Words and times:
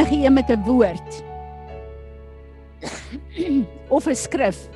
enige 0.00 0.24
een 0.24 0.32
met 0.32 0.48
'n 0.48 0.62
woord 0.64 1.22
of 3.88 4.06
'n 4.06 4.14
skrif 4.14 4.68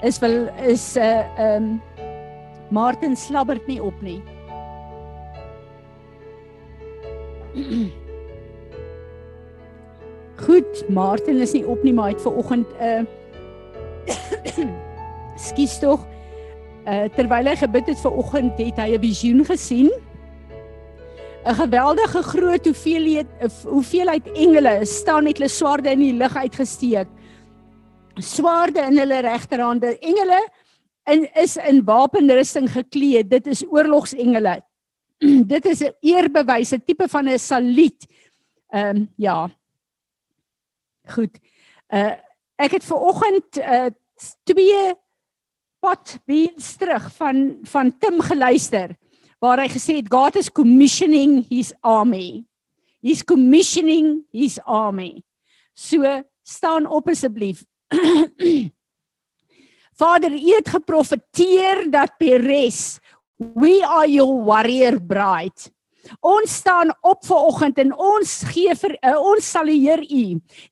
is 0.00 0.18
wel 0.18 0.48
is 0.48 0.94
'n 0.94 0.98
uh, 0.98 1.38
ehm 1.38 1.62
um, 1.62 1.82
Martin 2.70 3.16
slabbert 3.16 3.66
nie 3.66 3.82
op 3.82 4.00
nie. 4.00 4.22
Goed, 10.36 10.88
Martin 10.88 11.40
is 11.40 11.52
nie 11.52 11.66
op 11.66 11.82
nie, 11.82 11.92
maar 11.92 12.04
hy 12.04 12.12
het 12.12 12.22
ver 12.22 12.36
oggend 12.36 12.66
'n 12.80 13.06
uh, 14.08 14.66
Skus 15.46 15.78
tog. 15.78 16.11
Uh 16.82 17.06
terwyl 17.14 17.46
hy 17.46 17.54
gebid 17.56 17.86
het 17.92 18.00
ver 18.02 18.16
oggend, 18.18 18.58
het 18.58 18.78
hy 18.82 18.96
'n 18.96 19.02
visioen 19.02 19.44
gesien. 19.44 19.90
'n 21.46 21.54
Geweldige 21.54 22.22
groot 22.22 22.64
hoeveelheid 22.66 23.26
hoeveelheid 23.64 24.26
engele 24.32 24.84
staan 24.84 25.24
met 25.24 25.38
hulle 25.38 25.48
swaarde 25.48 25.90
in 25.90 25.98
die 25.98 26.12
lug 26.12 26.36
uitgesteek. 26.36 27.08
Swaarde 28.14 28.80
in 28.80 28.98
hulle 28.98 29.20
regterhande. 29.20 29.98
Engele 29.98 30.48
in 31.04 31.28
is 31.34 31.56
in 31.56 31.84
wapenrusting 31.84 32.70
geklee. 32.70 33.26
Dit 33.26 33.46
is 33.46 33.64
oorlogsengele. 33.66 34.62
Dit 35.52 35.66
is 35.66 35.82
'n 35.82 35.94
eerbewys, 36.00 36.72
'n 36.72 36.82
tipe 36.84 37.08
van 37.08 37.28
'n 37.28 37.38
saluut. 37.38 38.06
Ehm 38.70 38.96
um, 38.96 39.08
ja. 39.16 39.50
Goed. 41.14 41.38
Uh 41.88 42.14
ek 42.56 42.70
het 42.70 42.84
ver 42.84 42.96
oggend 42.96 43.58
uh 43.58 43.90
twee 44.44 44.94
pot 45.82 46.16
beens 46.30 46.76
terug 46.78 47.08
van 47.18 47.58
van 47.66 47.90
Tim 47.98 48.20
geluister 48.22 48.94
waar 49.42 49.58
hy 49.58 49.68
gesê 49.72 49.98
het 49.98 50.10
God 50.10 50.38
is 50.38 50.52
commissioning 50.54 51.42
his 51.50 51.72
army. 51.82 52.44
He's 53.02 53.24
commissioning 53.26 54.22
his 54.30 54.60
army. 54.62 55.24
So 55.74 56.06
staan 56.46 56.86
op 56.86 57.10
asseblief. 57.10 57.64
Vader, 59.98 60.32
U 60.32 60.54
het 60.54 60.68
geprofeteer 60.68 61.90
dat 61.90 62.14
Peres, 62.18 63.00
we 63.36 63.82
are 63.82 64.06
your 64.06 64.44
warrior 64.46 65.00
bride. 65.02 65.70
Ons 66.20 66.54
staan 66.62 66.90
op 67.00 67.26
ver 67.26 67.36
oggend 67.36 67.78
en 67.78 67.92
ons 67.94 68.30
gee 68.50 68.74
vir 68.78 68.96
uh, 68.98 69.18
ons 69.18 69.50
sal 69.54 69.70
eer 69.70 70.02
U. 70.02 70.24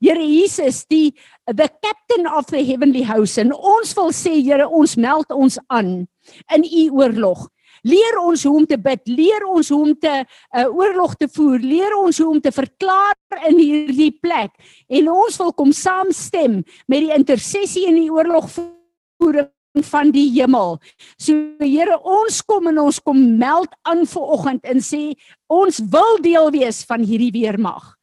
Here 0.02 0.24
Jesus, 0.26 0.82
die 0.90 1.14
the 1.54 1.68
captain 1.82 2.26
of 2.26 2.46
the 2.46 2.62
heavenly 2.64 3.02
house 3.02 3.38
en 3.38 3.52
ons 3.52 3.94
wil 3.96 4.12
sê 4.14 4.36
Here, 4.40 4.66
ons 4.66 4.96
meld 4.96 5.32
ons 5.34 5.58
aan 5.68 6.06
in 6.54 6.64
U 6.64 6.84
oorlog. 7.02 7.48
Leer 7.86 8.18
ons 8.20 8.42
hoe 8.44 8.56
om 8.60 8.66
te 8.68 8.76
bid, 8.80 9.00
leer 9.08 9.46
ons 9.48 9.68
hoe 9.72 9.80
om 9.86 9.94
te 9.96 10.12
uh, 10.20 10.66
oorlog 10.68 11.14
te 11.16 11.28
voer, 11.32 11.62
leer 11.64 11.94
ons 11.96 12.18
hoe 12.20 12.28
om 12.28 12.40
te 12.42 12.52
verklaar 12.52 13.16
in 13.48 13.56
hierdie 13.60 14.12
plek 14.20 14.52
en 14.90 15.08
ons 15.12 15.38
wil 15.40 15.54
kom 15.56 15.72
saamstem 15.72 16.60
met 16.90 17.06
die 17.06 17.14
intersessie 17.14 17.86
in 17.88 17.96
die 18.02 18.10
oorlogvoering 18.12 19.48
van 19.86 20.10
die 20.12 20.26
hemel. 20.34 20.76
So 21.16 21.36
Here, 21.62 21.96
ons 22.04 22.42
kom 22.44 22.68
en 22.68 22.82
ons 22.82 23.00
kom 23.00 23.22
meld 23.38 23.72
aan 23.88 24.04
vir 24.08 24.34
oggend 24.36 24.66
en 24.68 24.84
sê 24.84 25.14
ons 25.48 25.80
wil 25.94 26.20
deel 26.24 26.50
wees 26.52 26.82
van 26.88 27.06
hierdie 27.06 27.32
weermag. 27.32 27.94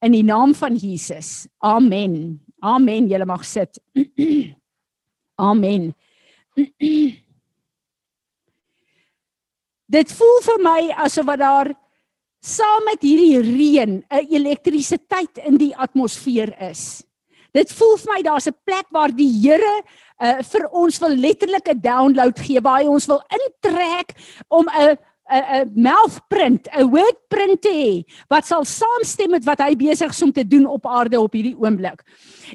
In 0.00 0.12
die 0.12 0.24
naam 0.24 0.54
van 0.54 0.76
Jesus. 0.76 1.46
Amen. 1.58 2.40
Amen. 2.60 3.08
Julle 3.08 3.26
mag 3.26 3.44
sit. 3.44 3.80
Amen. 5.48 5.94
Dit 9.88 10.12
voel 10.12 10.40
vir 10.44 10.58
my 10.60 10.80
asof 11.00 11.24
wat 11.30 11.40
daar 11.40 11.70
saam 12.44 12.84
met 12.86 13.02
hierdie 13.02 13.40
reën 13.40 14.04
'n 14.04 14.26
elektrisiteit 14.30 15.38
in 15.48 15.56
die 15.56 15.74
atmosfeer 15.76 16.52
is. 16.70 17.02
Dit 17.52 17.72
voel 17.72 17.96
vir 17.96 18.12
my 18.12 18.22
daar's 18.22 18.46
'n 18.46 18.56
plek 18.64 18.86
waar 18.90 19.10
die 19.10 19.32
Here 19.42 19.82
uh, 20.20 20.42
vir 20.42 20.68
ons 20.70 20.98
wil 20.98 21.16
letterlik 21.16 21.68
'n 21.68 21.80
download 21.80 22.38
gee, 22.38 22.60
waar 22.60 22.82
hy 22.82 22.86
ons 22.86 23.06
wil 23.06 23.22
intrek 23.32 24.14
om 24.48 24.68
'n 24.68 24.98
'n 25.28 25.44
'n 25.60 25.72
mouthprint, 25.74 26.68
'n 26.72 26.90
wordprint 26.90 27.60
te 27.62 27.72
hê 27.72 27.94
wat 28.28 28.46
sal 28.46 28.64
saamstem 28.64 29.30
met 29.30 29.44
wat 29.44 29.60
hy 29.60 29.76
besig 29.76 30.10
is 30.10 30.22
om 30.22 30.32
te 30.32 30.46
doen 30.46 30.66
op 30.66 30.86
aarde 30.86 31.20
op 31.20 31.32
hierdie 31.32 31.56
oomblik. 31.56 32.02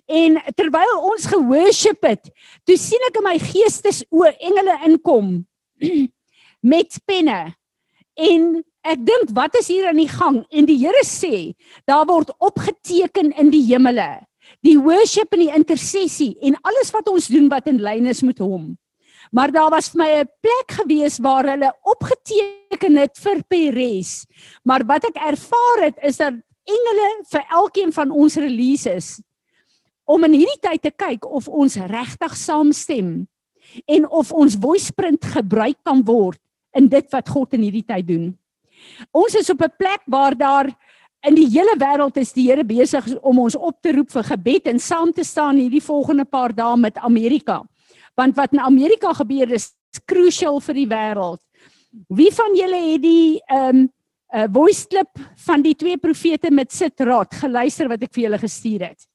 En 0.05 0.41
terwyl 0.55 0.97
ons 1.01 1.25
geworship 1.25 2.01
het, 2.01 2.31
toe 2.65 2.77
sien 2.77 3.01
ek 3.09 3.17
in 3.21 3.27
my 3.29 3.37
geestes 3.39 4.03
o 4.09 4.23
engele 4.23 4.77
inkom 4.89 5.45
met 6.73 6.99
penne. 7.05 7.53
En 8.13 8.63
ek 8.81 9.05
dink 9.05 9.33
wat 9.33 9.55
is 9.55 9.67
hier 9.67 9.87
aan 9.87 10.01
die 10.01 10.09
gang? 10.09 10.43
En 10.49 10.65
die 10.65 10.77
Here 10.77 11.05
sê, 11.05 11.53
daar 11.85 12.05
word 12.05 12.33
opgeteken 12.37 13.31
in 13.37 13.49
die 13.49 13.65
hemele 13.69 14.21
die 14.63 14.77
worship 14.79 15.33
en 15.35 15.43
die 15.45 15.53
intersessie 15.53 16.33
en 16.43 16.57
alles 16.67 16.91
wat 16.95 17.09
ons 17.11 17.29
doen 17.31 17.49
wat 17.51 17.67
in 17.71 17.81
lyn 17.83 18.07
is 18.11 18.23
met 18.25 18.39
hom. 18.43 18.73
Maar 19.33 19.51
daar 19.51 19.69
was 19.73 19.89
vir 19.89 19.97
my 19.97 20.09
'n 20.21 20.29
plek 20.45 20.69
gewees 20.79 21.17
waar 21.17 21.45
hulle 21.49 21.73
opgeteken 21.81 22.95
het 22.95 23.17
vir 23.17 23.43
Peres. 23.47 24.25
Maar 24.63 24.85
wat 24.85 25.03
ek 25.03 25.15
ervaar 25.15 25.79
het 25.81 25.97
is 26.01 26.17
dat 26.17 26.33
engele 26.63 27.23
vir 27.29 27.45
elkeen 27.49 27.93
van 27.93 28.11
ons 28.11 28.35
releases 28.35 29.21
om 30.05 30.23
in 30.23 30.33
hierdie 30.33 30.59
tyd 30.61 30.81
te 30.81 30.91
kyk 30.91 31.25
of 31.25 31.47
ons 31.47 31.75
regtig 31.75 32.35
saamstem 32.35 33.27
en 33.85 34.09
of 34.09 34.31
ons 34.31 34.57
voiceprint 34.59 35.25
gebruik 35.25 35.77
kan 35.83 36.03
word 36.03 36.39
in 36.71 36.87
dit 36.87 37.11
wat 37.11 37.29
God 37.29 37.53
in 37.53 37.61
hierdie 37.61 37.85
tyd 37.85 38.07
doen. 38.07 38.37
Ons 39.11 39.35
is 39.35 39.49
op 39.49 39.61
'n 39.61 39.75
plek 39.77 40.01
waar 40.05 40.37
daar 40.37 40.69
in 41.23 41.35
die 41.35 41.47
hele 41.47 41.75
wêreld 41.79 42.17
is 42.17 42.33
die 42.33 42.49
Here 42.49 42.63
besig 42.63 43.05
om 43.21 43.39
ons 43.39 43.55
op 43.55 43.81
te 43.81 43.91
roep 43.91 44.11
vir 44.11 44.23
gebed 44.23 44.67
en 44.67 44.79
saam 44.79 45.11
te 45.11 45.23
staan 45.23 45.55
hierdie 45.55 45.83
volgende 45.83 46.25
paar 46.25 46.55
dae 46.55 46.77
met 46.77 46.97
Amerika. 46.97 47.63
Want 48.19 48.35
wat 48.35 48.53
in 48.53 48.59
Amerika 48.59 49.13
gebeur 49.13 49.51
is 49.51 49.71
crucial 50.05 50.59
vir 50.61 50.77
die 50.77 50.87
wêreld. 50.89 51.41
Wie 52.09 52.31
van 52.33 52.55
julle 52.57 52.81
het 52.91 53.03
die 53.03 53.41
ehm 53.47 53.83
um, 53.83 53.89
uh, 54.33 54.47
voice 54.49 54.87
clip 54.89 55.19
van 55.45 55.61
die 55.61 55.75
twee 55.77 55.97
profete 56.01 56.49
met 56.51 56.73
sitraad 56.73 57.35
geluister 57.37 57.89
wat 57.91 58.01
ek 58.01 58.13
vir 58.15 58.23
julle 58.25 58.39
gestuur 58.41 58.87
het? 58.89 59.05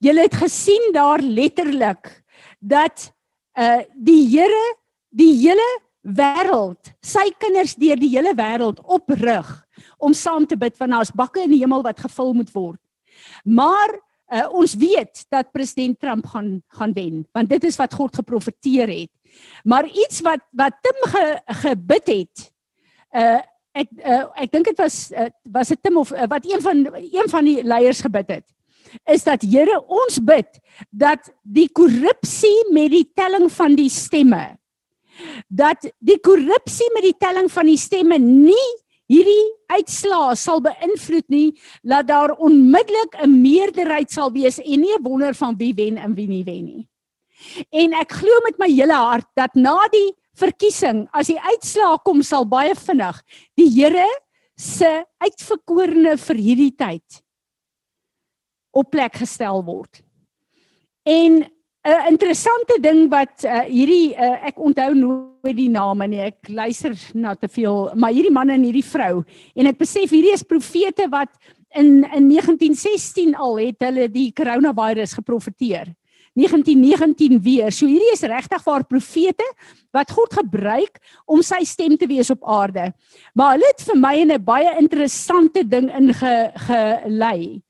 Julle 0.00 0.24
het 0.24 0.38
gesien 0.40 0.92
daar 0.94 1.20
letterlik 1.20 2.22
dat 2.60 3.10
uh 3.58 3.82
die 3.94 4.22
Here 4.30 4.64
die 5.10 5.34
hele 5.40 5.66
wêreld, 6.02 6.92
sy 7.02 7.26
kinders 7.40 7.74
deur 7.76 7.98
die 7.98 8.12
hele 8.12 8.32
wêreld 8.36 8.80
oprig 8.84 9.48
om 9.98 10.14
saam 10.14 10.46
te 10.46 10.56
bid 10.56 10.76
want 10.78 10.94
daar's 10.94 11.14
bakke 11.14 11.42
in 11.44 11.52
die 11.52 11.60
hemel 11.60 11.82
wat 11.82 12.00
gevul 12.00 12.34
moet 12.38 12.52
word. 12.54 12.80
Maar 13.44 13.98
uh, 14.32 14.46
ons 14.52 14.74
weet 14.74 15.24
dat 15.28 15.52
president 15.52 15.98
Trump 16.00 16.26
gaan 16.26 16.62
gaan 16.68 16.92
wen 16.92 17.26
want 17.32 17.48
dit 17.48 17.64
is 17.64 17.76
wat 17.76 17.94
God 17.94 18.14
geprofeteer 18.14 18.88
het. 18.88 19.12
Maar 19.64 19.86
iets 19.86 20.20
wat 20.20 20.40
wat 20.50 20.74
Tim 20.80 20.98
ge, 21.12 21.24
gebid 21.62 22.06
het. 22.06 22.50
Uh 23.12 23.40
ek 23.78 23.90
uh, 24.02 24.24
ek 24.42 24.52
dink 24.52 24.70
dit 24.70 24.80
was 24.80 25.10
uh, 25.12 25.28
was 25.54 25.70
dit 25.72 25.80
Tim 25.82 25.98
of 26.00 26.10
uh, 26.12 26.26
wat 26.30 26.46
een 26.48 26.62
van 26.64 26.86
een 26.98 27.28
van 27.30 27.44
die 27.44 27.62
leiers 27.62 28.00
gebid 28.04 28.30
het 28.38 28.46
is 29.12 29.24
dat 29.26 29.44
Here 29.44 29.76
ons 29.84 30.18
bid 30.24 30.58
dat 30.90 31.28
die 31.42 31.68
korrupsie 31.68 32.56
met 32.72 32.90
die 32.94 33.04
telling 33.14 33.46
van 33.52 33.76
die 33.78 33.90
stemme 33.92 34.56
dat 35.48 35.88
die 35.98 36.18
korrupsie 36.24 36.88
met 36.94 37.08
die 37.10 37.16
telling 37.18 37.50
van 37.52 37.68
die 37.68 37.78
stemme 37.78 38.18
nie 38.22 38.68
hierdie 39.08 39.46
uitslaa 39.72 40.34
sal 40.36 40.60
beïnvloed 40.64 41.26
nie 41.32 41.48
dat 41.82 42.08
daar 42.08 42.34
onmiddellik 42.36 43.16
'n 43.22 43.40
meerderheid 43.42 44.10
sal 44.10 44.32
wees 44.32 44.58
en 44.58 44.80
nie 44.80 44.94
'n 44.94 45.02
wonder 45.02 45.34
van 45.34 45.56
wie 45.56 45.74
wen 45.74 45.96
en 45.96 46.14
wie 46.14 46.28
nie 46.28 46.44
wen 46.44 46.64
nie. 46.64 46.88
En 47.70 47.92
ek 47.92 48.12
glo 48.12 48.40
met 48.44 48.58
my 48.58 48.68
hele 48.70 48.94
hart 48.94 49.26
dat 49.36 49.54
na 49.54 49.88
die 49.92 50.12
verkiesing 50.38 51.08
as 51.12 51.26
die 51.26 51.40
uitslaa 51.40 51.98
kom 52.04 52.22
sal 52.22 52.44
baie 52.44 52.74
vinnig 52.74 53.22
die 53.56 53.70
Here 53.70 54.08
se 54.56 55.04
uitverkorene 55.18 56.16
vir 56.18 56.36
hierdie 56.36 56.74
tyd 56.76 57.22
op 58.74 58.90
plek 58.90 59.14
gestel 59.16 59.62
word. 59.64 60.02
En 61.06 61.44
'n 61.88 62.12
interessante 62.12 62.78
ding 62.80 63.08
wat 63.10 63.44
uh, 63.44 63.64
hierdie 63.64 64.12
uh, 64.12 64.46
ek 64.50 64.58
onthou 64.60 64.94
nooit 64.94 65.56
die 65.56 65.70
name 65.72 66.08
nie. 66.08 66.20
Ek 66.20 66.48
luister 66.48 66.92
na 67.14 67.34
te 67.34 67.48
veel, 67.48 67.90
maar 67.94 68.12
hierdie 68.12 68.34
man 68.34 68.50
en 68.50 68.66
hierdie 68.66 68.84
vrou 68.84 69.24
en 69.54 69.66
ek 69.66 69.78
besef 69.78 70.10
hierdie 70.10 70.34
is 70.34 70.44
profete 70.44 71.08
wat 71.08 71.30
in 71.76 72.04
in 72.12 72.28
1916 72.28 73.34
al 73.36 73.56
het 73.58 73.80
hulle 73.84 74.08
die 74.12 74.32
coronavirus 74.32 75.16
geprofeteer. 75.20 75.94
1919 76.38 77.40
weer. 77.42 77.72
So 77.74 77.88
hierdie 77.88 78.12
is 78.12 78.22
regtig 78.22 78.62
waar 78.64 78.84
profete 78.86 79.46
wat 79.96 80.12
God 80.14 80.36
gebruik 80.38 81.00
om 81.26 81.42
sy 81.42 81.64
stem 81.66 81.96
te 81.98 82.06
wees 82.06 82.30
op 82.30 82.44
aarde. 82.46 82.92
Maar 83.34 83.56
hulle 83.56 83.72
het 83.72 83.82
vir 83.88 83.98
my 83.98 84.16
'n 84.24 84.44
baie 84.44 84.76
interessante 84.78 85.64
ding 85.64 85.90
ingelei. 85.90 87.62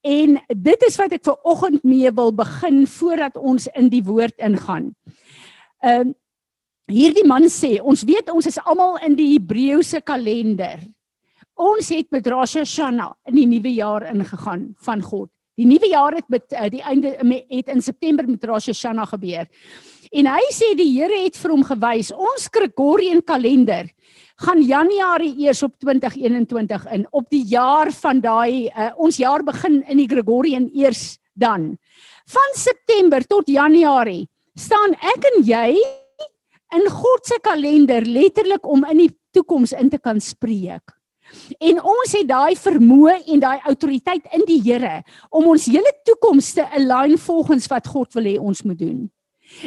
En 0.00 0.38
dit 0.48 0.84
is 0.86 0.96
wat 0.96 1.12
ek 1.12 1.26
ver 1.28 1.36
oggend 1.44 1.82
mee 1.84 2.10
wil 2.16 2.32
begin 2.32 2.86
voordat 2.88 3.36
ons 3.36 3.68
in 3.76 3.90
die 3.92 4.04
woord 4.04 4.36
ingaan. 4.40 4.94
Ehm 5.84 6.12
uh, 6.12 6.16
hierdie 6.90 7.22
man 7.22 7.44
sê, 7.46 7.76
ons 7.78 8.00
weet 8.02 8.32
ons 8.34 8.46
is 8.50 8.56
almal 8.66 8.96
in 9.06 9.12
die 9.14 9.28
Hebreëse 9.36 10.00
kalender. 10.02 10.80
Ons 11.54 11.92
het 11.94 12.08
met 12.10 12.26
Rosh 12.26 12.56
Hashanah 12.58 13.12
in 13.30 13.36
die 13.38 13.46
nuwe 13.46 13.70
jaar 13.76 14.08
ingegaan 14.10 14.72
van 14.82 15.04
God. 15.04 15.30
Die 15.54 15.68
nuwe 15.70 15.86
jaar 15.92 16.16
het 16.18 16.26
met 16.26 16.50
uh, 16.50 16.66
die 16.72 16.82
einde 16.82 17.14
het 17.46 17.70
in 17.70 17.82
September 17.84 18.26
met 18.26 18.44
Rosh 18.44 18.66
Hashanah 18.72 19.06
gebeur. 19.12 19.46
En 20.10 20.26
hy 20.26 20.42
sê 20.50 20.72
die 20.74 20.88
Here 20.96 21.22
het 21.22 21.38
vir 21.38 21.54
hom 21.54 21.62
gewys, 21.62 22.10
ons 22.10 22.48
Gregorian 22.50 23.22
kalender 23.22 23.86
gaan 24.40 24.62
Januarie 24.64 25.34
eers 25.44 25.62
op 25.62 25.74
2021 25.78 26.86
in 26.94 27.06
op 27.10 27.28
die 27.32 27.44
jaar 27.48 27.90
van 27.92 28.20
daai 28.24 28.68
uh, 28.68 28.90
ons 28.96 29.18
jaar 29.20 29.44
begin 29.44 29.82
in 29.88 30.00
die 30.00 30.08
Gregorian 30.08 30.70
eers 30.72 31.18
dan. 31.32 31.74
Van 32.30 32.54
September 32.56 33.24
tot 33.26 33.48
Januarie 33.48 34.28
staan 34.56 34.96
ek 34.96 35.28
en 35.32 35.42
jy 35.44 35.66
in 36.76 36.88
God 36.88 37.26
se 37.26 37.38
kalender 37.42 38.06
letterlik 38.06 38.66
om 38.66 38.86
in 38.88 39.04
die 39.04 39.12
toekoms 39.34 39.74
in 39.76 39.90
te 39.90 39.98
kan 39.98 40.20
spreek. 40.22 40.96
En 41.62 41.78
ons 41.78 42.12
het 42.16 42.26
daai 42.26 42.56
vermoë 42.58 43.20
en 43.30 43.42
daai 43.42 43.60
autoriteit 43.70 44.26
in 44.34 44.42
die 44.48 44.60
Here 44.64 45.02
om 45.30 45.50
ons 45.52 45.68
hele 45.70 45.92
toekoms 46.06 46.54
te 46.56 46.66
align 46.66 47.18
volgens 47.18 47.68
wat 47.70 47.86
God 47.86 48.14
wil 48.16 48.26
hê 48.26 48.38
ons 48.38 48.64
moet 48.66 48.78
doen. 48.78 49.08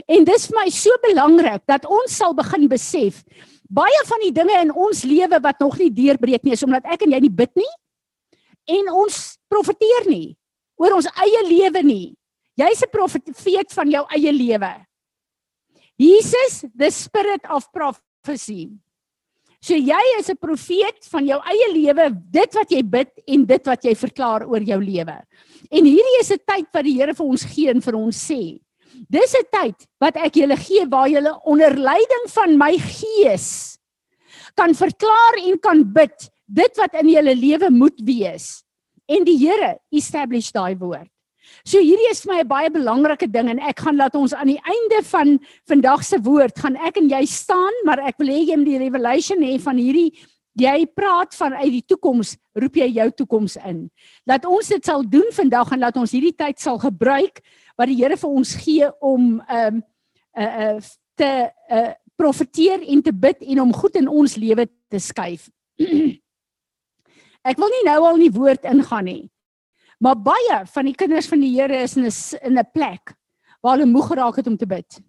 En 0.08 0.26
dis 0.28 0.48
vir 0.48 0.58
my 0.58 0.70
so 0.72 1.00
belangrik 1.04 1.64
dat 1.68 1.86
ons 1.86 2.16
sal 2.16 2.36
begin 2.36 2.68
besef 2.72 3.22
baie 3.70 4.02
van 4.06 4.20
die 4.20 4.32
dinge 4.32 4.62
in 4.62 4.72
ons 4.72 5.04
lewe 5.04 5.40
wat 5.42 5.60
nog 5.60 5.78
nie 5.78 5.90
deurbreek 5.90 6.44
nie 6.44 6.54
is 6.54 6.64
omdat 6.64 6.86
ek 6.86 7.04
en 7.04 7.12
jy 7.12 7.20
nie 7.20 7.34
bid 7.34 7.52
nie 7.56 7.74
en 8.78 8.90
ons 9.04 9.38
profeteer 9.52 10.08
nie 10.08 10.36
oor 10.80 10.98
ons 10.98 11.08
eie 11.24 11.42
lewe 11.48 11.84
nie. 11.84 12.16
Jy's 12.58 12.84
'n 12.84 12.92
profeet 12.92 13.74
van 13.74 13.90
jou 13.90 14.06
eie 14.14 14.32
lewe. 14.32 14.86
Jesus, 15.98 16.66
the 16.76 16.92
spirit 16.92 17.42
of 17.50 17.72
prophecy. 17.72 18.70
So 19.62 19.74
jy 19.76 20.20
is 20.20 20.30
'n 20.30 20.38
profeet 20.38 21.06
van 21.08 21.26
jou 21.26 21.40
eie 21.40 21.68
lewe, 21.72 22.10
dit 22.12 22.54
wat 22.54 22.70
jy 22.70 22.84
bid 22.84 23.10
en 23.28 23.46
dit 23.46 23.66
wat 23.66 23.84
jy 23.84 23.96
verklaar 23.96 24.46
oor 24.48 24.62
jou 24.62 24.80
lewe. 24.80 25.18
En 25.72 25.86
hierdie 25.86 26.20
is 26.20 26.32
'n 26.32 26.44
tyd 26.46 26.68
wat 26.74 26.84
die 26.84 27.00
Here 27.00 27.14
vir 27.14 27.26
ons 27.26 27.44
gee 27.44 27.70
en 27.70 27.82
vir 27.82 27.96
ons 27.96 28.18
sê. 28.32 28.60
Dis 29.10 29.36
'n 29.36 29.48
tyd 29.52 29.76
wat 30.00 30.16
ek 30.16 30.36
julle 30.36 30.58
gee 30.58 30.86
waar 30.88 31.10
julle 31.10 31.40
onder 31.46 31.76
leiding 31.76 32.26
van 32.30 32.58
my 32.58 32.78
gees 32.78 33.78
kan 34.56 34.74
verklaar 34.74 35.36
en 35.44 35.60
kan 35.60 35.84
bid 35.94 36.30
dit 36.48 36.78
wat 36.78 36.94
in 36.94 37.10
julle 37.10 37.36
lewe 37.36 37.70
moet 37.70 38.00
wees. 38.06 38.64
En 39.10 39.24
die 39.24 39.38
Here 39.38 39.80
establish 39.92 40.52
daai 40.52 40.78
woord. 40.78 41.10
So 41.68 41.80
hierdie 41.80 42.10
is 42.10 42.24
vir 42.24 42.34
my 42.34 42.40
'n 42.42 42.48
baie 42.48 42.70
belangrike 42.70 43.28
ding 43.32 43.50
en 43.50 43.60
ek 43.60 43.80
gaan 43.80 43.98
laat 43.98 44.16
ons 44.16 44.34
aan 44.34 44.48
die 44.48 44.62
einde 44.64 45.04
van 45.04 45.40
vandag 45.68 46.04
se 46.04 46.18
woord 46.18 46.60
gaan 46.60 46.76
ek 46.76 46.98
en 46.98 47.10
jy 47.10 47.26
staan, 47.26 47.74
maar 47.86 48.00
ek 48.00 48.16
wil 48.18 48.28
hê 48.28 48.48
jy 48.48 48.56
moet 48.56 48.66
die 48.66 48.78
revelation 48.78 49.42
hê 49.44 49.60
van 49.60 49.78
hierdie 49.78 50.14
jy 50.60 50.86
praat 50.86 51.34
van 51.36 51.54
uit 51.54 51.72
die 51.72 51.86
toekoms, 51.88 52.38
roep 52.54 52.76
jy 52.76 52.88
jou 52.94 53.10
toekoms 53.12 53.58
in. 53.66 53.90
Laat 54.30 54.46
ons 54.46 54.68
dit 54.68 54.86
sal 54.86 55.04
doen 55.04 55.32
vandag 55.34 55.72
en 55.74 55.80
laat 55.80 55.98
ons 55.98 56.12
hierdie 56.12 56.36
tyd 56.36 56.60
sal 56.60 56.78
gebruik 56.78 57.42
wat 57.76 57.88
die 57.88 57.98
Here 57.98 58.18
vir 58.18 58.30
ons 58.30 58.56
gee 58.56 58.90
om 59.02 59.42
ehm 59.48 59.76
um, 59.76 59.84
uh 60.38 60.54
uh 60.66 60.80
te 61.16 61.52
uh 61.70 61.94
profeteer 62.16 62.82
en 62.82 63.02
te 63.02 63.14
bid 63.14 63.42
en 63.42 63.62
om 63.62 63.74
goed 63.74 63.96
in 63.96 64.08
ons 64.08 64.36
lewe 64.36 64.68
te 64.90 65.00
skuif. 65.00 65.50
ek 67.50 67.58
wil 67.60 67.72
nie 67.74 67.86
nou 67.86 68.00
al 68.04 68.20
in 68.20 68.28
die 68.28 68.38
woord 68.38 68.66
ingaan 68.70 69.10
nie. 69.10 69.24
Maar 70.04 70.20
baie 70.20 70.60
van 70.74 70.86
die 70.90 70.96
kinders 70.96 71.30
van 71.32 71.42
die 71.44 71.54
Here 71.56 71.82
is 71.84 71.98
in 71.98 72.06
'n 72.06 72.14
in 72.44 72.60
'n 72.60 72.72
plek 72.74 73.16
waar 73.62 73.78
hulle 73.78 73.92
moeg 73.92 74.08
geraak 74.08 74.36
het 74.36 74.48
om 74.48 74.58
te 74.58 74.68
bid. 74.68 75.00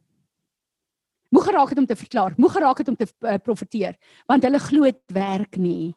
Moeg 1.34 1.44
geraak 1.44 1.69
het 1.69 1.78
om 1.78 1.87
te 1.87 1.96
verklaar, 1.96 2.34
moeg 2.37 2.52
geraak 2.52 2.78
het 2.78 2.88
om 2.88 2.96
te 2.96 3.06
uh, 3.20 3.34
profeteer, 3.43 3.96
want 4.26 4.43
hulle 4.43 4.58
glo 4.58 4.84
dit 4.84 5.00
werk 5.06 5.56
nie. 5.56 5.94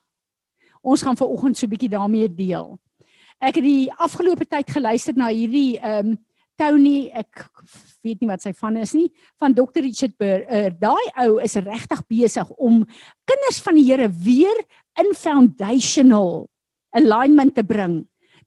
Ons 0.82 1.02
gaan 1.02 1.18
ver 1.18 1.28
oggend 1.28 1.58
so 1.58 1.66
'n 1.66 1.70
bietjie 1.70 1.90
daarmee 1.90 2.34
deel. 2.34 2.80
Ek 3.40 3.56
het 3.56 3.64
die 3.64 3.94
afgelope 3.94 4.46
tyd 4.46 4.72
geluister 4.72 5.14
na 5.14 5.28
hierdie 5.28 5.78
ehm 5.80 6.08
um, 6.08 6.18
Tony, 6.58 7.08
ek 7.14 7.46
weet 8.06 8.22
nie 8.22 8.30
wat 8.30 8.44
sy 8.44 8.52
van 8.58 8.80
is 8.82 8.96
nie, 8.98 9.08
van 9.42 9.54
Dr. 9.54 9.84
Richard 9.86 10.18
Burr. 10.18 10.44
Uh, 10.50 10.70
Daai 10.74 11.06
ou 11.28 11.38
is 11.44 11.58
regtig 11.62 12.04
besig 12.10 12.52
om 12.58 12.82
kinders 13.30 13.62
van 13.64 13.78
die 13.78 13.86
Here 13.88 14.10
weer 14.10 14.62
in 14.98 15.14
foundational 15.14 16.48
alignment 16.98 17.56
te 17.56 17.66
bring 17.68 18.02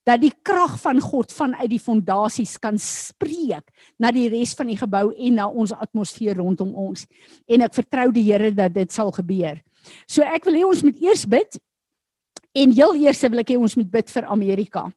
dat 0.09 0.23
die 0.23 0.33
krag 0.43 0.79
van 0.81 0.99
God 1.05 1.33
vanuit 1.33 1.69
die 1.71 1.83
fondasies 1.83 2.57
kan 2.59 2.79
spreek 2.81 3.69
na 4.01 4.11
die 4.15 4.29
res 4.33 4.55
van 4.59 4.71
die 4.73 4.79
gebou 4.81 5.11
en 5.13 5.37
na 5.37 5.47
ons 5.47 5.75
atmosfeer 5.77 6.41
rondom 6.41 6.73
ons. 6.75 7.05
En 7.47 7.67
ek 7.67 7.77
vertrou 7.77 8.09
die 8.15 8.25
Here 8.31 8.51
dat 8.57 8.75
dit 8.75 8.93
sal 8.93 9.13
gebeur. 9.15 9.61
So 10.09 10.25
ek 10.25 10.49
wil 10.49 10.59
hê 10.59 10.65
ons 10.67 10.83
moet 10.87 11.05
eers 11.05 11.27
bid 11.29 11.61
en 12.57 12.73
heel 12.75 12.97
eers 13.05 13.23
wil 13.29 13.45
ek 13.45 13.53
hê 13.53 13.61
ons 13.61 13.77
moet 13.79 13.93
bid 13.93 14.11
vir 14.11 14.27
Amerika. 14.33 14.89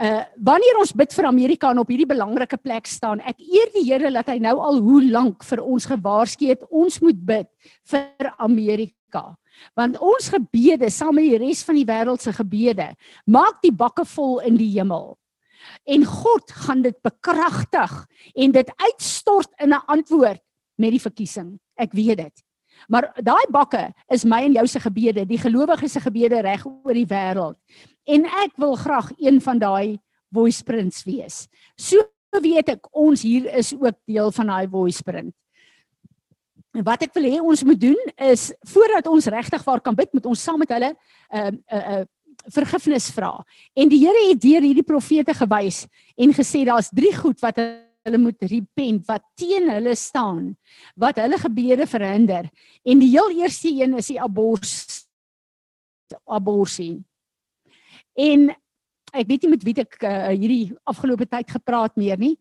Uh 0.00 0.22
wanneer 0.40 0.78
ons 0.80 0.94
bid 0.96 1.12
vir 1.12 1.26
Amerika 1.28 1.70
en 1.70 1.82
op 1.82 1.90
hierdie 1.92 2.08
belangrike 2.08 2.56
plek 2.56 2.86
staan, 2.88 3.20
ek 3.20 3.36
eer 3.44 3.68
die 3.74 3.84
Here 3.84 4.08
dat 4.14 4.30
hy 4.32 4.38
nou 4.40 4.54
al 4.64 4.80
hoe 4.80 5.02
lank 5.10 5.44
vir 5.44 5.60
ons 5.60 5.84
gewaarsku 5.90 6.48
het 6.48 6.64
ons 6.70 6.96
moet 7.04 7.18
bid 7.20 7.48
vir 7.92 8.30
Amerika 8.38 9.36
want 9.76 9.98
ons 10.00 10.30
gebede 10.32 10.88
saam 10.88 11.18
met 11.18 11.26
die 11.28 11.40
res 11.42 11.60
van 11.66 11.76
die 11.76 11.84
wêreld 11.84 12.24
se 12.24 12.32
gebede 12.32 12.86
maak 13.28 13.60
die 13.60 13.74
bakke 13.76 14.06
vol 14.08 14.38
in 14.40 14.56
die 14.56 14.70
hemel. 14.78 15.18
En 15.84 16.06
God 16.08 16.52
gaan 16.64 16.80
dit 16.82 16.96
bekragtig 17.04 17.92
en 18.34 18.56
dit 18.56 18.70
uitstort 18.80 19.52
in 19.60 19.74
'n 19.74 19.84
antwoord 19.86 20.40
met 20.80 20.90
die 20.96 21.04
verkiesing. 21.04 21.58
Ek 21.76 21.92
weet 21.92 22.16
dit. 22.16 22.36
Maar 22.88 23.10
daai 23.22 23.46
bakke 23.50 23.92
is 24.08 24.24
my 24.24 24.42
en 24.44 24.52
jou 24.52 24.66
se 24.66 24.80
gebede, 24.80 25.26
die 25.26 25.38
gelowiges 25.38 25.92
se 25.92 26.00
gebede 26.00 26.40
reg 26.40 26.64
oor 26.66 26.94
die 26.94 27.06
wêreld. 27.06 27.58
En 28.06 28.24
ek 28.24 28.56
wil 28.56 28.76
graag 28.76 29.10
een 29.18 29.40
van 29.40 29.58
daai 29.58 29.98
voice 30.32 30.64
prints 30.64 31.04
wees. 31.04 31.46
So 31.76 31.98
weet 32.40 32.68
ek 32.76 32.88
ons 32.92 33.22
hier 33.26 33.48
is 33.58 33.74
ook 33.74 33.98
deel 34.06 34.30
van 34.32 34.46
daai 34.46 34.68
voice 34.70 35.02
print. 35.02 35.34
En 36.70 36.86
wat 36.86 37.02
ek 37.02 37.14
wil 37.18 37.26
hê 37.26 37.40
ons 37.42 37.64
moet 37.66 37.80
doen 37.82 38.12
is 38.30 38.52
voordat 38.70 39.08
ons 39.10 39.26
regtig 39.26 39.64
waar 39.66 39.82
kan 39.82 39.96
bid, 39.98 40.12
moet 40.14 40.26
ons 40.30 40.42
saam 40.42 40.60
met 40.62 40.70
hulle 40.70 40.94
'n 40.94 40.96
uh, 41.36 41.50
'n 41.50 41.58
uh, 41.74 41.98
uh, 41.98 42.04
vergifnis 42.54 43.10
vra. 43.10 43.44
En 43.74 43.88
die 43.88 43.98
Here 44.06 44.28
het 44.30 44.40
deur 44.40 44.62
hierdie 44.62 44.86
profete 44.86 45.34
gewys 45.34 45.86
en 46.16 46.32
gesê 46.32 46.64
daar's 46.64 46.88
drie 46.88 47.14
goed 47.16 47.40
wat 47.40 47.58
hulle 48.06 48.18
moet 48.18 48.42
repent 48.48 49.06
wat 49.08 49.24
teen 49.38 49.68
hulle 49.70 49.94
staan, 49.98 50.54
wat 50.96 51.20
hulle 51.20 51.38
gebede 51.38 51.86
verhinder. 51.86 52.48
En 52.84 53.02
die 53.02 53.10
heel 53.12 53.42
eerste 53.42 53.68
een 53.68 53.96
is 54.00 54.10
die 54.12 54.20
abors 54.20 55.06
aborsie. 56.26 56.98
En 58.18 58.48
ek 59.14 59.28
weet 59.28 59.44
nie 59.44 59.52
met 59.52 59.66
wie 59.66 59.76
ek 59.78 60.00
uh, 60.02 60.32
hierdie 60.32 60.72
afgelope 60.90 61.26
tyd 61.30 61.50
gepraat 61.50 61.94
meer 61.98 62.18
nie, 62.18 62.36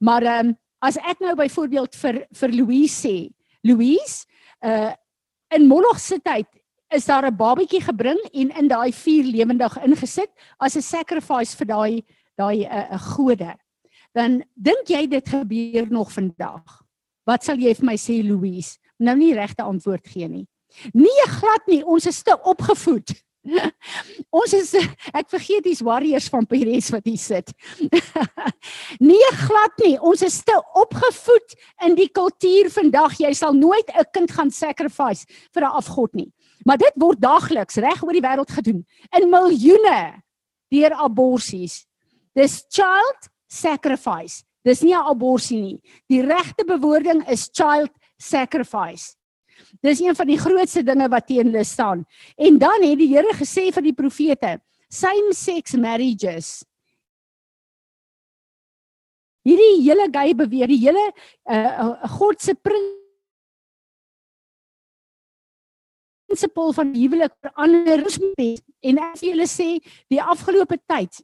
maar 0.00 0.26
ehm 0.26 0.52
um, 0.52 0.58
as 0.82 0.96
ek 0.98 1.20
nou 1.22 1.36
byvoorbeeld 1.38 1.94
vir 1.94 2.16
vir 2.34 2.54
Louise 2.56 2.96
sê 3.04 3.30
Louise, 3.62 4.26
uh 4.66 4.90
in 5.52 5.68
Moloch 5.68 6.00
se 6.00 6.16
tyd 6.18 6.48
is 6.90 7.04
daar 7.06 7.26
'n 7.26 7.36
babatjie 7.36 7.80
gebring 7.80 8.18
en 8.32 8.50
in 8.50 8.68
daai 8.68 8.92
vuur 8.92 9.24
lewendig 9.24 9.76
ingesit 9.84 10.30
as 10.58 10.76
'n 10.76 10.82
sacrifice 10.82 11.56
vir 11.56 11.66
daai 11.66 12.02
daai 12.36 12.64
'n 12.64 12.72
uh, 12.72 12.92
uh, 12.92 12.98
gode. 13.14 13.54
Dan 14.12 14.42
dink 14.54 14.88
jy 14.92 15.06
dit 15.08 15.28
gebeur 15.28 15.90
nog 15.90 16.12
vandag? 16.12 16.80
Wat 17.24 17.44
sal 17.44 17.60
jy 17.62 17.74
vir 17.78 17.86
my 17.86 17.96
sê 17.96 18.20
Louise? 18.24 18.78
Nou 19.02 19.16
nie 19.16 19.32
regte 19.34 19.64
antwoord 19.64 20.06
gee 20.08 20.28
nie. 20.28 20.46
Nee, 20.96 21.26
glad 21.38 21.68
nie. 21.68 21.82
Ons 21.84 22.06
is 22.10 22.22
te 22.22 22.34
opgevoed. 22.48 23.12
ons 24.38 24.52
is 24.54 24.70
ek 25.10 25.26
vergeet 25.32 25.64
dis 25.66 25.80
warriors 25.82 26.28
van 26.30 26.46
Peres 26.46 26.92
wat 26.94 27.08
hier 27.08 27.18
sit. 27.18 27.50
nee 29.10 29.30
glad 29.42 29.82
nie. 29.82 29.96
Ons 29.98 30.22
is 30.26 30.38
te 30.46 30.56
opgevoed 30.78 31.56
in 31.88 31.96
die 31.98 32.08
kultuur 32.14 32.70
vandag. 32.74 33.18
Jy 33.20 33.32
sal 33.38 33.56
nooit 33.58 33.88
'n 33.90 34.06
kind 34.14 34.30
gaan 34.30 34.50
sacrifice 34.50 35.26
vir 35.54 35.66
'n 35.66 35.76
afgod 35.82 36.14
nie. 36.14 36.30
Maar 36.64 36.78
dit 36.78 36.94
word 36.96 37.20
daagliks 37.20 37.80
reg 37.82 38.02
oor 38.02 38.14
die 38.14 38.22
wêreld 38.24 38.50
gedoen 38.50 38.86
in 39.18 39.30
miljoene 39.30 40.22
deur 40.70 40.94
aborsies. 40.94 41.84
Dis 42.34 42.64
child 42.70 43.31
sacrifice. 43.52 44.44
Dis 44.64 44.82
nie 44.82 44.94
'n 44.94 45.06
aborsie 45.12 45.60
nie. 45.60 45.80
Die 46.08 46.22
regte 46.22 46.64
bewoording 46.64 47.28
is 47.28 47.50
child 47.52 47.90
sacrifice. 48.16 49.16
Dis 49.82 50.00
een 50.00 50.14
van 50.14 50.26
die 50.26 50.38
grootste 50.38 50.82
dinge 50.82 51.08
wat 51.08 51.26
teen 51.26 51.46
hulle 51.50 51.64
staan. 51.64 52.06
En 52.36 52.58
dan 52.58 52.82
het 52.82 52.98
die 52.98 53.14
Here 53.14 53.34
gesê 53.34 53.72
vir 53.72 53.82
die 53.82 53.92
profete, 53.92 54.60
same 54.88 55.32
sex 55.34 55.72
marriages. 55.72 56.64
Hierdie 59.42 59.82
hele 59.82 60.08
gay 60.12 60.34
beweer, 60.34 60.66
die 60.68 60.78
hele 60.78 61.12
uh, 61.50 62.08
God 62.18 62.40
se 62.40 62.54
prinsipal 66.28 66.72
van 66.72 66.94
huwelik 66.94 67.32
verander 67.40 68.06
en 68.80 68.98
ek 68.98 69.20
wil 69.20 69.28
julle 69.28 69.46
sê 69.50 69.80
die 70.08 70.22
afgelope 70.22 70.78
tyd 70.86 71.22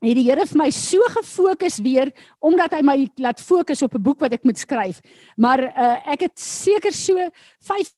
het 0.00 0.16
die 0.16 0.26
Here 0.28 0.46
vir 0.46 0.58
my 0.58 0.70
so 0.70 1.02
gefokus 1.10 1.78
weer 1.82 2.12
omdat 2.40 2.72
hy 2.72 2.82
my 2.82 2.98
laat 3.18 3.40
fokus 3.40 3.82
op 3.82 3.94
'n 3.94 4.02
boek 4.02 4.20
wat 4.20 4.32
ek 4.32 4.44
moet 4.44 4.58
skryf. 4.58 5.00
Maar 5.36 5.60
uh, 5.62 6.12
ek 6.12 6.20
het 6.20 6.38
seker 6.38 6.92
so 6.92 7.16
5 7.60 7.92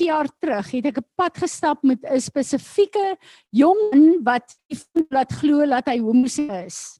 jaar 0.00 0.28
terug 0.40 0.70
het 0.70 0.86
ek 0.86 0.98
'n 0.98 1.08
pad 1.16 1.36
gestap 1.36 1.82
met 1.82 2.00
'n 2.04 2.20
spesifieke 2.20 3.16
jong 3.50 3.80
man 3.92 4.24
wat 4.24 4.56
laat 5.10 5.32
glo 5.32 5.66
dat 5.66 5.86
hy 5.86 5.98
homoseksueel 5.98 6.66
is. 6.66 6.98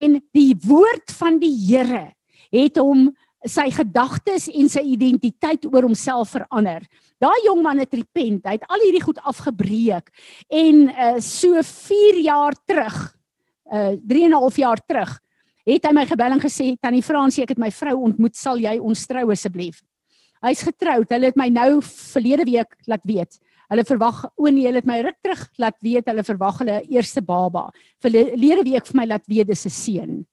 En 0.00 0.20
die 0.32 0.54
woord 0.66 1.10
van 1.10 1.38
die 1.38 1.54
Here 1.66 2.12
het 2.50 2.76
hom 2.76 3.14
sy 3.48 3.70
gedagtes 3.70 4.48
en 4.48 4.68
sy 4.68 4.82
identiteit 4.94 5.66
oor 5.66 5.82
homself 5.82 6.30
verander. 6.36 6.84
Daai 7.18 7.46
jong 7.46 7.62
man 7.62 7.78
het 7.78 7.94
repent, 7.94 8.46
hy 8.46 8.56
het 8.58 8.66
al 8.68 8.82
hierdie 8.84 9.02
goed 9.02 9.18
afgebreek 9.18 10.10
en 10.48 10.88
uh, 10.90 11.18
so 11.20 11.62
4 11.62 12.20
jaar 12.22 12.54
terug, 12.66 13.14
uh 13.72 13.96
3 13.96 14.24
en 14.24 14.30
'n 14.30 14.40
half 14.40 14.56
jaar 14.56 14.80
terug, 14.86 15.18
het 15.66 15.86
hy 15.86 15.92
my 15.92 16.06
gebel 16.06 16.32
en 16.32 16.40
gesê 16.40 16.76
tannie 16.80 17.02
Fransie, 17.02 17.42
ek 17.42 17.54
het 17.54 17.58
my 17.58 17.70
vrou 17.70 17.96
ontmoet, 17.96 18.36
sal 18.36 18.58
jy 18.58 18.78
ons 18.78 19.06
trou 19.06 19.30
asseblief? 19.30 19.82
Hy's 20.42 20.64
getroud. 20.66 21.06
Hulle 21.10 21.30
het 21.30 21.38
my 21.38 21.48
nou 21.48 21.80
verlede 21.86 22.44
week 22.44 22.74
laat 22.90 23.04
weet. 23.06 23.38
Hulle 23.70 23.84
verwag 23.88 24.24
o 24.36 24.50
nee, 24.50 24.66
hulle 24.66 24.82
het 24.82 24.88
my 24.88 24.98
ruk 25.06 25.16
terug 25.24 25.46
laat 25.62 25.78
weet 25.80 26.10
hulle 26.10 26.24
verwag 26.26 26.58
hulle 26.60 26.82
eerste 26.92 27.22
baba. 27.24 27.70
Verlede 28.02 28.66
week 28.66 28.90
vir 28.90 28.98
my 28.98 29.06
laat 29.06 29.24
weet 29.30 29.48
dis 29.48 29.66
'n 29.66 29.70
seun. 29.70 30.26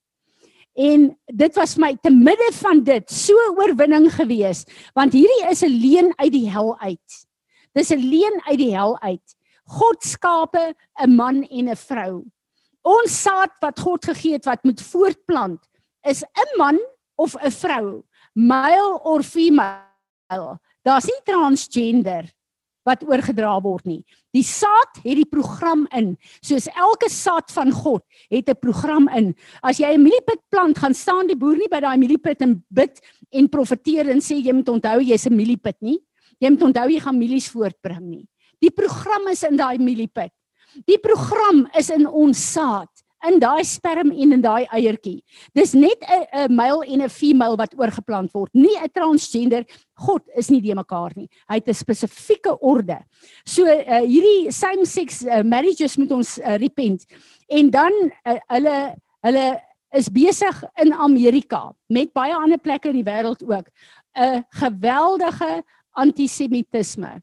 En 0.76 1.16
dit 1.28 1.56
was 1.56 1.78
my 1.78 1.96
te 2.02 2.10
midde 2.10 2.50
van 2.54 2.84
dit 2.84 3.10
so 3.10 3.34
oorwinning 3.58 4.10
gewees 4.12 4.66
want 4.94 5.14
hierdie 5.14 5.50
is 5.50 5.64
'n 5.64 5.72
leuen 5.72 6.14
uit 6.18 6.32
die 6.32 6.50
hel 6.50 6.78
uit. 6.80 7.10
Dis 7.74 7.92
'n 7.92 8.00
leuen 8.00 8.42
uit 8.50 8.58
die 8.58 8.76
hel 8.76 9.00
uit. 9.00 9.36
God 9.66 10.04
skape 10.04 10.76
'n 11.00 11.16
man 11.16 11.44
en 11.44 11.70
'n 11.70 11.76
vrou. 11.76 12.26
Ons 12.90 13.22
saad 13.22 13.54
wat 13.62 13.80
God 13.84 14.08
gegee 14.10 14.38
het 14.40 14.48
wat 14.50 14.64
moet 14.66 14.82
voortplant 14.82 15.62
is 16.08 16.24
'n 16.24 16.58
man 16.58 16.80
of 17.18 17.36
'n 17.36 17.52
vrou, 17.52 18.04
male 18.34 19.00
or 19.04 19.24
female. 19.24 20.60
Daar's 20.84 21.06
nie 21.06 21.22
transgender 21.26 22.32
wat 22.86 23.04
oorgedra 23.04 23.60
word 23.62 23.86
nie. 23.86 24.04
Die 24.34 24.44
saad 24.44 25.02
het 25.04 25.18
die 25.20 25.28
program 25.28 25.86
in. 25.96 26.18
Soos 26.42 26.68
elke 26.68 27.10
saad 27.10 27.52
van 27.52 27.72
God 27.72 28.04
het 28.30 28.50
'n 28.50 28.60
program 28.60 29.10
in. 29.10 29.36
As 29.62 29.78
jy 29.78 29.94
'n 29.94 30.04
mieliepit 30.04 30.42
plant, 30.50 30.78
gaan 30.78 30.94
staan 30.94 31.28
die 31.28 31.36
boer 31.38 31.58
nie 31.58 31.70
by 31.70 31.80
daai 31.80 31.98
mieliepit 31.98 32.42
en 32.42 32.64
bid 32.70 33.02
en 33.32 33.50
profeteer 33.50 34.10
en 34.10 34.20
sê 34.20 34.42
jy 34.42 34.54
moet 34.54 34.70
onthou 34.70 35.02
jy's 35.02 35.26
'n 35.26 35.36
mieliepit 35.36 35.78
nie. 35.82 36.00
Jy 36.40 36.50
moet 36.50 36.64
onthou 36.64 36.90
jy 36.90 37.00
gaan 37.00 37.18
mielies 37.18 37.50
voortbring 37.50 38.02
nie. 38.02 38.28
Die 38.62 38.72
program 38.72 39.28
is 39.28 39.44
in 39.44 39.58
daai 39.58 39.78
mieliepit. 39.78 40.32
Die 40.86 41.00
program 41.02 41.68
is 41.78 41.90
in 41.90 42.08
ons 42.08 42.52
saad 42.54 42.90
in 43.28 43.40
daai 43.42 43.66
sperm 43.68 44.14
en 44.14 44.36
in 44.38 44.44
daai 44.44 44.66
eiertjie. 44.72 45.20
Dis 45.56 45.74
net 45.74 46.04
'n 46.08 46.54
male 46.56 46.86
en 46.88 47.02
'n 47.02 47.10
female 47.10 47.58
wat 47.58 47.76
oorgeplant 47.76 48.32
word, 48.34 48.50
nie 48.54 48.78
'n 48.78 48.90
transgender. 48.94 49.66
God 49.96 50.24
is 50.36 50.50
nie 50.50 50.62
die 50.62 50.76
mekaar 50.76 51.12
nie. 51.16 51.30
Hy 51.50 51.56
het 51.56 51.68
'n 51.68 51.74
spesifieke 51.74 52.60
orde. 52.62 53.04
So 53.46 53.66
uh, 53.66 54.02
hierdie 54.02 54.52
same 54.52 54.86
sex 54.86 55.26
uh, 55.26 55.44
marriages 55.44 55.98
moet 55.98 56.12
ons 56.12 56.40
uh, 56.40 56.56
repent. 56.58 57.06
En 57.50 57.70
dan 57.70 57.92
uh, 58.26 58.40
hulle 58.48 58.96
hulle 59.22 59.62
is 59.92 60.10
besig 60.10 60.64
in 60.78 60.94
Amerika 60.94 61.74
met 61.90 62.14
baie 62.14 62.34
ander 62.34 62.58
plekke 62.60 62.90
in 62.90 63.04
die 63.04 63.12
wêreld 63.12 63.44
ook 63.44 63.68
'n 64.16 64.46
geweldige 64.50 65.64
antisemitisme. 65.92 67.22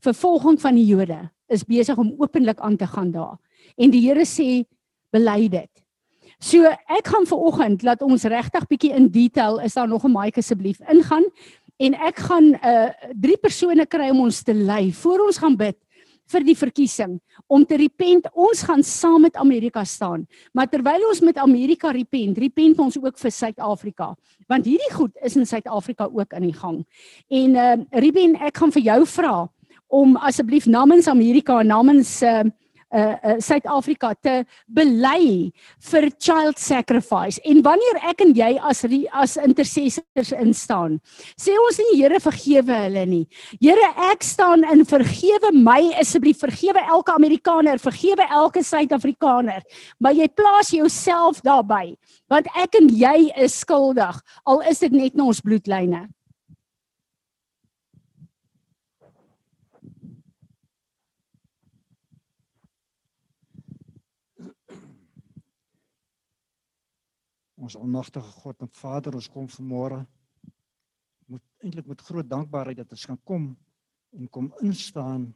Vervolging 0.00 0.60
van 0.60 0.74
die 0.74 0.86
Jode 0.86 1.30
is 1.50 1.66
besig 1.66 1.98
om 1.98 2.14
openlik 2.18 2.60
aan 2.60 2.76
te 2.76 2.86
gaan 2.86 3.10
daar. 3.10 3.38
En 3.76 3.90
die 3.90 4.02
Here 4.06 4.24
sê 4.24 4.64
bely 5.12 5.48
dit. 5.48 5.70
So 6.40 6.64
ek 6.64 7.10
gaan 7.12 7.26
ver 7.28 7.42
oggend 7.50 7.82
laat 7.84 8.02
ons 8.02 8.24
regtig 8.24 8.64
bietjie 8.70 8.94
in 8.96 9.10
detail 9.12 9.58
is 9.60 9.74
daar 9.76 9.88
nog 9.88 10.04
'n 10.04 10.12
mic 10.12 10.38
asseblief 10.38 10.80
ingaan 10.88 11.24
en 11.80 11.94
ek 11.94 12.18
gaan 12.28 12.54
uh 12.54 12.88
drie 13.12 13.36
persone 13.40 13.86
kry 13.86 14.10
om 14.12 14.26
ons 14.26 14.42
te 14.42 14.54
lei 14.54 14.92
voor 14.92 15.26
ons 15.26 15.38
gaan 15.38 15.56
bid 15.56 15.76
vir 16.30 16.44
die 16.46 16.56
verkiesing 16.56 17.18
om 17.48 17.64
te 17.66 17.76
repent 17.80 18.28
ons 18.32 18.62
gaan 18.62 18.82
saam 18.86 19.24
met 19.26 19.36
Amerika 19.36 19.84
staan 19.84 20.26
maar 20.52 20.68
terwyl 20.70 21.08
ons 21.08 21.20
met 21.20 21.36
Amerika 21.36 21.90
repent 21.90 22.38
repent 22.38 22.78
ons 22.78 22.98
ook 23.00 23.18
vir 23.18 23.30
Suid-Afrika 23.30 24.14
want 24.48 24.68
hierdie 24.68 24.92
goed 24.94 25.16
is 25.22 25.36
in 25.36 25.46
Suid-Afrika 25.46 26.08
ook 26.12 26.36
in 26.38 26.48
die 26.50 26.56
gang 26.56 26.84
en 27.28 27.56
uh 27.56 27.76
Ruben 28.04 28.36
ek 28.36 28.62
gaan 28.62 28.72
vir 28.72 28.82
jou 28.82 29.00
vra 29.06 29.48
om 29.90 30.16
asseblief 30.16 30.66
namens 30.70 31.08
Amerika 31.10 31.62
namens 31.62 32.22
uh 32.22 32.46
uh 32.90 33.36
Suid-Afrika 33.38 34.10
uh, 34.10 34.18
te 34.18 34.32
bely 34.66 35.50
vir 35.90 36.08
child 36.18 36.58
sacrifice. 36.58 37.38
En 37.46 37.62
wanneer 37.62 38.00
ek 38.10 38.24
en 38.24 38.32
jy 38.34 38.50
as 38.66 38.82
as 39.14 39.36
intercessors 39.38 40.32
instaan, 40.34 40.98
sê 41.38 41.54
ons 41.54 41.78
nie 41.78 42.00
Here 42.00 42.20
vergewe 42.22 42.80
hulle 42.86 43.06
nie. 43.06 43.24
Here, 43.60 43.92
ek 44.10 44.24
staan 44.26 44.64
in 44.64 44.84
vergewe 44.88 45.52
my 45.54 45.92
asseblief, 46.00 46.40
vergewe 46.42 46.82
elke 46.82 47.14
Amerikaner, 47.14 47.78
vergewe 47.78 48.26
elke 48.26 48.62
Suid-Afrikaner, 48.64 49.62
maar 50.00 50.16
jy 50.16 50.26
plaas 50.34 50.72
jouself 50.74 51.42
daarbey, 51.46 51.94
want 52.30 52.48
ek 52.58 52.78
en 52.80 52.88
jy 52.88 53.30
is 53.36 53.60
skuldig, 53.62 54.18
al 54.46 54.64
is 54.70 54.82
dit 54.82 54.92
net 54.92 55.14
na 55.14 55.28
ons 55.30 55.42
bloedlyne. 55.44 56.08
Ons 67.60 67.76
almagtige 67.76 68.32
God 68.40 68.62
en 68.64 68.72
Vader, 68.72 69.14
ons 69.14 69.28
kom 69.28 69.48
vanmôre 69.52 70.00
moet 71.30 71.44
eintlik 71.62 71.86
met 71.86 72.00
groot 72.02 72.26
dankbaarheid 72.26 72.80
dat 72.80 72.92
ons 72.96 73.06
kan 73.06 73.18
kom 73.28 73.50
en 74.16 74.30
kom 74.34 74.48
instaan 74.66 75.28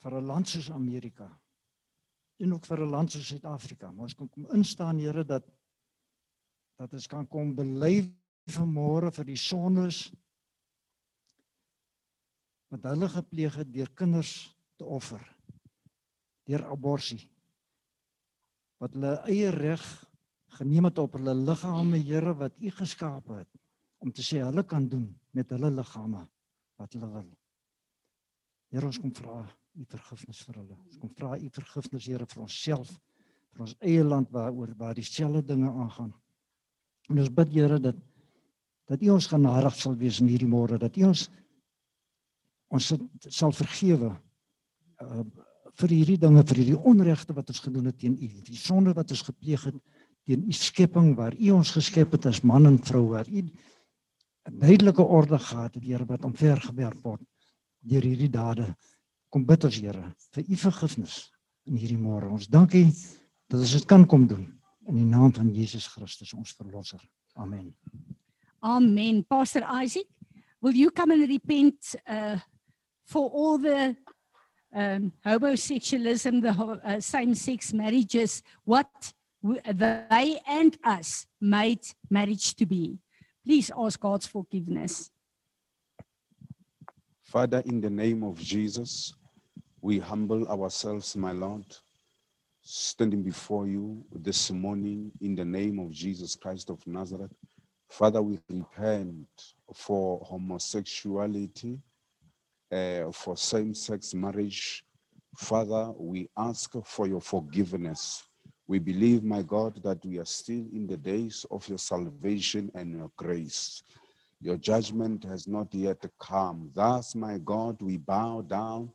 vir 0.00 0.16
'n 0.16 0.26
land 0.26 0.48
soos 0.48 0.70
Amerika 0.70 1.28
en 2.40 2.54
ook 2.54 2.66
vir 2.66 2.80
'n 2.80 2.90
land 2.90 3.12
soos 3.12 3.26
Suid-Afrika. 3.28 3.92
Ons 3.96 4.14
kan 4.14 4.28
kom 4.28 4.46
instaan, 4.54 4.98
Here, 4.98 5.24
dat 5.24 5.44
dat 6.78 6.92
ons 6.92 7.06
kan 7.06 7.26
kom 7.28 7.54
bely 7.54 8.08
vanmôre 8.48 9.10
vir 9.12 9.24
die 9.24 9.36
sondes 9.36 10.08
wat 12.70 12.86
hulle 12.88 13.08
gepleeg 13.08 13.54
het 13.54 13.72
deur 13.72 13.90
kinders 13.94 14.56
te 14.78 14.84
offer 14.84 15.20
deur 16.48 16.64
abortus 16.72 17.26
wat 18.80 18.96
hulle 18.96 19.12
eie 19.28 19.50
reg 19.50 19.84
geneem 20.58 20.88
het 20.88 20.98
op 20.98 21.16
hulle 21.18 21.34
liggame, 21.34 22.00
Here, 22.04 22.34
wat 22.38 22.58
U 22.60 22.70
geskaap 22.80 23.28
het 23.36 23.48
om 24.00 24.12
te 24.12 24.24
sê 24.24 24.40
hulle 24.40 24.64
kan 24.64 24.86
doen 24.88 25.08
met 25.36 25.50
hulle 25.52 25.70
liggame 25.70 26.24
wat 26.80 26.94
hulle 26.96 27.10
wil. 27.12 27.28
Here, 28.72 28.86
ons 28.86 29.00
kom 29.00 29.12
vra 29.14 29.42
U 29.78 29.84
vergifnis 29.86 30.40
vir 30.46 30.60
hulle. 30.62 30.78
Ons 30.86 31.00
kom 31.02 31.12
vra 31.18 31.36
U 31.36 31.50
vergifnis, 31.58 32.06
Here, 32.08 32.26
vir 32.26 32.44
onsself, 32.46 32.94
vir 33.54 33.66
ons 33.66 33.76
eie 33.80 34.06
land 34.06 34.30
waaroor 34.34 34.72
waar 34.78 34.96
dieselfde 34.98 35.44
dinge 35.52 35.70
aangaan. 35.70 36.14
En 37.10 37.20
ons 37.20 37.34
bid, 37.40 37.52
Here, 37.58 37.78
dat 37.82 38.06
dat 38.90 39.02
U 39.06 39.12
ons 39.14 39.28
genadig 39.30 39.76
sal 39.78 39.94
wees 39.94 40.18
in 40.18 40.26
hierdie 40.26 40.50
môre, 40.50 40.74
dat 40.78 40.96
U 40.98 41.04
ons 41.12 41.28
ons 42.74 42.88
sal 43.30 43.52
vergewe 43.54 44.10
uh, 44.10 45.22
vir 45.78 45.94
hierdie 45.94 46.18
dinge, 46.22 46.42
vir 46.46 46.60
hierdie 46.62 46.80
onregte 46.90 47.34
wat 47.36 47.50
ons 47.50 47.62
gedoen 47.62 47.86
het 47.90 47.98
teen 48.02 48.16
U, 48.18 48.28
die 48.46 48.58
sonde 48.58 48.94
wat 48.96 49.10
ons 49.14 49.22
gepleeg 49.26 49.68
het 49.68 49.78
teen 50.24 50.46
u 50.48 50.52
skepping 50.52 51.14
waar 51.16 51.34
u 51.34 51.50
ons 51.50 51.70
geskep 51.70 52.12
het 52.12 52.26
as 52.26 52.42
man 52.42 52.66
en 52.66 52.78
vrou 52.78 53.08
waar 53.14 53.28
u 53.28 53.42
'n 54.48 54.58
duidelike 54.58 55.02
orde 55.02 55.38
gehad 55.38 55.74
het 55.74 55.84
Here 55.84 56.04
wat 56.04 56.24
omvergewerp 56.24 57.02
word 57.02 57.22
deur 57.80 58.02
hierdie 58.02 58.30
dade. 58.30 58.74
Kom 59.28 59.44
bid 59.46 59.64
ons 59.64 59.80
Here 59.80 60.14
vir 60.34 60.44
u 60.48 60.56
vergifnis 60.56 61.30
in 61.64 61.76
hierdie 61.76 61.98
môre. 61.98 62.30
Ons 62.30 62.48
dankie 62.48 62.88
dat 63.48 63.60
ons 63.60 63.72
dit 63.72 63.86
kan 63.86 64.06
kom 64.06 64.26
doen. 64.26 64.46
In 64.88 64.96
die 64.96 65.06
naam 65.06 65.32
van 65.32 65.52
Jesus 65.54 65.86
Christus 65.86 66.32
ons 66.34 66.54
verlosser. 66.56 67.00
Amen. 67.34 67.74
Amen. 68.60 69.24
Pastor 69.24 69.62
Isaac 69.82 70.08
will 70.60 70.76
you 70.76 70.90
come 70.90 71.12
and 71.12 71.28
repent 71.28 71.94
uh 72.06 72.38
for 73.04 73.30
all 73.30 73.58
the 73.58 73.96
um 74.72 75.12
homosexualism 75.24 76.40
the 76.42 76.52
uh, 76.52 77.00
same 77.00 77.34
sex 77.34 77.72
marriages? 77.72 78.42
What 78.64 79.12
they 79.42 80.40
and 80.46 80.76
us 80.84 81.26
made 81.40 81.80
marriage 82.10 82.54
to 82.56 82.66
be. 82.66 82.98
Please 83.44 83.70
ask 83.76 83.98
God's 83.98 84.26
forgiveness. 84.26 85.10
Father, 87.22 87.62
in 87.66 87.80
the 87.80 87.90
name 87.90 88.22
of 88.22 88.38
Jesus, 88.38 89.14
we 89.80 89.98
humble 89.98 90.46
ourselves, 90.48 91.16
my 91.16 91.32
Lord, 91.32 91.64
standing 92.60 93.22
before 93.22 93.66
you 93.66 94.04
this 94.12 94.50
morning 94.50 95.10
in 95.20 95.34
the 95.34 95.44
name 95.44 95.78
of 95.78 95.90
Jesus 95.90 96.36
Christ 96.36 96.70
of 96.70 96.86
Nazareth. 96.86 97.32
Father, 97.88 98.20
we 98.20 98.38
repent 98.48 99.26
for 99.74 100.20
homosexuality, 100.24 101.78
uh, 102.70 103.10
for 103.10 103.36
same 103.36 103.74
sex 103.74 104.12
marriage. 104.12 104.84
Father, 105.36 105.92
we 105.96 106.28
ask 106.36 106.72
for 106.84 107.06
your 107.08 107.20
forgiveness 107.20 108.22
We 108.70 108.78
believe, 108.78 109.24
my 109.24 109.42
God, 109.42 109.82
that 109.82 110.06
we 110.06 110.20
are 110.20 110.24
still 110.24 110.64
in 110.72 110.86
the 110.86 110.96
days 110.96 111.44
of 111.50 111.68
your 111.68 111.76
salvation 111.76 112.70
and 112.76 112.92
your 112.92 113.10
grace. 113.16 113.82
Your 114.40 114.58
judgment 114.58 115.24
has 115.24 115.48
not 115.48 115.74
yet 115.74 116.08
come. 116.20 116.70
Thus, 116.72 117.16
my 117.16 117.38
God, 117.38 117.82
we 117.82 117.96
bow 117.96 118.42
down 118.42 118.92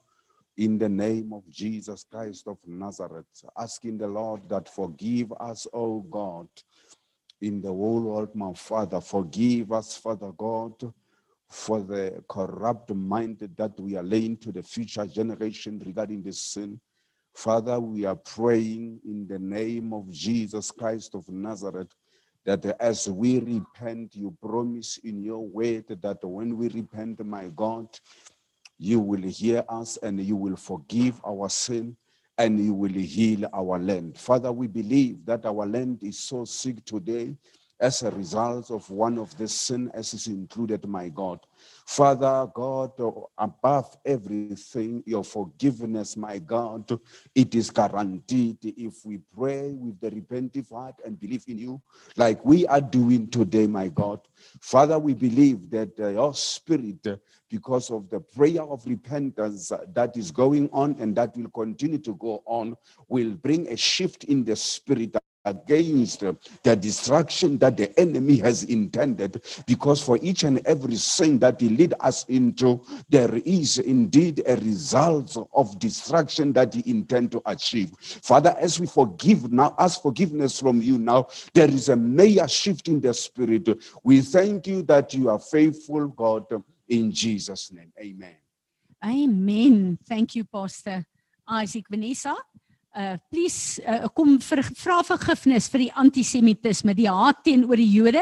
in 0.55 0.77
the 0.77 0.87
name 0.87 1.33
of 1.33 1.43
Jesus 1.51 2.05
Christ 2.09 2.47
of 2.47 2.57
Nazareth, 2.65 3.25
asking 3.59 3.97
the 3.97 4.07
Lord 4.07 4.47
that 4.47 4.73
forgive 4.73 5.33
us, 5.41 5.67
O 5.73 5.99
God, 5.99 6.47
in 7.41 7.61
the 7.61 7.67
whole 7.67 7.99
world, 7.99 8.33
my 8.33 8.53
Father. 8.53 9.01
Forgive 9.01 9.73
us, 9.73 9.97
Father 9.97 10.31
God, 10.37 10.89
for 11.49 11.81
the 11.81 12.23
corrupt 12.29 12.91
mind 12.93 13.39
that 13.57 13.77
we 13.77 13.97
are 13.97 14.03
laying 14.03 14.37
to 14.37 14.53
the 14.53 14.63
future 14.63 15.05
generation 15.05 15.83
regarding 15.85 16.23
this 16.23 16.41
sin. 16.41 16.79
Father, 17.35 17.79
we 17.79 18.05
are 18.05 18.15
praying 18.15 18.99
in 19.05 19.27
the 19.27 19.39
name 19.39 19.93
of 19.93 20.09
Jesus 20.11 20.71
Christ 20.71 21.15
of 21.15 21.27
Nazareth 21.29 21.93
that 22.45 22.65
as 22.79 23.09
we 23.09 23.39
repent, 23.39 24.15
you 24.15 24.35
promise 24.41 24.99
in 25.03 25.23
your 25.23 25.45
word 25.45 25.85
that 25.89 26.23
when 26.23 26.57
we 26.57 26.69
repent, 26.69 27.23
my 27.25 27.49
God, 27.55 27.87
you 28.77 28.99
will 28.99 29.21
hear 29.21 29.63
us 29.69 29.97
and 29.97 30.19
you 30.21 30.35
will 30.35 30.55
forgive 30.55 31.21
our 31.25 31.49
sin 31.49 31.95
and 32.37 32.59
you 32.59 32.73
will 32.73 32.93
heal 32.93 33.47
our 33.53 33.79
land. 33.79 34.17
Father, 34.17 34.51
we 34.51 34.67
believe 34.67 35.25
that 35.25 35.45
our 35.45 35.65
land 35.65 36.03
is 36.03 36.19
so 36.19 36.45
sick 36.45 36.83
today 36.85 37.35
as 37.79 38.03
a 38.03 38.11
result 38.11 38.71
of 38.71 38.89
one 38.89 39.17
of 39.17 39.37
the 39.37 39.47
sin 39.47 39.91
as 39.93 40.13
is 40.13 40.27
included, 40.27 40.87
my 40.87 41.09
God. 41.09 41.39
Father 41.85 42.47
God, 42.53 42.91
above 43.37 43.97
everything, 44.05 45.03
your 45.05 45.23
forgiveness, 45.23 46.15
my 46.15 46.39
God, 46.39 46.99
it 47.33 47.53
is 47.53 47.69
guaranteed 47.69 48.57
if 48.63 49.05
we 49.05 49.19
pray 49.35 49.71
with 49.73 49.99
the 49.99 50.09
repentive 50.09 50.71
heart 50.71 50.95
and 51.05 51.19
believe 51.19 51.43
in 51.47 51.57
you, 51.57 51.81
like 52.15 52.43
we 52.45 52.65
are 52.67 52.81
doing 52.81 53.27
today, 53.27 53.67
my 53.67 53.89
God. 53.89 54.21
Father, 54.61 54.97
we 54.97 55.13
believe 55.13 55.69
that 55.71 55.99
uh, 55.99 56.07
your 56.07 56.33
spirit, 56.33 57.05
uh, 57.05 57.17
because 57.49 57.91
of 57.91 58.09
the 58.09 58.19
prayer 58.19 58.63
of 58.63 58.85
repentance 58.87 59.71
uh, 59.71 59.85
that 59.93 60.15
is 60.17 60.31
going 60.31 60.69
on 60.71 60.95
and 60.99 61.15
that 61.15 61.35
will 61.35 61.49
continue 61.49 61.99
to 61.99 62.15
go 62.15 62.41
on, 62.45 62.75
will 63.09 63.31
bring 63.31 63.67
a 63.67 63.77
shift 63.77 64.23
in 64.25 64.43
the 64.43 64.55
spirit 64.55 65.15
against 65.45 66.21
the 66.63 66.75
destruction 66.75 67.57
that 67.59 67.77
the 67.77 67.97
enemy 67.99 68.37
has 68.37 68.63
intended 68.63 69.41
because 69.65 70.01
for 70.01 70.17
each 70.21 70.43
and 70.43 70.65
every 70.65 70.95
sin 70.95 71.39
that 71.39 71.61
he 71.61 71.69
lead 71.69 71.93
us 71.99 72.25
into 72.25 72.81
there 73.09 73.33
is 73.45 73.77
indeed 73.79 74.43
a 74.47 74.55
result 74.57 75.37
of 75.53 75.77
destruction 75.79 76.51
that 76.53 76.73
he 76.73 76.89
intend 76.89 77.31
to 77.31 77.41
achieve 77.45 77.91
father 77.99 78.55
as 78.59 78.79
we 78.79 78.87
forgive 78.87 79.51
now 79.51 79.75
ask 79.79 80.01
forgiveness 80.01 80.59
from 80.59 80.81
you 80.81 80.97
now 80.97 81.27
there 81.53 81.69
is 81.69 81.89
a 81.89 81.95
major 81.95 82.47
shift 82.47 82.87
in 82.87 82.99
the 82.99 83.13
spirit 83.13 83.67
we 84.03 84.21
thank 84.21 84.67
you 84.67 84.81
that 84.81 85.13
you 85.13 85.29
are 85.29 85.39
faithful 85.39 86.07
god 86.07 86.45
in 86.89 87.11
jesus 87.11 87.71
name 87.71 87.91
amen 87.99 88.35
Amen. 89.03 89.99
Thank 90.07 90.35
you 90.35 90.43
Pastor 90.45 91.05
Isaac 91.47 91.85
Vanessa. 91.89 92.35
Uh 92.95 93.17
please 93.27 93.81
uh, 93.83 94.07
kom 94.15 94.37
vir 94.39 94.61
vra 94.79 95.01
vergifnis 95.03 95.65
vir 95.67 95.81
die 95.83 95.91
antisemitisme, 95.99 96.93
die 96.95 97.09
haat 97.11 97.41
teenoor 97.43 97.75
die 97.75 97.89
Jode 97.91 98.21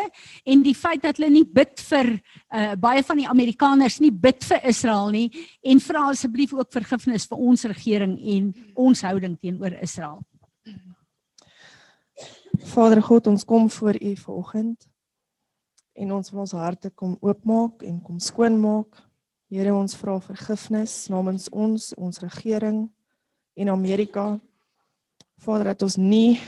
en 0.49 0.63
die 0.65 0.73
feit 0.73 1.03
dat 1.03 1.19
hulle 1.19 1.29
nie 1.29 1.43
bid 1.45 1.77
vir 1.91 2.07
uh 2.49 2.71
baie 2.81 3.03
van 3.05 3.19
die 3.21 3.27
Amerikaners 3.29 3.99
nie 4.01 4.09
bid 4.09 4.41
vir 4.49 4.65
Israel 4.71 5.12
nie 5.13 5.27
en 5.62 5.81
vra 5.83 6.07
asseblief 6.09 6.55
ook 6.57 6.71
vergifnis 6.73 7.27
vir 7.29 7.43
ons 7.51 7.65
regering 7.69 8.15
en 8.17 8.47
ons 8.73 9.03
houding 9.05 9.36
teenoor 9.38 9.75
Israel. 9.77 10.23
Vader 12.73 13.01
God, 13.05 13.29
ons 13.29 13.45
kom 13.45 13.69
voor 13.69 13.99
U 14.01 14.15
vanoggend 14.15 14.88
en 15.93 16.15
ons 16.17 16.31
wil 16.31 16.41
ons 16.47 16.55
harte 16.57 16.89
kom 16.97 17.13
oopmaak 17.21 17.86
en 17.86 18.01
kom 18.01 18.17
skoonmaak. 18.17 18.97
Here, 19.53 19.69
ons 19.69 19.93
vra 20.01 20.17
vergifnis 20.17 20.95
namens 21.13 21.45
ons, 21.53 21.91
ons 21.93 22.21
regering 22.25 22.88
en 23.53 23.69
Amerika. 23.69 24.39
Vader, 25.41 25.74
dat 25.74 25.82
ons 25.82 25.96
nie 25.96 26.39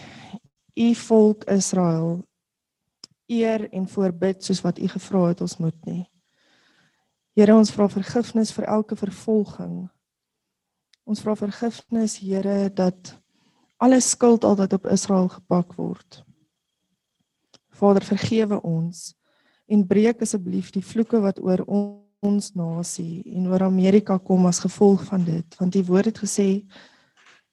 U 0.75 0.93
volk 0.95 1.45
Israel 1.49 2.19
eer 3.31 3.69
en 3.71 3.87
voorbid 3.87 4.43
soos 4.43 4.61
wat 4.61 4.79
U 4.79 4.87
gevra 4.91 5.27
het 5.31 5.41
ons 5.41 5.57
moet 5.57 5.77
nie. 5.87 6.03
Here, 7.35 7.55
ons 7.55 7.71
vra 7.71 7.87
vergifnis 7.91 8.53
vir 8.55 8.67
elke 8.71 8.95
vervolging. 8.95 9.85
Ons 11.03 11.21
vra 11.23 11.35
vergifnis, 11.35 12.17
Here, 12.19 12.69
dat 12.69 13.15
alle 13.77 13.99
skuld 13.99 14.43
altyd 14.43 14.73
op 14.73 14.87
Israel 14.91 15.27
gepak 15.27 15.75
word. 15.75 16.23
Vader, 17.75 18.05
vergewe 18.07 18.61
ons 18.63 19.13
en 19.67 19.83
breek 19.87 20.21
asseblief 20.21 20.71
die 20.71 20.83
vloeke 20.85 21.19
wat 21.23 21.41
oor 21.43 21.65
ons 21.67 22.51
nasie 22.55 23.23
en 23.35 23.49
oor 23.51 23.65
Amerika 23.65 24.17
kom 24.17 24.45
as 24.47 24.61
gevolg 24.63 25.03
van 25.09 25.25
dit, 25.27 25.57
want 25.59 25.75
U 25.75 25.83
woord 25.89 26.13
het 26.13 26.21
gesê 26.23 26.49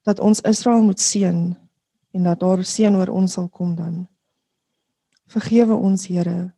dat 0.03 0.19
ons 0.19 0.41
Israel 0.41 0.83
moet 0.83 0.99
seën 0.99 1.55
en 2.13 2.23
dat 2.23 2.39
daar 2.39 2.63
seën 2.65 2.95
oor 2.95 3.09
ons 3.09 3.33
sal 3.33 3.47
kom 3.49 3.75
dan. 3.75 4.03
Vergewe 5.31 5.73
ons, 5.73 6.07
Here. 6.07 6.53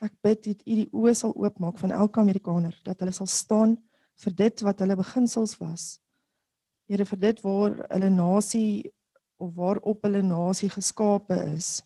Ek 0.00 0.12
bid 0.24 0.44
dat 0.44 0.62
U 0.64 0.76
die 0.78 0.88
oë 0.92 1.14
sal 1.16 1.32
oopmaak 1.36 1.80
van 1.80 1.92
elke 1.92 2.20
Amerikaner 2.20 2.76
dat 2.84 3.00
hulle 3.02 3.12
sal 3.12 3.28
staan 3.28 3.76
vir 4.20 4.36
dit 4.36 4.62
wat 4.64 4.80
hulle 4.80 4.96
beginsels 4.96 5.56
was. 5.60 5.98
Here 6.88 7.04
vir 7.08 7.20
dit 7.20 7.42
waar 7.44 7.76
hulle 7.88 8.10
nasie 8.12 8.92
of 9.40 9.54
waarop 9.56 10.04
hulle 10.04 10.22
nasie 10.24 10.70
geskape 10.72 11.36
is. 11.54 11.80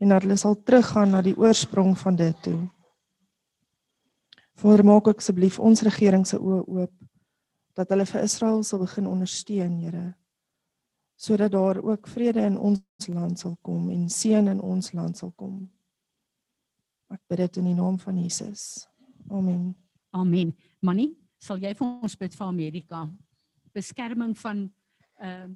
En 0.00 0.12
dat 0.12 0.24
hulle 0.24 0.36
sal 0.40 0.56
teruggaan 0.62 1.12
na 1.14 1.22
die 1.24 1.36
oorsprong 1.38 1.96
van 1.98 2.16
dit 2.16 2.42
toe. 2.44 2.60
Ek 4.62 5.18
asseblief 5.18 5.58
ons 5.58 5.82
regering 5.82 6.26
se 6.26 6.38
oë 6.38 6.60
oop 6.62 7.01
dat 7.78 7.92
hulle 7.92 8.06
vir 8.06 8.22
Israel 8.22 8.62
sal 8.66 8.82
begin 8.84 9.08
ondersteun, 9.08 9.78
Here. 9.80 10.12
Sodat 11.16 11.52
daar 11.52 11.78
ook 11.82 12.08
vrede 12.10 12.42
in 12.42 12.58
ons 12.58 13.06
land 13.06 13.38
sal 13.38 13.56
kom 13.62 13.90
en 13.90 14.08
seën 14.10 14.48
in 14.48 14.60
ons 14.60 14.92
land 14.92 15.16
sal 15.16 15.30
kom. 15.38 15.70
Ek 17.12 17.20
bid 17.28 17.44
dit 17.44 17.60
in 17.60 17.68
die 17.70 17.76
naam 17.78 17.98
van 18.00 18.18
Jesus. 18.18 18.86
Amen. 19.30 19.74
Amen. 20.10 20.50
Manie, 20.80 21.12
sal 21.38 21.60
jy 21.62 21.74
vir 21.78 21.86
ons 21.86 22.16
bid 22.18 22.34
vir 22.34 22.46
Amerika? 22.46 23.04
Beskerming 23.72 24.36
van 24.38 24.66
uh 25.22 25.50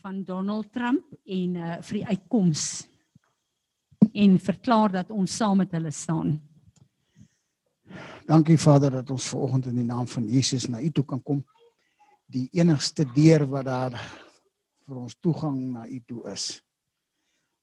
van 0.00 0.22
Donald 0.24 0.70
Trump 0.72 1.10
en 1.28 1.56
uh 1.60 1.74
vir 1.84 1.98
die 1.98 2.06
uitkoms 2.08 2.62
en 4.16 4.38
verklaar 4.40 4.94
dat 4.94 5.10
ons 5.12 5.34
saam 5.36 5.60
met 5.60 5.74
hulle 5.76 5.92
staan. 5.92 6.38
Dankie 8.26 8.58
Vader 8.58 8.90
dat 9.00 9.10
ons 9.10 9.28
vanoggend 9.32 9.66
in 9.66 9.80
die 9.80 9.86
naam 9.86 10.06
van 10.06 10.26
Jesus 10.28 10.68
na 10.68 10.80
U 10.80 10.90
toe 10.90 11.04
kan 11.04 11.22
kom. 11.22 11.44
Die 12.30 12.48
enigste 12.52 13.04
deur 13.14 13.46
wat 13.50 13.66
daar 13.66 13.96
vir 14.86 15.00
ons 15.00 15.16
toegang 15.18 15.58
na 15.74 15.86
U 15.86 15.98
toe 16.06 16.24
is. 16.30 16.60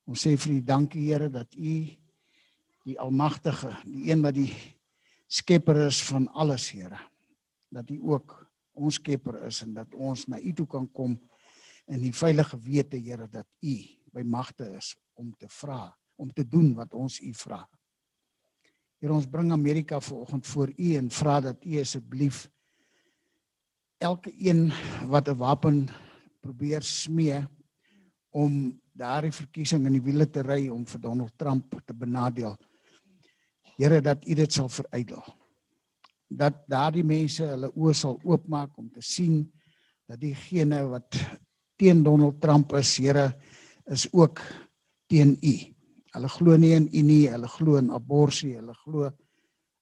Ons 0.07 0.23
sê 0.23 0.35
vir 0.39 0.57
U 0.57 0.59
dankie 0.63 1.07
Here 1.09 1.29
dat 1.31 1.55
U 1.55 1.75
die 2.87 2.97
almagtige, 3.03 3.73
die 3.83 4.07
een 4.11 4.21
wat 4.23 4.35
die 4.37 4.51
skepper 5.27 5.87
is 5.87 5.99
van 6.07 6.27
alles 6.31 6.69
Here. 6.71 6.99
Dat 7.71 7.89
U 7.91 7.99
ook 8.13 8.35
ons 8.77 8.99
skepper 8.99 9.41
is 9.47 9.61
en 9.65 9.73
dat 9.75 9.95
ons 9.95 10.27
na 10.27 10.39
U 10.39 10.53
toe 10.53 10.67
kan 10.67 10.87
kom 10.91 11.17
in 11.87 12.03
die 12.03 12.13
veilige 12.15 12.59
wete 12.63 12.99
Here 12.99 13.27
dat 13.31 13.47
U 13.63 13.75
by 14.15 14.23
magte 14.23 14.69
is 14.77 14.95
om 15.19 15.33
te 15.35 15.49
vra, 15.51 15.91
om 16.15 16.31
te 16.33 16.47
doen 16.47 16.73
wat 16.75 16.93
ons 16.95 17.19
U 17.19 17.33
vra. 17.35 17.63
Here 18.97 19.13
ons 19.13 19.27
bring 19.29 19.51
Amerika 19.53 19.99
vanoggend 20.01 20.47
voor 20.47 20.71
U 20.73 20.93
en 20.97 21.09
vra 21.13 21.39
dat 21.41 21.65
U 21.65 21.79
asseblief 21.79 22.47
elke 24.01 24.33
een 24.37 24.71
wat 25.05 25.29
'n 25.29 25.37
wapen 25.37 25.87
probeer 26.41 26.81
smee 26.81 27.45
om 28.29 28.81
daardie 28.91 29.31
verkiesing 29.31 29.85
in 29.85 29.91
die 29.91 30.01
wiele 30.01 30.29
te 30.29 30.41
ry 30.41 30.67
om 30.69 30.85
vir 30.85 31.01
Donald 31.01 31.37
Trump 31.37 31.81
te 31.85 31.93
benadeel. 31.93 32.57
Here 33.77 34.01
dat 34.01 34.25
U 34.25 34.33
dit 34.33 34.53
sal 34.53 34.69
verydel. 34.69 35.23
Dat 36.27 36.65
daardie 36.67 37.03
mense 37.03 37.45
hulle 37.45 37.71
oë 37.75 37.93
sal 37.93 38.19
oopmaak 38.23 38.77
om 38.77 38.89
te 38.89 39.01
sien 39.01 39.45
dat 40.07 40.19
diegene 40.19 40.81
wat 40.87 41.19
teen 41.75 42.03
Donald 42.03 42.41
Trump 42.41 42.73
is, 42.73 42.97
Here, 42.97 43.37
is 43.85 44.07
ook 44.13 44.41
teen 45.05 45.37
U. 45.41 45.76
Hulle 46.17 46.29
glo 46.33 46.57
nie 46.57 46.73
in 46.73 46.87
U 46.89 47.01
nie, 47.05 47.23
hulle 47.29 47.49
glo 47.53 47.77
in 47.77 47.91
abortus, 47.93 48.41
hulle 48.57 48.73
glo 48.81 49.11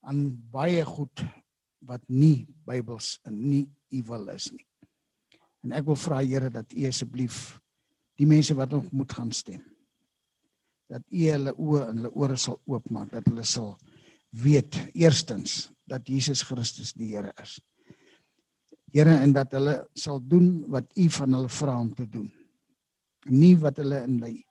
aan 0.05 0.25
baie 0.51 0.83
goed 0.85 1.23
wat 1.87 2.03
nie 2.11 2.45
Bybels 2.67 3.15
en 3.25 3.37
nie 3.39 3.63
ewel 3.95 4.27
is 4.33 4.49
nie. 4.51 4.65
En 5.63 5.73
ek 5.79 5.87
wil 5.87 5.97
vra 5.97 6.19
Here 6.21 6.51
dat 6.51 6.75
U 6.75 6.83
asseblief 6.89 7.55
die 8.19 8.27
mense 8.27 8.55
wat 8.57 8.75
nog 8.75 8.91
moet 8.91 9.15
gaan 9.15 9.31
stem 9.31 9.63
dat 10.91 11.01
U 11.09 11.21
hulle 11.25 11.53
oë 11.57 11.85
en 11.89 12.01
hulle 12.01 12.11
ore 12.13 12.35
sal 12.37 12.59
oopmaak 12.69 13.09
dat 13.15 13.25
hulle 13.31 13.45
sal 13.47 13.71
weet 14.35 14.77
eerstens 14.93 15.69
dat 15.89 16.05
Jesus 16.09 16.43
Christus 16.45 16.93
die 16.93 17.13
Here 17.15 17.31
is. 17.41 17.57
Here 18.93 19.15
en 19.17 19.33
dat 19.33 19.55
hulle 19.55 19.79
sal 19.97 20.21
doen 20.21 20.65
wat 20.71 20.91
U 20.99 21.07
van 21.17 21.37
hulle 21.39 21.49
vra 21.49 21.79
om 21.79 21.93
te 21.95 22.05
doen. 22.09 22.31
nie 23.25 23.55
wat 23.57 23.79
hulle 23.81 24.03
in 24.05 24.19
die 24.21 24.44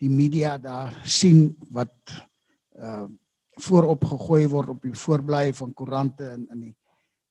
die 0.00 0.10
media 0.10 0.56
daar 0.58 0.94
sien 1.04 1.50
wat 1.70 1.94
uh 2.78 3.08
voorop 3.60 4.04
gegooi 4.08 4.46
word 4.48 4.70
op 4.72 4.78
die 4.80 4.96
voorblaai 4.96 5.52
van 5.52 5.74
koerante 5.76 6.30
en 6.32 6.46
in 6.54 6.60
die 6.62 6.76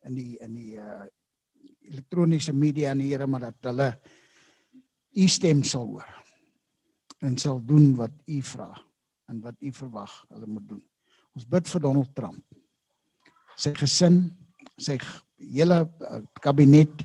in 0.05 0.13
die 0.13 0.35
in 0.45 0.53
die 0.53 0.75
uh 0.77 1.05
elektroniese 1.89 2.53
media 2.53 2.91
en 2.91 3.01
Here 3.01 3.25
maar 3.27 3.47
dat 3.47 3.65
hulle 3.71 3.87
u 5.17 5.27
stem 5.27 5.63
sal 5.63 5.87
hoor 5.87 6.05
en 7.25 7.37
sal 7.37 7.63
doen 7.65 7.95
wat 7.95 8.13
u 8.25 8.41
vra 8.45 8.69
en 9.29 9.41
wat 9.41 9.55
u 9.59 9.71
verwag 9.73 10.13
hulle 10.29 10.47
moet 10.47 10.67
doen. 10.69 10.83
Ons 11.33 11.47
bid 11.47 11.67
vir 11.69 11.81
Donald 11.81 12.13
Trump. 12.15 12.43
Sy 13.59 13.73
gesin, 13.77 14.21
sy 14.79 14.97
hele 15.37 15.81
uh, 15.83 16.21
kabinet 16.41 17.03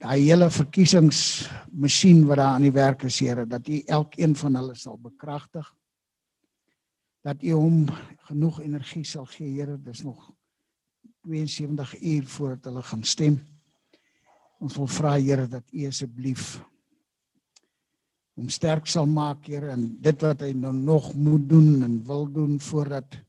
daai 0.00 0.22
hele 0.24 0.48
verkiesingsmasjien 0.50 2.22
wat 2.28 2.40
daar 2.40 2.54
aan 2.56 2.64
die 2.64 2.72
werk 2.72 3.04
is, 3.04 3.18
Here, 3.20 3.44
dat 3.46 3.68
U 3.68 3.80
elkeen 3.86 4.34
van 4.36 4.56
hulle 4.56 4.74
sal 4.74 4.96
bekragtig. 4.98 5.66
Dat 7.24 7.42
U 7.44 7.52
hom 7.52 7.82
genoeg 8.30 8.62
energie 8.64 9.04
sal 9.04 9.28
gee, 9.28 9.50
Here. 9.58 9.76
Dis 9.76 10.02
nog 10.02 10.30
72 11.28 12.00
uur 12.00 12.26
voordat 12.26 12.70
hulle 12.70 12.82
gaan 12.82 13.04
stem. 13.04 13.36
Ons 14.60 14.76
wil 14.80 14.88
vra, 14.88 15.18
Here, 15.18 15.46
dat 15.48 15.68
U 15.72 15.86
asseblief 15.88 16.56
hom 18.40 18.48
sterk 18.48 18.88
sal 18.88 19.04
maak, 19.04 19.44
Here, 19.52 19.68
en 19.74 19.84
dit 20.00 20.24
wat 20.24 20.46
hy 20.46 20.54
nou 20.56 20.72
nog 20.72 21.12
moet 21.12 21.44
doen 21.48 21.84
en 21.84 22.00
wil 22.08 22.24
doen 22.32 22.56
voordat 22.70 23.20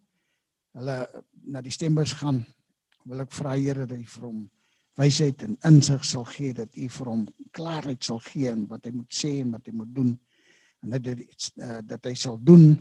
hulle 0.77 0.97
na 1.51 1.59
die 1.59 1.73
stembus 1.73 2.15
gaan, 2.21 2.45
wil 3.03 3.27
ek 3.27 3.35
vra, 3.35 3.59
Here, 3.59 3.83
dat 3.83 3.99
U 3.99 4.07
vir 4.15 4.27
hom 4.29 4.41
wysheid 4.99 5.43
en 5.45 5.57
insig 5.67 6.03
sal 6.05 6.25
gee 6.33 6.53
dat 6.53 6.75
u 6.75 6.89
vir 6.89 7.09
hom 7.09 7.25
klaarheid 7.55 8.03
sal 8.03 8.19
gee 8.25 8.51
in 8.51 8.65
wat 8.69 8.85
hy 8.85 8.91
moet 8.95 9.13
sê 9.15 9.37
en 9.41 9.53
wat 9.55 9.67
hy 9.67 9.75
moet 9.75 9.93
doen 9.95 10.11
en 10.81 10.95
dat 10.95 11.03
dit 11.05 11.21
uh, 11.61 11.79
dat 11.85 12.05
hy 12.09 12.13
sal 12.17 12.39
doen 12.41 12.73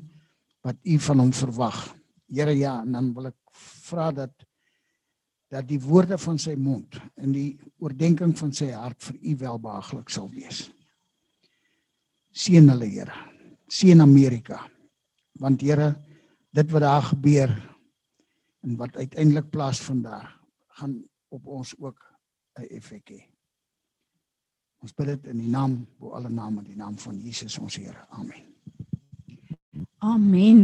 wat 0.64 0.77
u 0.85 0.99
van 1.01 1.23
hom 1.23 1.33
verwag. 1.33 1.79
Here 2.31 2.53
ja, 2.57 2.81
en 2.85 2.92
dan 2.96 3.12
wil 3.16 3.31
ek 3.31 3.38
vra 3.88 4.11
dat 4.14 4.35
dat 5.51 5.66
die 5.66 5.81
woorde 5.83 6.14
van 6.23 6.37
sy 6.38 6.53
mond 6.55 6.94
en 7.18 7.33
die 7.35 7.59
oordeenking 7.83 8.37
van 8.38 8.53
sy 8.55 8.68
hart 8.70 9.01
vir 9.03 9.16
u 9.18 9.33
welbehaaglik 9.40 10.12
sal 10.14 10.29
wees. 10.31 10.68
Seën 12.31 12.70
hulle 12.70 12.87
Here. 12.87 13.16
Seën 13.66 13.99
Amerika. 14.01 14.61
Want 15.42 15.64
Here, 15.66 15.96
dit 16.55 16.70
wat 16.70 16.85
daar 16.87 17.03
gebeur 17.09 17.51
en 18.62 18.77
wat 18.79 18.94
uiteindelik 18.96 19.51
plaasvind 19.51 20.05
daar 20.07 20.31
gaan 20.79 21.01
op 21.31 21.47
ons 21.47 21.75
ook 21.79 21.99
'n 22.59 22.66
effek 22.77 23.11
hê. 23.11 23.21
Ons 24.81 24.95
bid 24.97 25.07
dit 25.07 25.27
in 25.33 25.38
die 25.38 25.51
naam 25.51 25.87
bo 25.99 26.14
alle 26.16 26.31
name, 26.31 26.62
die 26.64 26.77
naam 26.77 26.99
van 26.99 27.19
Jesus 27.21 27.59
ons 27.59 27.77
Here. 27.77 28.07
Amen. 28.11 28.47
Amen. 29.99 30.62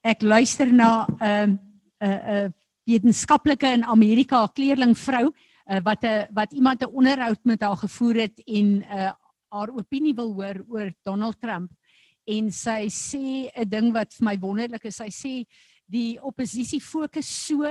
Ek 0.00 0.22
luister 0.22 0.72
na 0.72 1.06
'n 1.06 1.16
uh, 1.20 1.46
'n 1.46 1.58
uh, 2.00 2.08
'n 2.08 2.44
uh, 2.46 2.50
wetenskaplike 2.86 3.66
in 3.66 3.84
Amerika, 3.84 4.44
'n 4.44 4.52
kleerling 4.54 4.94
vrou 4.98 5.26
uh, 5.26 5.80
wat 5.82 6.02
'n 6.02 6.06
uh, 6.06 6.24
wat 6.32 6.52
iemand 6.52 6.82
'n 6.82 6.94
onderhoud 6.94 7.44
met 7.44 7.62
haar 7.62 7.76
gevoer 7.76 8.14
het 8.14 8.42
en 8.46 8.82
uh, 8.82 9.12
haar 9.48 9.70
opinie 9.74 10.14
wil 10.14 10.32
hoor 10.32 10.64
oor 10.68 10.92
Donald 11.02 11.40
Trump 11.40 11.70
en 12.24 12.52
sy 12.52 12.88
sê 12.88 13.50
'n 13.54 13.68
ding 13.68 13.92
wat 13.92 14.14
vir 14.14 14.24
my 14.24 14.38
wonderlik 14.38 14.84
is. 14.84 14.96
Sy 14.96 15.10
sê 15.10 15.34
die 15.86 16.22
oppositie 16.22 16.80
fokus 16.80 17.46
so 17.46 17.66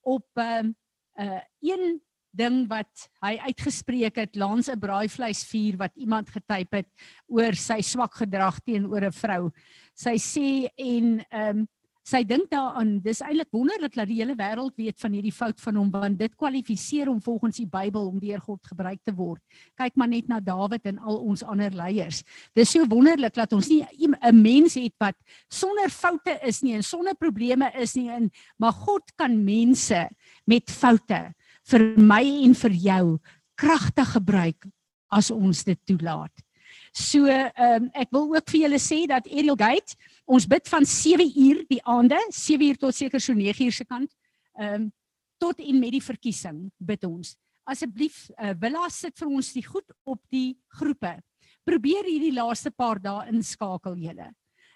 op 0.00 0.26
um, 0.34 0.74
uh 1.20 1.40
een 1.60 2.00
ding 2.34 2.64
wat 2.68 3.06
hy 3.22 3.36
uitgespreek 3.46 4.16
het 4.18 4.36
langs 4.36 4.68
'n 4.68 4.78
braaivleisvuur 4.78 5.76
wat 5.78 5.94
iemand 5.94 6.30
getyp 6.30 6.72
het 6.72 6.88
oor 7.26 7.54
sy 7.54 7.80
swak 7.80 8.14
gedrag 8.14 8.58
teenoor 8.60 9.04
'n 9.06 9.12
vrou. 9.12 9.50
Sy 9.94 10.16
sê 10.18 10.68
en 10.76 11.24
ehm 11.30 11.58
um, 11.58 11.68
sy 12.04 12.20
dink 12.28 12.50
daaraan 12.52 12.98
dis 13.00 13.22
eintlik 13.24 13.48
wonderlik 13.54 13.94
dat 13.96 14.08
die 14.10 14.18
hele 14.20 14.36
wêreld 14.36 14.74
weet 14.76 14.98
van 15.00 15.14
hierdie 15.16 15.32
fout 15.32 15.60
van 15.64 15.78
hom 15.80 15.90
want 15.92 16.18
dit 16.20 16.34
kwalifiseer 16.36 17.08
hom 17.08 17.20
volgens 17.24 17.56
die 17.62 17.68
Bybel 17.70 18.10
om 18.10 18.18
deur 18.20 18.42
God 18.44 18.60
gebruik 18.68 19.00
te 19.04 19.14
word. 19.16 19.40
Kyk 19.80 19.96
maar 19.96 20.10
net 20.12 20.28
na 20.28 20.40
Dawid 20.44 20.84
en 20.90 21.00
al 21.00 21.16
ons 21.24 21.44
ander 21.48 21.72
leiers. 21.72 22.20
Dis 22.52 22.74
so 22.76 22.84
wonderlik 22.90 23.34
dat 23.34 23.52
ons 23.56 23.68
nie 23.68 23.82
'n 23.82 24.42
mens 24.42 24.74
het 24.74 24.92
wat 25.00 25.16
sonder 25.48 25.88
foute 25.88 26.38
is 26.42 26.62
nie 26.62 26.74
en 26.74 26.82
sonder 26.82 27.14
probleme 27.14 27.72
is 27.80 27.94
nie 27.96 28.10
en 28.10 28.30
maar 28.58 28.72
God 28.72 29.02
kan 29.16 29.44
mense 29.44 30.08
met 30.46 30.70
foute 30.70 31.32
vir 31.70 31.80
my 31.96 32.22
en 32.44 32.54
vir 32.54 32.70
jou 32.70 33.18
kragtig 33.56 34.12
gebruik 34.12 34.66
as 35.10 35.30
ons 35.30 35.64
dit 35.64 35.78
toelaat. 35.86 36.32
So 36.94 37.26
ehm 37.26 37.84
um, 37.84 37.90
ek 37.94 38.12
wil 38.14 38.28
ook 38.34 38.50
vir 38.50 38.60
julle 38.60 38.78
sê 38.78 39.06
dat 39.10 39.26
Ariel 39.26 39.56
Gate 39.58 39.96
ons 40.24 40.46
bid 40.48 40.68
van 40.68 40.84
7 40.84 41.26
uur 41.36 41.64
die 41.68 41.80
aande, 41.84 42.18
7 42.30 42.68
uur 42.68 42.78
tot 42.80 42.94
seker 42.94 43.20
so 43.20 43.34
9 43.34 43.64
uur 43.64 43.72
se 43.72 43.84
kant. 43.84 44.12
Ehm 44.58 44.82
um, 44.82 44.92
tot 45.42 45.58
en 45.60 45.80
met 45.82 45.90
die 45.92 46.00
verkiesing 46.00 46.60
bid 46.78 47.04
ons. 47.04 47.34
Asseblief 47.68 48.30
uh, 48.38 48.52
Willa 48.60 48.86
sit 48.88 49.18
vir 49.18 49.28
ons 49.28 49.50
die 49.52 49.64
goed 49.66 49.90
op 50.08 50.20
die 50.32 50.54
groepe. 50.78 51.18
Probeer 51.66 52.06
hierdie 52.06 52.32
laaste 52.32 52.70
paar 52.70 53.00
dae 53.02 53.26
inskakel 53.32 53.98
julle. 53.98 54.30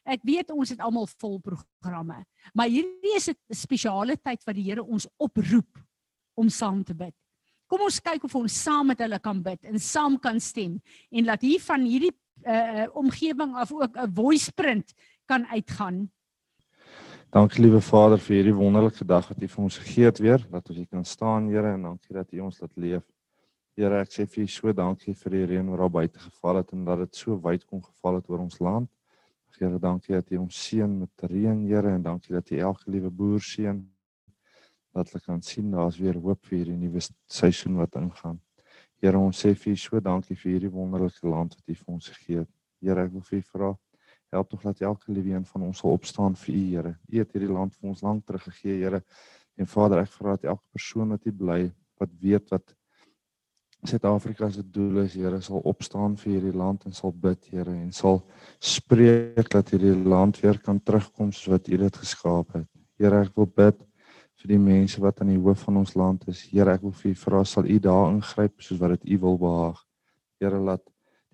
Ek 0.09 0.25
weet 0.25 0.51
ons 0.53 0.73
het 0.73 0.83
almal 0.85 1.07
vol 1.21 1.39
programme, 1.45 2.23
maar 2.57 2.69
hierdie 2.69 3.15
is 3.17 3.29
'n 3.29 3.55
spesiale 3.55 4.17
tyd 4.17 4.45
wat 4.45 4.57
die 4.57 4.67
Here 4.67 4.83
ons 4.83 5.07
oproep 5.17 5.79
om 6.37 6.49
saam 6.49 6.85
te 6.85 6.95
bid. 6.95 7.15
Kom 7.69 7.81
ons 7.85 8.01
kyk 8.01 8.25
of 8.25 8.35
ons 8.35 8.53
saam 8.53 8.87
met 8.87 8.99
hulle 8.99 9.19
kan 9.21 9.43
bid 9.43 9.65
en 9.65 9.79
saam 9.79 10.19
kan 10.19 10.41
stem 10.41 10.81
en 11.13 11.25
laat 11.25 11.43
hier 11.43 11.61
van 11.61 11.85
hierdie 11.85 12.15
uh 12.47 12.87
omgewing 12.95 13.57
af 13.57 13.73
ook 13.73 13.97
'n 13.97 14.15
voice 14.15 14.53
print 14.53 14.95
kan 15.29 15.47
uitgaan. 15.53 16.07
Dankie 17.29 17.61
liewe 17.61 17.81
Vader 17.85 18.21
vir 18.25 18.39
hierdie 18.39 18.57
wonderlike 18.57 19.05
dag 19.05 19.27
wat 19.29 19.43
U 19.45 19.49
vir 19.53 19.65
ons 19.67 19.77
gegee 19.83 20.09
het 20.09 20.19
weer, 20.25 20.41
dat 20.49 20.71
ons 20.73 20.79
hier 20.81 20.89
kan 20.89 21.05
staan, 21.05 21.51
Here, 21.53 21.75
en 21.77 21.83
dankie 21.91 22.15
dat 22.17 22.31
U 22.33 22.39
ons 22.47 22.61
laat 22.63 22.77
leef. 22.81 23.05
Here, 23.77 23.99
ek 24.01 24.15
sê 24.15 24.25
vir 24.25 24.47
U 24.47 24.47
so 24.49 24.73
dankie 24.73 25.13
vir 25.15 25.35
die 25.37 25.43
reën 25.51 25.69
wat 25.69 25.83
daar 25.83 25.93
buite 25.99 26.23
geval 26.23 26.63
het 26.63 26.73
en 26.73 26.87
dat 26.87 27.03
dit 27.05 27.21
so 27.21 27.37
wyd 27.45 27.67
kon 27.69 27.83
geval 27.85 28.17
het 28.17 28.31
oor 28.33 28.47
ons 28.47 28.57
land. 28.65 28.89
Here, 29.59 29.77
dankie 29.83 30.15
dat 30.17 30.33
U 30.33 30.39
ons 30.47 30.63
seën 30.65 30.95
met 31.03 31.27
reën, 31.29 31.61
Here, 31.69 31.93
en 31.99 32.07
dankie 32.07 32.33
dat 32.33 32.49
U 32.49 32.61
elke 32.71 32.91
liewe 32.95 33.11
boer 33.11 33.45
seën 33.45 33.85
dat 34.97 35.13
hulle 35.13 35.25
kan 35.27 35.43
sien 35.45 35.69
daar's 35.71 35.99
weer 36.01 36.17
hoop 36.17 36.41
vir 36.49 36.63
hierdie 36.63 36.79
nuwe 36.79 37.03
seisoen 37.29 37.77
wat 37.77 38.01
ingaan. 38.01 38.41
Here, 39.03 39.21
ons 39.21 39.45
sê 39.45 39.53
vir 39.53 39.77
U 39.77 39.83
so 39.85 40.01
dankie 40.01 40.39
vir 40.41 40.55
hierdie 40.55 40.73
wonderlike 40.73 41.29
land 41.29 41.53
wat 41.59 41.69
U 41.69 41.77
vir 41.77 41.93
ons 41.99 42.09
gegee 42.17 42.41
het. 42.47 42.51
Here, 42.81 43.05
ek 43.05 43.13
wil 43.13 43.27
vir 43.29 43.43
U 43.43 43.45
vra, 43.53 43.71
help 44.35 44.49
tog 44.51 44.63
dat 44.63 44.81
elke 44.81 45.13
liewe 45.13 45.35
een 45.35 45.47
van 45.47 45.63
ons 45.69 45.79
sal 45.83 45.95
opstaan 45.97 46.37
vir 46.37 46.55
U, 46.55 46.65
Here. 46.73 46.95
U 47.09 47.19
het 47.19 47.33
hierdie 47.33 47.53
land 47.53 47.77
vir 47.77 47.93
ons 47.93 48.03
lank 48.05 48.27
terug 48.27 48.45
gegee, 48.51 48.81
Here. 48.83 49.03
En 49.59 49.67
Vader, 49.67 50.03
ek 50.05 50.13
vra 50.15 50.37
dat 50.37 50.51
elke 50.53 50.67
persoon 50.77 51.15
wat 51.15 51.25
hier 51.27 51.39
bly, 51.39 51.63
wat 51.99 52.13
weet 52.21 52.53
wat 52.55 52.75
Suid-Afrika 53.87 54.49
se 54.51 54.65
doel 54.67 55.05
is, 55.05 55.15
Here, 55.15 55.39
sal 55.43 55.63
opstaan 55.71 56.17
vir 56.19 56.33
hierdie 56.33 56.57
land 56.57 56.85
en 56.89 56.95
sal 56.95 57.13
bid, 57.15 57.39
Here, 57.53 57.71
en 57.71 57.93
sal 57.95 58.25
spreek 58.59 59.49
dat 59.55 59.71
hierdie 59.71 59.95
land 59.95 60.41
weer 60.43 60.59
kan 60.63 60.81
terugkom 60.83 61.31
soos 61.33 61.53
wat 61.55 61.71
U 61.71 61.79
dit 61.85 62.01
geskaap 62.03 62.57
het. 62.59 62.67
Here, 62.99 63.23
ek 63.23 63.37
wil 63.39 63.47
bid 63.47 63.79
vir 64.39 64.53
die 64.53 64.61
mense 64.63 65.01
wat 65.03 65.23
aan 65.23 65.31
die 65.33 65.39
hoof 65.39 65.65
van 65.67 65.79
ons 65.81 65.95
land 65.99 66.27
is. 66.31 66.43
Here, 66.51 66.75
ek 66.75 66.85
wil 66.87 66.95
vir 67.01 67.13
U 67.15 67.15
vra, 67.23 67.45
sal 67.47 67.71
U 67.71 67.79
daar 67.83 68.11
ingryp 68.13 68.59
soos 68.63 68.83
wat 68.83 68.97
dit 68.99 69.15
U 69.15 69.21
wil 69.27 69.39
behaag. 69.47 69.81
Here, 70.43 70.59
laat 70.59 70.85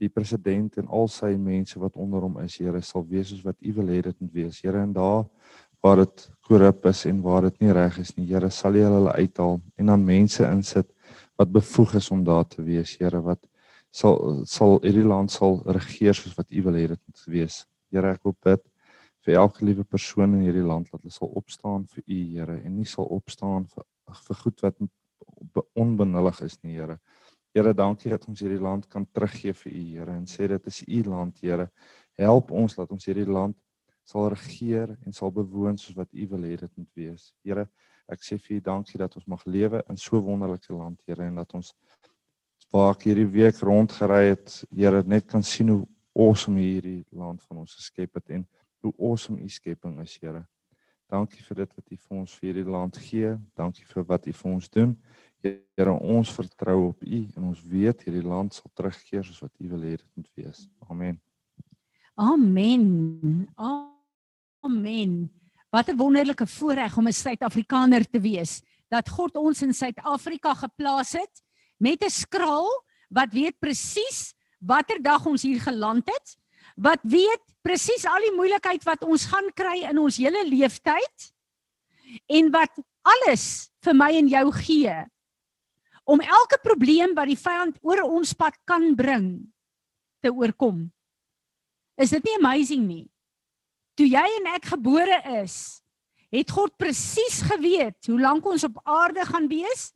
die 0.02 0.10
president 0.10 0.78
en 0.80 0.88
al 0.88 1.08
sy 1.08 1.34
mense 1.38 1.78
wat 1.80 1.96
onder 2.00 2.24
hom 2.24 2.40
is, 2.42 2.56
Here, 2.58 2.80
sal 2.82 3.04
wees 3.08 3.30
soos 3.30 3.44
wat 3.46 3.56
U 3.62 3.72
wil 3.78 3.92
hê 3.94 4.00
dit 4.02 4.20
moet 4.20 4.34
wees. 4.40 4.60
Here, 4.64 4.82
en 4.82 4.92
daar 4.96 5.24
waar 5.84 6.00
dit 6.00 6.22
korrup 6.48 6.86
is 6.88 7.02
en 7.10 7.18
waar 7.20 7.44
dit 7.44 7.58
nie 7.60 7.72
reg 7.76 7.98
is 8.00 8.14
nie, 8.16 8.26
Here, 8.30 8.50
sal 8.50 8.76
U 8.76 8.84
hulle 8.84 9.14
uithaal 9.14 9.58
en 9.78 9.92
dan 9.92 10.06
mense 10.06 10.44
insit 10.48 10.88
wat 11.38 11.52
bevoeg 11.52 11.98
is 12.00 12.10
om 12.14 12.22
daar 12.24 12.46
te 12.48 12.64
wees, 12.64 12.96
Here, 13.00 13.20
wat 13.22 13.42
sal 13.94 14.42
sal 14.50 14.80
hierdie 14.82 15.06
land 15.06 15.30
sal 15.30 15.60
regeer 15.76 16.16
soos 16.18 16.34
wat 16.38 16.50
U 16.50 16.62
wil 16.66 16.78
hê 16.80 16.88
dit 16.94 17.00
moet 17.00 17.26
wees. 17.36 17.62
Here, 17.92 18.14
ek 18.16 18.24
wil 18.26 18.36
bid 18.42 18.64
vir 19.24 19.38
elke 19.40 19.64
liewe 19.64 19.84
persoon 19.88 20.34
in 20.34 20.44
hierdie 20.48 20.66
land 20.66 20.90
dat 20.90 21.00
hulle 21.00 21.14
sal 21.14 21.30
opstaan 21.38 21.86
vir 21.92 22.02
U, 22.02 22.20
Here, 22.34 22.58
en 22.64 22.78
nie 22.78 22.88
sal 22.88 23.06
opstaan 23.14 23.68
vir 23.74 23.90
vir 24.24 24.36
goed 24.42 24.64
wat 24.64 24.82
onbenullig 25.80 26.40
is 26.44 26.58
nie, 26.62 26.74
Here. 26.78 26.98
Here, 27.54 27.74
dankie 27.74 28.10
dat 28.10 28.26
ons 28.26 28.40
hierdie 28.42 28.62
land 28.62 28.88
kan 28.90 29.06
teruggee 29.14 29.54
vir 29.54 29.72
U, 29.72 29.84
Here, 29.94 30.18
en 30.18 30.26
sê 30.26 30.48
dit 30.50 30.70
is 30.70 30.82
U 30.82 31.02
land, 31.06 31.38
Here. 31.40 31.68
Help 32.18 32.50
ons 32.50 32.74
dat 32.74 32.90
ons 32.90 33.06
hierdie 33.06 33.30
land 33.30 33.56
sal 34.04 34.28
regeer 34.34 34.96
en 35.06 35.14
sal 35.16 35.32
bewoon 35.32 35.78
soos 35.80 35.96
wat 35.96 36.10
U 36.12 36.26
wil 36.34 36.48
hê 36.48 36.56
dit 36.60 36.72
moet 36.76 36.90
wees. 36.98 37.30
Here, 37.46 37.68
Ek 38.12 38.20
sê 38.20 38.36
vir 38.36 38.58
U 38.58 38.64
dankie 38.64 38.98
dat 39.00 39.14
ons 39.16 39.26
mag 39.32 39.44
lewe 39.48 39.80
in 39.88 39.96
so 39.96 40.20
wonderlike 40.20 40.72
land, 40.74 41.00
Here, 41.08 41.24
en 41.24 41.40
dat 41.40 41.54
ons 41.56 41.72
waar 42.74 42.92
ek 42.92 43.06
hierdie 43.08 43.28
week 43.32 43.60
rondgery 43.64 44.34
het, 44.34 44.58
Here, 44.74 45.00
net 45.08 45.28
kan 45.30 45.44
sien 45.46 45.70
hoe 45.72 45.84
awesome 46.14 46.60
hierdie 46.60 47.04
land 47.16 47.42
van 47.48 47.62
ons 47.62 47.76
geskep 47.78 48.20
het 48.20 48.34
en 48.36 48.44
hoe 48.84 48.92
awesome 48.98 49.40
U 49.40 49.48
skepping 49.48 49.96
is, 50.04 50.18
Here. 50.20 50.44
Dankie 51.12 51.40
vir 51.46 51.62
dit 51.62 51.72
wat 51.78 51.94
U 51.94 51.96
vir 51.96 52.18
ons 52.18 52.34
vir 52.36 52.50
hierdie 52.50 52.74
land 52.76 52.98
gee. 53.00 53.32
Dankie 53.56 53.86
vir 53.88 54.06
wat 54.08 54.28
U 54.28 54.32
vir 54.36 54.50
ons 54.52 54.68
doen. 54.76 54.94
Here, 55.44 55.92
ons 55.92 56.30
vertrou 56.32 56.78
op 56.88 57.02
U 57.04 57.20
en 57.36 57.48
ons 57.50 57.62
weet 57.68 58.06
hierdie 58.06 58.24
land 58.24 58.54
sal 58.54 58.70
terugkeer 58.72 59.24
soos 59.26 59.42
wat 59.44 59.52
U 59.60 59.68
wil 59.74 59.82
hê 59.84 59.96
dit 59.98 60.10
moet 60.16 60.30
wees. 60.40 60.62
Amen. 60.88 61.18
Amen. 62.16 63.48
Amen. 64.64 65.12
Wat 65.68 65.90
'n 65.90 65.96
wonderlike 65.96 66.46
voorreg 66.46 66.96
om 66.96 67.08
'n 67.08 67.12
Suid-Afrikaner 67.12 68.08
te 68.08 68.20
wees 68.20 68.62
dat 68.88 69.08
God 69.08 69.36
ons 69.36 69.62
in 69.62 69.74
Suid-Afrika 69.74 70.54
geplaas 70.54 71.12
het 71.12 71.42
met 71.76 72.02
'n 72.04 72.10
skraal 72.10 72.68
wat 73.08 73.32
weet 73.32 73.58
presies 73.58 74.32
watter 74.58 75.02
dag 75.02 75.26
ons 75.26 75.42
hier 75.42 75.60
geland 75.60 76.08
het, 76.08 76.38
wat 76.76 77.00
weet 77.02 77.42
presies 77.62 78.06
al 78.06 78.20
die 78.20 78.36
moeilikheid 78.36 78.82
wat 78.84 79.04
ons 79.04 79.26
gaan 79.26 79.50
kry 79.54 79.84
in 79.90 79.98
ons 79.98 80.16
hele 80.16 80.48
lewenstyd 80.48 81.32
en 82.26 82.50
wat 82.50 82.72
alles 83.02 83.70
vir 83.84 83.94
my 83.94 84.10
en 84.16 84.28
jou 84.28 84.52
gee 84.52 84.94
om 86.04 86.20
elke 86.20 86.58
probleem 86.62 87.14
wat 87.16 87.30
die 87.30 87.38
vyand 87.40 87.78
oor 87.82 88.04
ons 88.04 88.34
pad 88.36 88.56
kan 88.68 88.92
bring 88.96 89.28
te 90.24 90.32
oorkom. 90.32 90.86
Is 92.00 92.12
dit 92.12 92.24
nie 92.26 92.36
amazing 92.40 92.84
nie? 92.86 93.06
Toe 93.94 94.06
jy 94.10 94.24
en 94.40 94.50
ek 94.56 94.72
gebore 94.74 95.20
is, 95.40 95.80
het 96.34 96.50
God 96.50 96.74
presies 96.80 97.40
geweet 97.46 98.10
hoe 98.10 98.18
lank 98.20 98.46
ons 98.50 98.66
op 98.66 98.80
aarde 98.82 99.22
gaan 99.28 99.46
wees, 99.48 99.92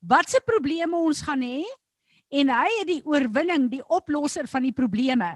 watse 0.00 0.40
probleme 0.46 0.96
ons 0.96 1.20
gaan 1.26 1.42
hê 1.44 1.64
en 2.30 2.52
hy 2.54 2.68
het 2.78 2.88
die 2.88 3.02
oorwinning, 3.04 3.66
die 3.72 3.82
oplosser 3.90 4.46
van 4.48 4.68
die 4.68 4.74
probleme 4.76 5.34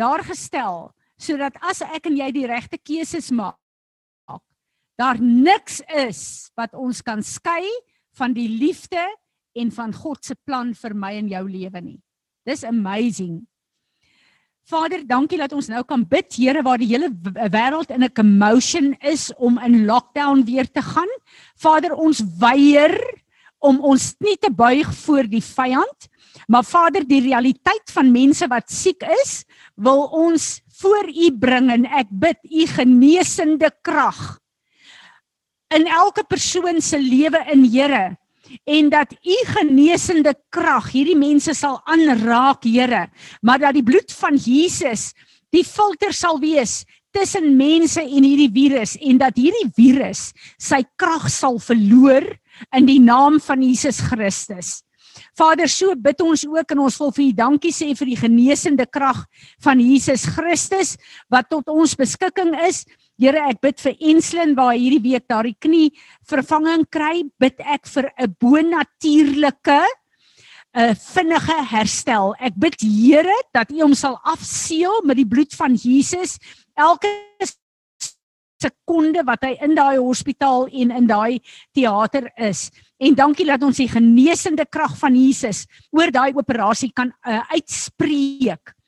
daar 0.00 0.24
gestel 0.24 0.88
sodat 1.20 1.58
as 1.68 1.82
ek 1.84 2.08
en 2.08 2.16
jy 2.16 2.30
die 2.32 2.46
regte 2.48 2.78
keuses 2.80 3.28
maak, 3.28 3.58
daar 4.96 5.20
niks 5.20 5.82
is 5.92 6.22
wat 6.56 6.72
ons 6.76 7.02
kan 7.04 7.20
skei 7.24 7.68
van 8.16 8.32
die 8.36 8.48
liefde 8.48 9.02
en 9.54 9.70
van 9.74 9.92
God 9.94 10.24
se 10.24 10.36
plan 10.46 10.74
vir 10.74 10.94
my 10.94 11.14
en 11.18 11.30
jou 11.30 11.44
lewe 11.48 11.80
nie. 11.82 11.98
Dis 12.46 12.64
amazing. 12.64 13.40
Vader, 14.70 15.02
dankie 15.06 15.38
dat 15.40 15.52
ons 15.56 15.68
nou 15.72 15.82
kan 15.88 16.04
bid, 16.06 16.28
Here, 16.36 16.62
waar 16.62 16.78
die 16.78 16.90
hele 16.92 17.10
wêreld 17.50 17.90
in 17.90 18.04
'n 18.04 18.14
commotion 18.14 18.94
is 19.02 19.32
om 19.36 19.58
in 19.58 19.86
lockdown 19.86 20.44
weer 20.44 20.70
te 20.70 20.82
gaan. 20.82 21.10
Vader, 21.56 21.94
ons 21.94 22.22
weier 22.38 22.94
om 23.58 23.80
ons 23.80 24.14
nie 24.20 24.36
te 24.36 24.50
buig 24.50 24.88
voor 25.04 25.26
die 25.28 25.42
vyand, 25.42 26.08
maar 26.48 26.64
Vader, 26.64 27.04
die 27.04 27.20
realiteit 27.20 27.90
van 27.92 28.12
mense 28.12 28.46
wat 28.48 28.70
siek 28.70 29.02
is, 29.22 29.44
wil 29.74 30.08
ons 30.12 30.62
voor 30.80 31.08
U 31.08 31.38
bring 31.38 31.70
en 31.70 31.84
ek 31.84 32.08
bid 32.10 32.38
U 32.44 32.66
genesende 32.66 33.70
krag 33.82 34.40
in 35.74 35.86
elke 35.86 36.24
persoon 36.24 36.80
se 36.80 36.98
lewe 36.98 37.38
in 37.52 37.64
Here 37.64 38.16
en 38.64 38.90
dat 38.92 39.12
u 39.12 39.36
genesende 39.54 40.34
krag 40.52 40.90
hierdie 40.94 41.18
mense 41.18 41.54
sal 41.54 41.80
aanraak, 41.84 42.64
Here, 42.64 43.08
maar 43.42 43.58
dat 43.58 43.74
die 43.74 43.84
bloed 43.84 44.12
van 44.12 44.36
Jesus 44.36 45.12
die 45.50 45.64
filter 45.66 46.12
sal 46.14 46.38
wees 46.40 46.84
tussen 47.10 47.56
mense 47.58 48.02
en 48.02 48.26
hierdie 48.26 48.50
virus 48.54 48.94
en 49.02 49.18
dat 49.18 49.38
hierdie 49.38 49.70
virus 49.74 50.30
sy 50.62 50.82
krag 51.00 51.26
sal 51.32 51.58
verloor 51.62 52.26
in 52.76 52.86
die 52.86 53.00
naam 53.02 53.40
van 53.42 53.62
Jesus 53.64 54.00
Christus. 54.10 54.80
Vader, 55.38 55.68
so 55.70 55.94
bid 55.98 56.20
ons 56.22 56.44
ook 56.46 56.74
en 56.74 56.82
ons 56.86 56.98
wil 57.00 57.12
vir 57.16 57.24
U 57.24 57.30
dankie 57.40 57.72
sê 57.74 57.90
vir 57.98 58.12
die 58.12 58.18
genesende 58.20 58.86
krag 58.86 59.24
van 59.64 59.80
Jesus 59.82 60.26
Christus 60.36 60.96
wat 61.32 61.50
tot 61.50 61.70
ons 61.72 61.96
beskikking 61.98 62.54
is. 62.66 62.84
Here, 63.20 63.36
ek 63.50 63.58
bid 63.60 63.80
vir 63.84 63.98
Enslin 64.08 64.54
waar 64.56 64.72
hierdie 64.72 65.02
week 65.04 65.26
daardie 65.28 65.58
knie 65.60 65.90
vervanging 66.24 66.86
kry, 66.88 67.26
bid 67.36 67.58
ek 67.60 67.84
vir 67.92 68.08
'n 68.16 68.34
bonatuurlike 68.40 69.82
'n 70.72 70.94
vinnige 70.96 71.58
herstel. 71.68 72.32
Ek 72.40 72.56
bid 72.56 72.80
Here 72.80 73.36
dat 73.52 73.70
U 73.70 73.82
hom 73.82 73.94
sal 73.94 74.16
afseël 74.24 75.04
met 75.04 75.20
die 75.20 75.28
bloed 75.28 75.52
van 75.52 75.76
Jesus 75.76 76.38
elke 76.74 77.12
sekonde 78.60 79.22
wat 79.24 79.44
hy 79.44 79.52
in 79.64 79.74
daai 79.76 79.98
hospitaal 79.98 80.68
en 80.72 80.90
in 80.90 81.06
daai 81.06 81.40
teater 81.76 82.32
is. 82.36 82.70
En 83.00 83.14
dankie 83.14 83.44
dat 83.44 83.62
ons 83.62 83.76
die 83.76 83.88
genesende 83.88 84.64
krag 84.64 84.96
van 84.96 85.14
Jesus 85.16 85.66
oor 85.92 86.10
daai 86.10 86.32
operasie 86.32 86.92
kan 86.92 87.12
uh, 87.28 87.40
uitspreek. 87.52 88.79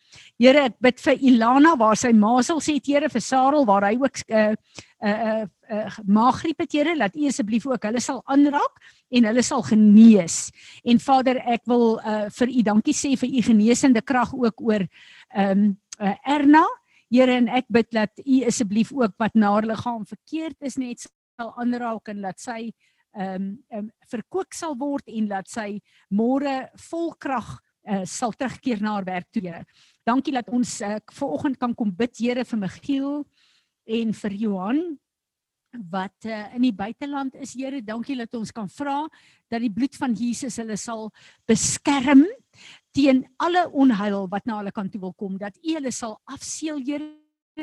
Here, 0.42 0.64
ek 0.66 0.81
bid 0.83 0.98
vir 0.98 1.20
Ilana 1.31 1.76
waar 1.78 1.94
sy 1.98 2.11
masels 2.18 2.66
het, 2.66 2.88
Here, 2.90 3.07
vir 3.12 3.22
Sarel 3.22 3.66
waar 3.68 3.85
hy 3.87 3.94
ook 3.94 4.16
'n 4.26 4.35
uh, 4.35 4.55
'n 5.02 5.07
uh, 5.07 5.12
uh, 5.31 5.46
uh, 5.70 5.98
maaggriep 6.02 6.59
het, 6.59 6.72
Here, 6.72 6.96
laat 6.96 7.14
U 7.14 7.26
asseblief 7.28 7.66
ook 7.66 7.83
hulle 7.87 8.00
sal 8.00 8.22
aanraak 8.26 8.74
en 9.11 9.24
hulle 9.24 9.42
sal 9.42 9.62
genees. 9.62 10.50
En 10.85 10.98
Vader, 10.98 11.38
ek 11.46 11.62
wil 11.66 12.00
uh, 12.00 12.26
vir 12.28 12.48
U 12.48 12.62
dankie 12.62 12.94
sê 12.94 13.14
vir 13.16 13.31
U 13.31 13.42
genesende 13.42 14.02
krag 14.02 14.35
ook 14.35 14.61
oor 14.61 14.83
ehm 15.31 15.50
um, 15.50 15.78
uh, 16.00 16.16
Erna. 16.26 16.66
Here, 17.09 17.31
en 17.31 17.48
ek 17.48 17.66
bid 17.68 17.90
dat 17.92 18.11
U 18.26 18.44
asseblief 18.44 18.92
ook 18.92 19.14
wat 19.18 19.35
na 19.35 19.52
haar 19.52 19.66
liggaam 19.66 20.07
verkeerd 20.07 20.59
is 20.61 20.76
net 20.76 21.07
sal 21.38 21.55
aanraak 21.55 22.09
en 22.09 22.20
laat 22.20 22.40
sy 22.40 22.72
ehm 23.14 23.35
um, 23.35 23.59
um, 23.70 23.90
verkoop 24.11 24.50
sal 24.50 24.74
word 24.74 25.07
en 25.07 25.28
laat 25.28 25.46
sy 25.48 25.78
môre 26.11 26.66
vol 26.90 27.14
krag 27.14 27.61
uh, 27.88 28.03
sal 28.09 28.35
terugkeer 28.37 28.83
na 28.83 28.97
haar 28.97 29.07
werk 29.07 29.29
toe. 29.31 29.42
Here. 29.45 29.64
Dankie 30.07 30.35
dat 30.35 30.51
ons 30.53 30.81
uh, 30.83 30.99
vanoggend 31.14 31.59
kan 31.59 31.75
kom 31.75 31.92
bid 31.95 32.16
Here 32.18 32.45
vir 32.45 32.59
Michiel 32.59 33.23
en 33.87 34.12
vir 34.23 34.37
Johan 34.45 34.83
wat 35.92 36.29
uh, 36.29 36.53
in 36.57 36.66
die 36.66 36.75
buiteland 36.77 37.37
is 37.40 37.55
Here. 37.57 37.81
Dankie 37.83 38.18
dat 38.18 38.35
ons 38.38 38.53
kan 38.53 38.68
vra 38.68 39.07
dat 39.53 39.62
die 39.64 39.73
bloed 39.73 39.97
van 40.01 40.14
Jesus 40.16 40.59
hulle 40.61 40.77
sal 40.81 41.11
beskerm 41.49 42.27
teen 42.92 43.25
alle 43.40 43.64
onheil 43.73 44.27
wat 44.29 44.47
na 44.47 44.61
hulle 44.61 44.73
kant 44.75 44.92
toe 44.92 45.01
wil 45.01 45.16
kom. 45.16 45.38
Dat 45.40 45.57
U 45.62 45.77
hulle 45.79 45.92
sal 45.92 46.18
afseël 46.29 46.83
Here 46.85 47.21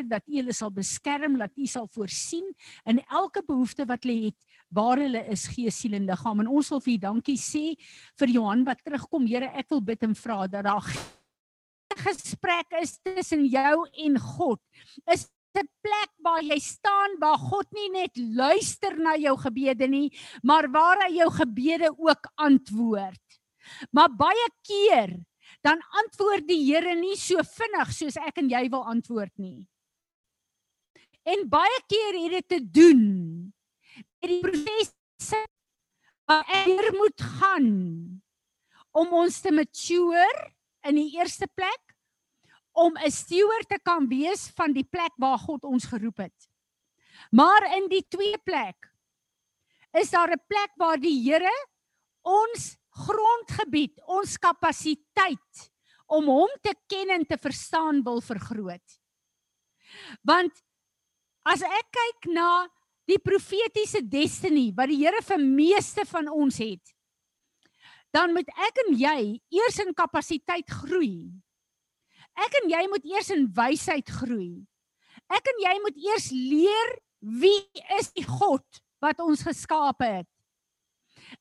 dat 0.09 0.23
U 0.27 0.35
hulle 0.37 0.53
sal 0.53 0.71
beskerm, 0.73 1.37
dat 1.39 1.55
U 1.57 1.65
sal 1.67 1.87
voorsien 1.93 2.45
in 2.85 3.01
elke 3.09 3.43
behoefte 3.45 3.85
wat 3.89 4.05
hulle 4.05 4.29
het 4.29 4.59
waar 4.69 5.01
hulle 5.01 5.23
is 5.33 5.47
gees, 5.49 5.79
siel 5.81 5.97
en 5.97 6.05
liggaam. 6.05 6.43
En 6.43 6.51
ons 6.59 6.69
wil 6.75 6.83
vir 6.85 6.93
U 6.93 6.97
dankie 7.07 7.37
sê 7.41 7.63
vir 8.21 8.35
Johan 8.35 8.65
wat 8.67 8.83
terugkom. 8.85 9.25
Here, 9.27 9.49
ek 9.57 9.69
wil 9.73 9.81
bid 9.81 10.05
en 10.05 10.15
vra 10.15 10.45
dat 10.47 10.67
daar 10.69 10.85
gesprek 12.05 12.77
is 12.81 12.99
tussen 13.01 13.45
jou 13.49 13.87
en 14.05 14.19
God. 14.19 14.61
Is 15.11 15.27
'n 15.57 15.67
plek 15.81 16.11
waar 16.21 16.43
jy 16.45 16.59
staan 16.61 17.17
waar 17.19 17.37
God 17.37 17.65
nie 17.73 17.89
net 17.89 18.13
luister 18.15 18.95
na 18.97 19.15
jou 19.17 19.35
gebede 19.37 19.87
nie, 19.87 20.13
maar 20.43 20.69
waar 20.69 21.01
hy 21.07 21.17
jou 21.17 21.29
gebede 21.31 21.89
ook 21.97 22.29
antwoord. 22.37 23.25
Maar 23.91 24.09
baie 24.09 24.47
keer 24.61 25.17
dan 25.65 25.81
antwoord 26.03 26.47
die 26.47 26.61
Here 26.69 26.95
nie 26.95 27.17
so 27.17 27.41
vinnig 27.43 27.91
soos 27.91 28.17
ek 28.17 28.37
en 28.37 28.49
jy 28.49 28.69
wil 28.69 28.85
antwoord 28.85 29.33
nie. 29.37 29.65
En 31.29 31.45
baie 31.49 31.81
keer 31.91 32.17
het 32.23 32.33
dit 32.37 32.47
te 32.47 32.59
doen 32.81 33.03
met 34.19 34.31
die 34.31 34.39
prosesse 34.43 35.41
wat 36.29 36.49
er 36.53 36.89
moet 36.95 37.21
gaan 37.39 37.69
om 38.91 39.13
ons 39.21 39.39
te 39.41 39.51
mature 39.53 40.25
in 40.89 40.97
die 40.97 41.11
eerste 41.17 41.47
plek 41.53 41.95
om 42.71 42.97
'n 42.97 43.11
steward 43.11 43.69
te 43.69 43.79
kan 43.83 44.07
wees 44.07 44.49
van 44.55 44.73
die 44.73 44.83
plek 44.83 45.13
waar 45.17 45.37
God 45.37 45.63
ons 45.63 45.85
geroep 45.85 46.17
het. 46.17 46.49
Maar 47.31 47.75
in 47.77 47.89
die 47.89 48.05
tweede 48.07 48.41
plek 48.43 48.89
is 49.91 50.09
daar 50.09 50.31
'n 50.31 50.45
plek 50.47 50.71
waar 50.77 50.97
die 50.97 51.17
Here 51.23 51.67
ons 52.21 52.77
grondgebied, 52.89 54.01
ons 54.05 54.37
kapasiteit 54.37 55.71
om 56.07 56.25
hom 56.25 56.49
te 56.61 56.75
ken 56.87 57.09
en 57.09 57.25
te 57.25 57.37
verstaan 57.37 58.03
wil 58.03 58.21
vergroot. 58.21 58.99
Want 60.21 60.63
as 61.49 61.65
ek 61.65 61.89
kyk 61.97 62.31
na 62.35 62.67
die 63.09 63.19
profetiese 63.21 64.03
destiny 64.05 64.69
wat 64.77 64.91
die 64.91 65.01
Here 65.01 65.21
vir 65.25 65.41
meeste 65.41 66.05
van 66.05 66.29
ons 66.29 66.59
het, 66.61 66.93
dan 68.13 68.33
moet 68.33 68.49
ek 68.53 68.81
en 68.85 68.95
jy 68.97 69.21
eers 69.53 69.79
in 69.81 69.93
kapasiteit 69.97 70.69
groei 70.69 71.29
Ek 72.39 72.57
en 72.61 72.71
jy 72.71 72.83
moet 72.91 73.07
eers 73.09 73.31
in 73.35 73.47
wysheid 73.55 74.11
groei. 74.21 74.63
Ek 75.29 75.47
en 75.51 75.63
jy 75.65 75.75
moet 75.83 75.97
eers 76.09 76.29
leer 76.33 76.93
wie 77.41 77.83
is 77.99 78.11
die 78.15 78.25
God 78.27 78.81
wat 79.03 79.19
ons 79.23 79.43
geskaap 79.45 80.03
het. 80.05 80.27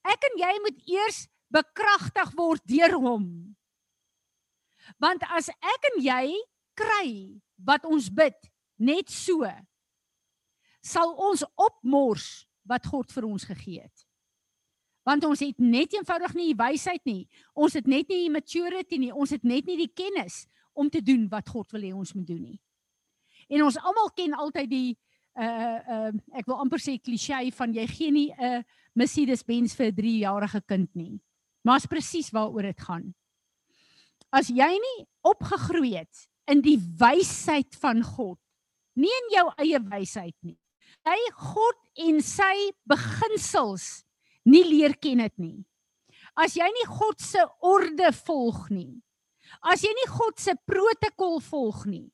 Ek 0.06 0.26
en 0.30 0.40
jy 0.40 0.54
moet 0.64 0.80
eers 0.90 1.22
bekragtig 1.54 2.34
word 2.36 2.64
deur 2.68 2.98
hom. 3.00 3.28
Want 5.00 5.24
as 5.36 5.50
ek 5.52 5.90
en 5.92 6.00
jy 6.04 6.24
kry 6.78 7.08
wat 7.66 7.86
ons 7.88 8.08
bid 8.12 8.36
net 8.78 9.10
so 9.12 9.46
sal 10.80 11.14
ons 11.16 11.44
opmors 11.56 12.46
wat 12.68 12.86
God 12.86 13.12
vir 13.12 13.26
ons 13.28 13.44
gegee 13.48 13.82
het. 13.82 14.04
Want 15.08 15.24
ons 15.24 15.40
het 15.40 15.58
net 15.58 15.94
eenvoudig 15.96 16.34
nie 16.36 16.50
die 16.50 16.58
wysheid 16.58 17.04
nie. 17.08 17.28
Ons 17.56 17.78
het 17.78 17.86
net 17.88 18.10
nie 18.12 18.26
die 18.26 18.32
maturity 18.32 18.98
nie. 19.00 19.12
Ons 19.12 19.32
het 19.32 19.44
net 19.44 19.66
nie 19.66 19.78
die 19.80 19.92
kennis 19.96 20.46
om 20.76 20.90
te 20.92 21.00
doen 21.02 21.26
wat 21.32 21.48
God 21.48 21.72
wil 21.72 21.86
hê 21.86 21.92
ons 21.96 22.12
moet 22.14 22.26
doen 22.28 22.42
nie. 22.42 22.58
En 23.48 23.64
ons 23.64 23.78
almal 23.80 24.12
ken 24.16 24.36
altyd 24.36 24.68
die 24.70 24.90
uh 25.38 25.78
uh 25.78 26.10
ek 26.36 26.48
wil 26.50 26.58
amper 26.60 26.82
sê 26.82 26.98
klisjé 26.98 27.48
van 27.54 27.72
jy 27.72 27.86
gee 27.86 28.10
nie 28.10 28.28
'n 28.32 28.58
uh, 28.58 28.62
Mercedes 28.94 29.44
Benz 29.46 29.74
vir 29.74 29.92
'n 29.92 29.96
3-jarige 29.96 30.60
kind 30.66 30.90
nie. 30.94 31.20
Maar 31.64 31.76
is 31.76 31.86
presies 31.86 32.30
waaroor 32.30 32.62
dit 32.62 32.80
gaan. 32.80 33.14
As 34.30 34.48
jy 34.48 34.72
nie 34.76 35.06
opgegroei 35.22 35.96
het 35.96 36.28
in 36.46 36.60
die 36.60 36.78
wysheid 36.78 37.76
van 37.80 38.02
God, 38.02 38.38
nie 38.96 39.12
in 39.12 39.28
jou 39.36 39.46
eie 39.56 39.80
wysheid 39.80 40.36
nie. 40.42 40.58
Jy 41.08 41.18
God 41.40 41.78
en 42.04 42.20
sy 42.24 42.54
beginsels 42.88 43.86
nie 44.48 44.64
leer 44.66 44.96
ken 45.00 45.22
dit 45.24 45.36
nie. 45.40 45.58
As 46.38 46.56
jy 46.58 46.66
nie 46.74 46.88
God 46.88 47.22
se 47.22 47.44
orde 47.64 48.10
volg 48.24 48.68
nie. 48.70 49.00
As 49.64 49.82
jy 49.82 49.90
nie 49.96 50.08
God 50.12 50.36
se 50.40 50.52
protokol 50.68 51.40
volg 51.40 51.86
nie, 51.88 52.10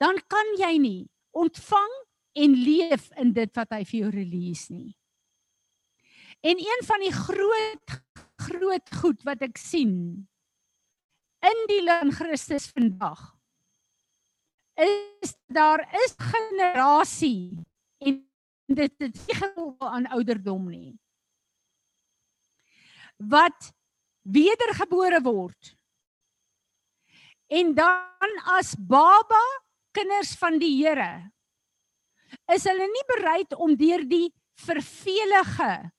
dan 0.00 0.20
kan 0.30 0.54
jy 0.60 0.76
nie 0.78 1.02
ontvang 1.36 1.96
en 2.40 2.54
leef 2.54 3.10
in 3.18 3.34
dit 3.34 3.50
wat 3.58 3.74
hy 3.74 3.82
vir 3.88 3.98
jou 4.04 4.12
release 4.14 4.70
nie. 4.70 4.94
En 6.46 6.62
een 6.62 6.86
van 6.86 7.02
die 7.04 7.12
groot 7.12 7.98
groot 8.40 8.94
goed 9.02 9.26
wat 9.28 9.42
ek 9.44 9.58
sien 9.60 9.96
in 11.44 11.60
die 11.68 11.82
lig 11.84 12.14
Christus 12.16 12.70
vandag 12.72 13.20
is 14.80 15.34
daar 15.52 15.82
is 16.04 16.14
generasie 16.16 17.60
en 18.00 18.20
dit 18.70 19.06
is 19.06 19.26
nie 19.26 19.36
gekoppel 19.36 19.88
aan 19.88 20.08
ouderdom 20.16 20.68
nie 20.70 20.94
wat 23.30 23.72
wedergebore 24.22 25.20
word 25.24 25.74
en 27.50 27.74
dan 27.74 28.40
as 28.56 28.74
baba 28.78 29.42
kinders 29.96 30.36
van 30.38 30.58
die 30.62 30.74
Here 30.78 31.30
is 32.54 32.66
hulle 32.68 32.86
nie 32.86 33.06
bereid 33.16 33.56
om 33.58 33.74
deur 33.78 34.04
die 34.06 34.28
vervelige 34.60 35.90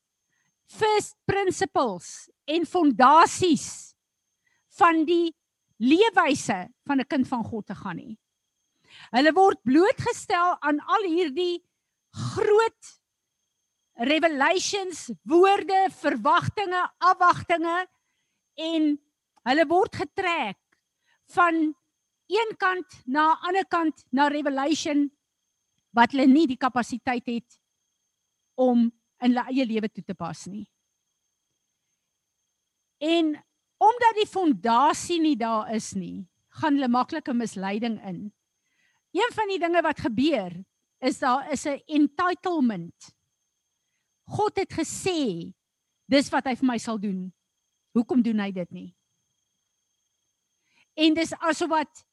first 0.72 1.18
principles 1.28 2.30
en 2.48 2.68
fondasies 2.68 3.94
van 4.80 5.04
die 5.08 5.34
leefwyse 5.82 6.70
van 6.88 7.02
'n 7.02 7.10
kind 7.10 7.28
van 7.28 7.44
God 7.44 7.66
te 7.66 7.76
gaan 7.76 7.96
nie. 7.96 8.18
Hulle 9.12 9.34
word 9.34 9.60
blootgestel 9.64 10.56
aan 10.62 10.80
al 10.80 11.04
hierdie 11.04 11.64
groot 12.12 12.92
revelations, 14.02 15.12
woorde, 15.28 15.88
verwagtinge, 16.02 16.82
afwagtinge 16.98 17.78
en 18.60 18.96
hulle 19.48 19.66
word 19.70 19.96
getrek 20.04 20.60
van 21.36 21.62
een 22.32 22.54
kant 22.60 23.02
na 23.06 23.34
ander 23.48 23.68
kant 23.68 24.04
na 24.12 24.28
revelation 24.32 25.10
wat 25.96 26.14
hulle 26.16 26.28
nie 26.30 26.48
die 26.48 26.60
kapasiteit 26.60 27.28
het 27.28 27.60
om 28.60 28.88
in 29.22 29.32
hulle 29.32 29.46
eie 29.52 29.68
lewe 29.68 29.90
toe 29.92 30.04
te 30.06 30.16
pas 30.18 30.46
nie. 30.50 30.66
En 33.02 33.34
omdat 33.82 34.18
die 34.20 34.30
fondasie 34.30 35.20
nie 35.22 35.38
daar 35.38 35.72
is 35.74 35.92
nie, 35.98 36.28
gaan 36.62 36.78
hulle 36.78 36.92
maklike 36.92 37.34
misleiding 37.34 37.98
in. 38.06 38.20
Een 39.12 39.34
van 39.36 39.50
die 39.50 39.60
dinge 39.60 39.82
wat 39.84 40.04
gebeur 40.04 40.54
is 41.02 41.20
daar 41.20 41.52
is 41.52 41.66
'n 41.66 41.82
entitlement. 41.86 43.16
God 44.28 44.56
het 44.56 44.74
gesê 44.74 45.54
dis 46.06 46.30
wat 46.30 46.46
hy 46.46 46.56
vir 46.56 46.68
my 46.68 46.78
sal 46.78 47.00
doen. 47.00 47.34
Hoekom 47.94 48.22
doen 48.22 48.40
hy 48.40 48.52
dit 48.52 48.72
nie? 48.72 48.96
En 50.96 51.14
dis 51.14 51.34
asof 51.34 51.70
wat 51.70 52.06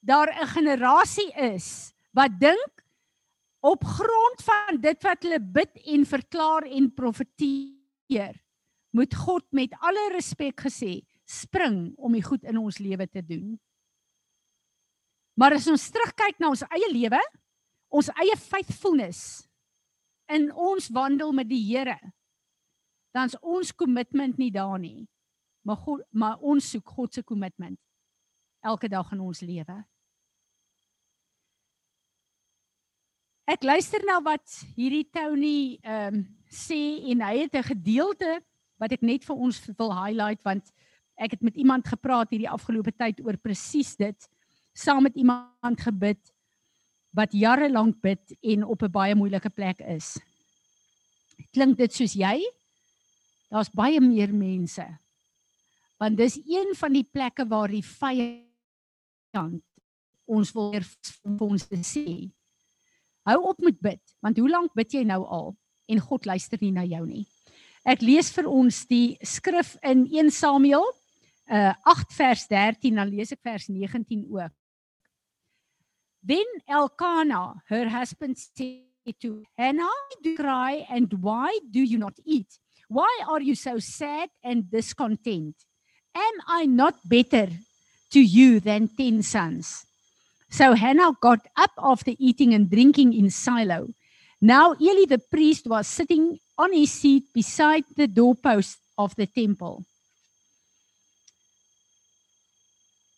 daar 0.00 0.28
'n 0.28 0.46
generasie 0.46 1.32
is 1.32 1.92
wat 2.12 2.38
dink 2.40 2.84
op 3.60 3.84
grond 3.84 4.42
van 4.42 4.80
dit 4.80 5.02
wat 5.02 5.22
hulle 5.22 5.40
bid 5.40 5.76
en 5.84 6.06
verklaar 6.06 6.62
en 6.62 6.94
profeteer 6.94 8.34
moet 8.90 9.14
God 9.14 9.44
met 9.52 9.74
alle 9.80 10.12
respek 10.12 10.60
gesê 10.60 11.02
spring 11.24 11.94
om 11.96 12.12
die 12.12 12.22
goed 12.22 12.44
in 12.44 12.58
ons 12.58 12.78
lewe 12.78 13.06
te 13.10 13.22
doen. 13.24 13.58
Maar 15.36 15.58
as 15.58 15.66
ons 15.68 15.90
terugkyk 15.90 16.38
na 16.38 16.48
ons 16.48 16.62
eie 16.62 16.88
lewe, 16.92 17.20
ons 17.96 18.12
eie 18.20 18.36
faithfulness 18.36 19.46
in 20.32 20.50
ons 20.52 20.90
wandel 20.92 21.32
met 21.32 21.48
die 21.48 21.62
Here, 21.64 21.96
dan's 23.16 23.36
ons 23.40 23.72
kommitment 23.72 24.38
nie 24.40 24.52
daar 24.52 24.78
nie. 24.80 25.06
Maar 25.66 25.78
God, 25.82 26.02
maar 26.14 26.42
ons 26.46 26.68
soek 26.74 26.94
God 26.98 27.14
se 27.16 27.24
kommitment 27.26 27.78
elke 28.66 28.90
dag 28.90 29.08
in 29.14 29.22
ons 29.22 29.42
lewe. 29.46 29.76
Ek 33.46 33.62
luister 33.62 34.02
na 34.06 34.18
wat 34.26 34.58
hierdie 34.74 35.06
Tony 35.14 35.78
ehm 35.82 36.22
um, 36.22 36.24
sê 36.46 36.78
en 37.10 37.24
hy 37.26 37.42
het 37.42 37.54
'n 37.58 37.70
gedeelte 37.74 38.38
wat 38.78 38.92
ek 38.92 39.02
net 39.02 39.24
vir 39.26 39.36
ons 39.36 39.58
wil 39.78 39.90
highlight 39.90 40.42
want 40.46 40.70
ek 41.18 41.34
het 41.34 41.42
met 41.42 41.56
iemand 41.56 41.86
gepraat 41.86 42.30
hierdie 42.30 42.50
afgelope 42.50 42.92
tyd 42.94 43.20
oor 43.20 43.36
presies 43.36 43.96
dit 43.96 44.28
saam 44.72 45.02
met 45.02 45.16
iemand 45.16 45.80
gebid 45.80 46.22
wat 47.16 47.32
jare 47.32 47.70
lank 47.72 48.00
bid 48.04 48.36
en 48.42 48.64
op 48.64 48.82
'n 48.82 48.92
baie 48.92 49.14
moeilike 49.14 49.50
plek 49.50 49.80
is. 49.80 50.18
Klink 51.52 51.78
dit 51.78 51.92
soos 51.92 52.12
jy? 52.12 52.42
Daar's 53.48 53.70
baie 53.70 54.00
meer 54.00 54.32
mense. 54.34 54.86
Want 55.98 56.16
dis 56.16 56.36
een 56.44 56.74
van 56.74 56.92
die 56.92 57.08
plekke 57.12 57.46
waar 57.48 57.68
die 57.68 57.84
vyand 57.84 58.42
ons 60.26 60.52
wil 60.52 60.72
vir 60.72 61.46
ons 61.46 61.66
sê 61.82 62.30
Hou 63.26 63.40
op 63.42 63.58
met 63.58 63.80
bid, 63.80 64.02
want 64.22 64.38
hoe 64.38 64.48
lank 64.48 64.74
bid 64.74 64.92
jy 64.92 65.02
nou 65.02 65.24
al 65.26 65.56
en 65.90 66.00
God 66.00 66.26
luister 66.26 66.58
nie 66.60 66.70
na 66.70 66.84
jou 66.84 67.06
nie. 67.06 67.26
Ek 67.86 68.02
lees 68.02 68.30
vir 68.30 68.46
ons 68.46 68.86
die 68.86 69.16
skrif 69.22 69.76
in 69.82 70.06
1 70.06 70.30
Samuel 70.30 70.86
uh 71.46 71.74
8 71.86 72.14
vers 72.14 72.46
13 72.50 72.94
dan 72.94 73.10
lees 73.10 73.32
ek 73.32 73.42
vers 73.42 73.68
19 73.68 74.26
ook. 74.30 74.54
Then 76.26 76.44
Elkanah, 76.66 77.62
her 77.68 77.88
husband 77.88 78.36
said 78.36 78.82
to 79.22 79.44
Hannah, 79.56 79.94
do 80.24 80.30
you 80.30 80.36
cry 80.36 80.84
and 80.90 81.06
why 81.22 81.56
do 81.70 81.78
you 81.78 81.98
not 81.98 82.14
eat? 82.24 82.58
Why 82.88 83.22
are 83.28 83.40
you 83.40 83.54
so 83.54 83.78
sad 83.78 84.30
and 84.42 84.68
discontent? 84.68 85.54
Am 86.16 86.34
I 86.48 86.66
not 86.66 86.98
better 87.04 87.46
to 88.10 88.20
you 88.20 88.58
than 88.58 88.88
10 88.88 89.22
sons? 89.22 89.86
So 90.50 90.74
Hannah 90.74 91.12
got 91.20 91.46
up 91.56 91.70
after 91.78 92.10
eating 92.18 92.54
and 92.54 92.68
drinking 92.68 93.12
in 93.12 93.30
Silo. 93.30 93.86
Now 94.40 94.74
Eli 94.80 95.06
the 95.06 95.22
priest 95.30 95.68
was 95.68 95.86
sitting 95.86 96.40
on 96.58 96.72
his 96.72 96.90
seat 96.90 97.22
beside 97.32 97.84
the 97.96 98.08
doorpost 98.08 98.78
of 98.98 99.14
the 99.14 99.26
temple. 99.26 99.84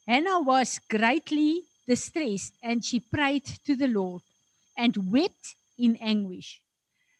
Hannah 0.07 0.41
was 0.41 0.79
greatly 0.91 1.68
distressed 1.89 2.55
and 2.63 2.85
she 2.85 3.01
prayed 3.01 3.47
to 3.65 3.75
the 3.75 3.89
Lord 3.89 4.23
and 4.77 5.11
wept 5.11 5.57
in 5.79 5.97
anguish. 5.97 6.61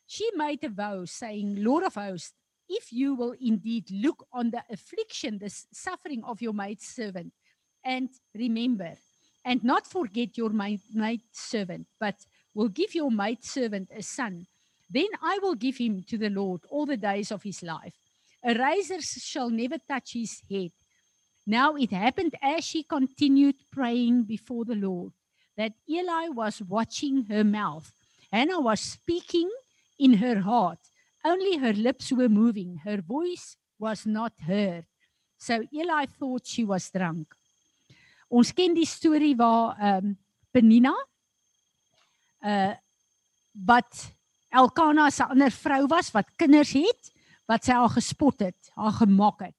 She 0.07 0.31
made 0.37 0.63
a 0.63 0.69
vow, 0.69 1.05
saying, 1.05 1.65
Lord 1.65 1.85
of 1.85 1.95
hosts, 1.95 2.35
if 2.69 2.93
you 2.93 3.15
will 3.15 3.35
indeed 3.41 3.91
look 3.91 4.27
on 4.33 4.51
the 4.51 4.63
affliction, 4.71 5.39
the 5.39 5.51
suffering 5.73 6.23
of 6.25 6.43
your 6.43 6.53
maid 6.53 6.81
servant, 6.83 7.33
and 7.85 8.11
remember 8.35 8.95
and 9.45 9.65
not 9.65 9.87
forget 9.87 10.37
your 10.37 10.51
maid, 10.51 10.81
maid 10.93 11.23
servant, 11.33 11.87
but 11.99 12.17
will 12.55 12.69
give 12.69 12.95
your 12.95 13.11
maid 13.11 13.43
servant 13.43 13.89
a 13.97 14.03
son. 14.03 14.47
Then 14.91 15.09
I 15.23 15.39
will 15.43 15.55
give 15.55 15.79
him 15.79 16.05
to 16.09 16.19
the 16.19 16.31
Lord 16.31 16.61
all 16.71 16.87
the 16.87 16.97
days 16.97 17.31
of 17.33 17.43
his 17.43 17.63
life. 17.63 17.95
A 18.45 18.55
razor 18.55 19.01
shall 19.01 19.51
never 19.51 19.79
touch 19.79 20.13
his 20.13 20.43
head. 20.51 20.71
Now 21.49 21.77
it 21.77 21.91
happened 21.91 22.35
as 22.43 22.63
she 22.63 22.83
continued 22.83 23.57
praying 23.73 24.25
before 24.25 24.67
the 24.67 24.75
Lord 24.77 25.13
that 25.57 25.73
Eli 25.89 26.29
was 26.29 26.61
watching 26.61 27.25
her 27.25 27.43
mouth. 27.43 27.91
Hannah 28.31 28.61
was 28.61 28.81
speaking 28.81 29.49
in 29.99 30.13
her 30.21 30.41
heart. 30.41 30.79
Only 31.25 31.57
her 31.57 31.73
lips 31.73 32.13
were 32.13 32.29
moving. 32.29 32.83
Her 32.85 33.01
voice 33.01 33.57
was 33.79 34.05
not 34.05 34.35
heard. 34.47 34.85
So 35.39 35.65
Eli 35.73 36.05
thought 36.05 36.47
she 36.47 36.65
was 36.65 36.91
drunk. 36.91 37.33
Ons 38.29 38.53
ken 38.53 38.75
die 38.77 38.85
storie 38.85 39.33
waar 39.33 39.73
ehm 39.81 40.11
um, 40.13 40.17
Penina 40.53 40.93
uh 42.45 42.75
wat 43.65 44.13
Elkana 44.53 45.09
se 45.11 45.25
ander 45.25 45.51
vrou 45.51 45.87
was 45.89 46.13
wat 46.13 46.29
kinders 46.37 46.75
het 46.77 47.09
wat 47.49 47.65
sy 47.65 47.73
haar 47.73 47.95
gespot 47.97 48.45
het, 48.45 48.69
haar 48.77 48.93
gemak 49.01 49.41
het. 49.49 49.58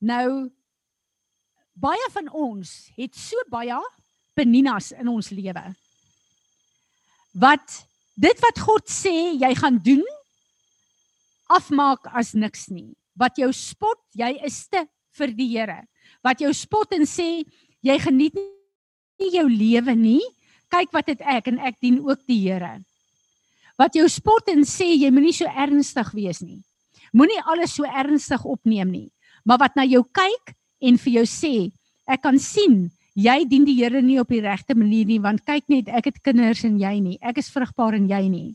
Nou 0.00 0.48
baie 1.80 2.08
van 2.12 2.28
ons 2.32 2.70
het 2.96 3.16
so 3.16 3.36
baie 3.52 3.76
Peninas 4.36 4.92
in 4.96 5.08
ons 5.12 5.28
lewe. 5.34 5.62
Wat 7.36 7.76
dit 8.20 8.40
wat 8.40 8.62
God 8.64 8.88
sê 8.88 9.36
jy 9.36 9.50
gaan 9.58 9.78
doen 9.84 10.04
afmaak 11.50 12.06
as 12.16 12.32
niks 12.32 12.68
nie. 12.70 12.94
Wat 13.18 13.36
jou 13.36 13.50
spot, 13.52 14.00
jy 14.16 14.32
is 14.46 14.62
te 14.70 14.86
vir 15.18 15.34
die 15.36 15.48
Here. 15.50 15.82
Wat 16.24 16.40
jou 16.40 16.52
spot 16.56 16.94
en 16.96 17.04
sê 17.08 17.42
jy 17.84 17.96
geniet 18.00 18.36
nie 18.38 19.32
jou 19.34 19.46
lewe 19.50 19.94
nie, 19.98 20.22
kyk 20.70 20.92
wat 20.94 21.10
het 21.10 21.20
ek 21.20 21.50
en 21.50 21.58
ek 21.58 21.80
dien 21.82 21.98
ook 22.00 22.22
die 22.30 22.38
Here. 22.46 22.78
Wat 23.80 23.96
jou 23.96 24.06
spot 24.08 24.48
en 24.52 24.64
sê 24.68 24.92
jy 24.94 25.10
moenie 25.12 25.34
so 25.36 25.48
ernstig 25.48 26.12
wees 26.16 26.40
nie. 26.44 26.60
Moenie 27.16 27.40
alles 27.50 27.74
so 27.74 27.84
ernstig 27.84 28.44
opneem 28.46 28.92
nie. 28.92 29.08
Maar 29.44 29.58
wat 29.58 29.76
na 29.76 29.84
jou 29.88 30.02
kyk 30.04 30.54
en 30.80 30.98
vir 30.98 31.12
jou 31.20 31.26
sê, 31.28 31.54
ek 32.08 32.22
kan 32.22 32.38
sien 32.38 32.90
jy 33.18 33.44
dien 33.48 33.66
die 33.66 33.76
Here 33.78 34.02
nie 34.02 34.18
op 34.20 34.30
die 34.30 34.42
regte 34.44 34.76
manier 34.78 35.06
nie 35.08 35.20
want 35.22 35.44
kyk 35.46 35.66
net 35.72 35.88
ek 35.88 36.10
het 36.10 36.22
kinders 36.22 36.64
en 36.64 36.78
jy 36.80 36.94
nie. 37.00 37.18
Ek 37.20 37.40
is 37.42 37.50
vrugbaar 37.52 37.98
en 37.98 38.08
jy 38.10 38.22
nie. 38.28 38.50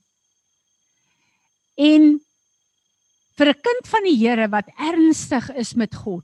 En 1.78 2.20
vir 3.38 3.48
'n 3.50 3.62
kind 3.62 3.88
van 3.88 4.04
die 4.04 4.18
Here 4.18 4.48
wat 4.48 4.70
ernstig 4.80 5.50
is 5.56 5.76
met 5.76 5.94
God, 5.94 6.24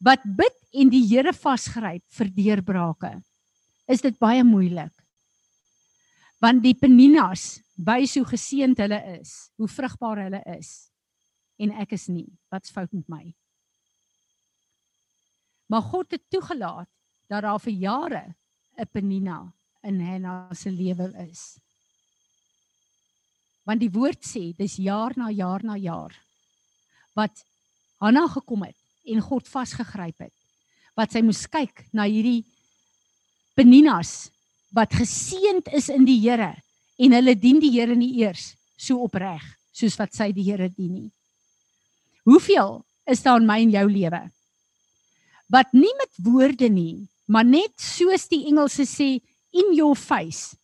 wat 0.00 0.20
bid 0.24 0.56
en 0.72 0.88
die 0.88 1.06
Here 1.06 1.32
vasgryp 1.32 2.02
vir 2.08 2.28
deurbrake, 2.28 3.22
is 3.88 4.00
dit 4.00 4.18
baie 4.18 4.42
moeilik. 4.44 4.92
Want 6.40 6.62
die 6.62 6.74
Peninas 6.74 7.60
wys 7.76 8.14
hoe 8.14 8.24
geseënd 8.24 8.78
hulle 8.78 9.20
is, 9.20 9.50
hoe 9.58 9.68
vrugbaar 9.68 10.24
hulle 10.24 10.42
is 10.58 10.90
en 11.58 11.70
ek 11.72 11.92
is 11.92 12.08
nie. 12.08 12.28
Wat's 12.50 12.70
fout 12.70 12.92
met 12.92 13.08
my? 13.08 13.34
Maar 15.70 15.82
God 15.86 16.10
het 16.10 16.22
toegelaat 16.28 16.88
dat 17.30 17.44
daar 17.46 17.60
vir 17.62 17.72
jare 17.72 18.24
'n 18.76 18.88
Penina 18.92 19.52
in 19.82 20.00
Hannah 20.00 20.52
se 20.52 20.70
lewe 20.70 21.12
is. 21.30 21.58
Want 23.62 23.80
die 23.80 23.90
woord 23.90 24.24
sê 24.26 24.56
dis 24.56 24.76
jaar 24.76 25.12
na 25.16 25.30
jaar 25.30 25.62
na 25.64 25.76
jaar 25.76 26.14
wat 27.14 27.44
Hanna 27.98 28.26
gekom 28.28 28.62
het 28.62 28.76
en 29.04 29.20
God 29.20 29.48
vasgegryp 29.48 30.18
het. 30.18 30.34
Wat 30.96 31.12
sy 31.12 31.22
moes 31.22 31.46
kyk 31.46 31.86
na 31.92 32.02
hierdie 32.02 32.44
Peninas 33.54 34.30
wat 34.72 34.92
geseënd 34.94 35.68
is 35.72 35.88
in 35.88 36.04
die 36.04 36.18
Here 36.20 36.54
en 36.98 37.12
hulle 37.12 37.34
dien 37.34 37.60
die 37.60 37.70
Here 37.70 37.94
nie 37.94 38.18
eers 38.22 38.56
so 38.76 39.02
opreg 39.02 39.42
soos 39.72 39.96
wat 39.98 40.14
sy 40.14 40.32
die 40.32 40.50
Here 40.50 40.68
dien 40.68 40.94
nie. 40.94 41.10
Hoeveel 42.24 42.84
is 43.06 43.22
daar 43.22 43.40
in 43.40 43.46
my 43.46 43.60
en 43.62 43.70
jou 43.70 43.86
lewe 43.86 44.30
wat 45.50 45.72
nie 45.74 45.92
met 45.98 46.12
woorde 46.22 46.68
nie, 46.70 47.08
maar 47.26 47.44
net 47.44 47.74
soos 47.82 48.28
die 48.30 48.44
Engelse 48.50 48.86
sê 48.86 49.18
in 49.50 49.72
your 49.74 49.98
face. 49.98 50.56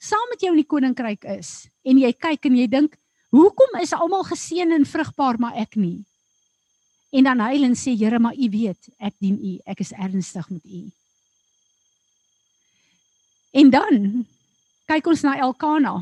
Saam 0.00 0.28
met 0.32 0.42
jou 0.44 0.52
in 0.52 0.60
die 0.60 0.68
koninkryk 0.68 1.24
is 1.38 1.64
en 1.84 2.00
jy 2.00 2.12
kyk 2.12 2.50
en 2.50 2.58
jy 2.60 2.66
dink 2.68 2.98
hoekom 3.34 3.80
is 3.80 3.94
almal 3.96 4.24
geseën 4.28 4.76
en 4.76 4.84
vrugbaar 4.88 5.40
maar 5.40 5.56
ek 5.60 5.78
nie? 5.80 6.04
En 7.14 7.24
dan 7.24 7.40
huil 7.46 7.64
en 7.70 7.76
sê 7.78 7.94
Here 7.96 8.18
maar 8.18 8.36
u 8.36 8.48
weet 8.50 8.90
ek 8.98 9.14
dien 9.22 9.38
u. 9.38 9.56
Ek 9.64 9.80
is 9.80 9.94
ernstig 9.94 10.48
met 10.50 10.64
u. 10.64 10.82
En 13.54 13.70
dan 13.70 14.26
kyk 14.90 15.06
ons 15.06 15.22
na 15.22 15.36
Elkana. 15.38 16.00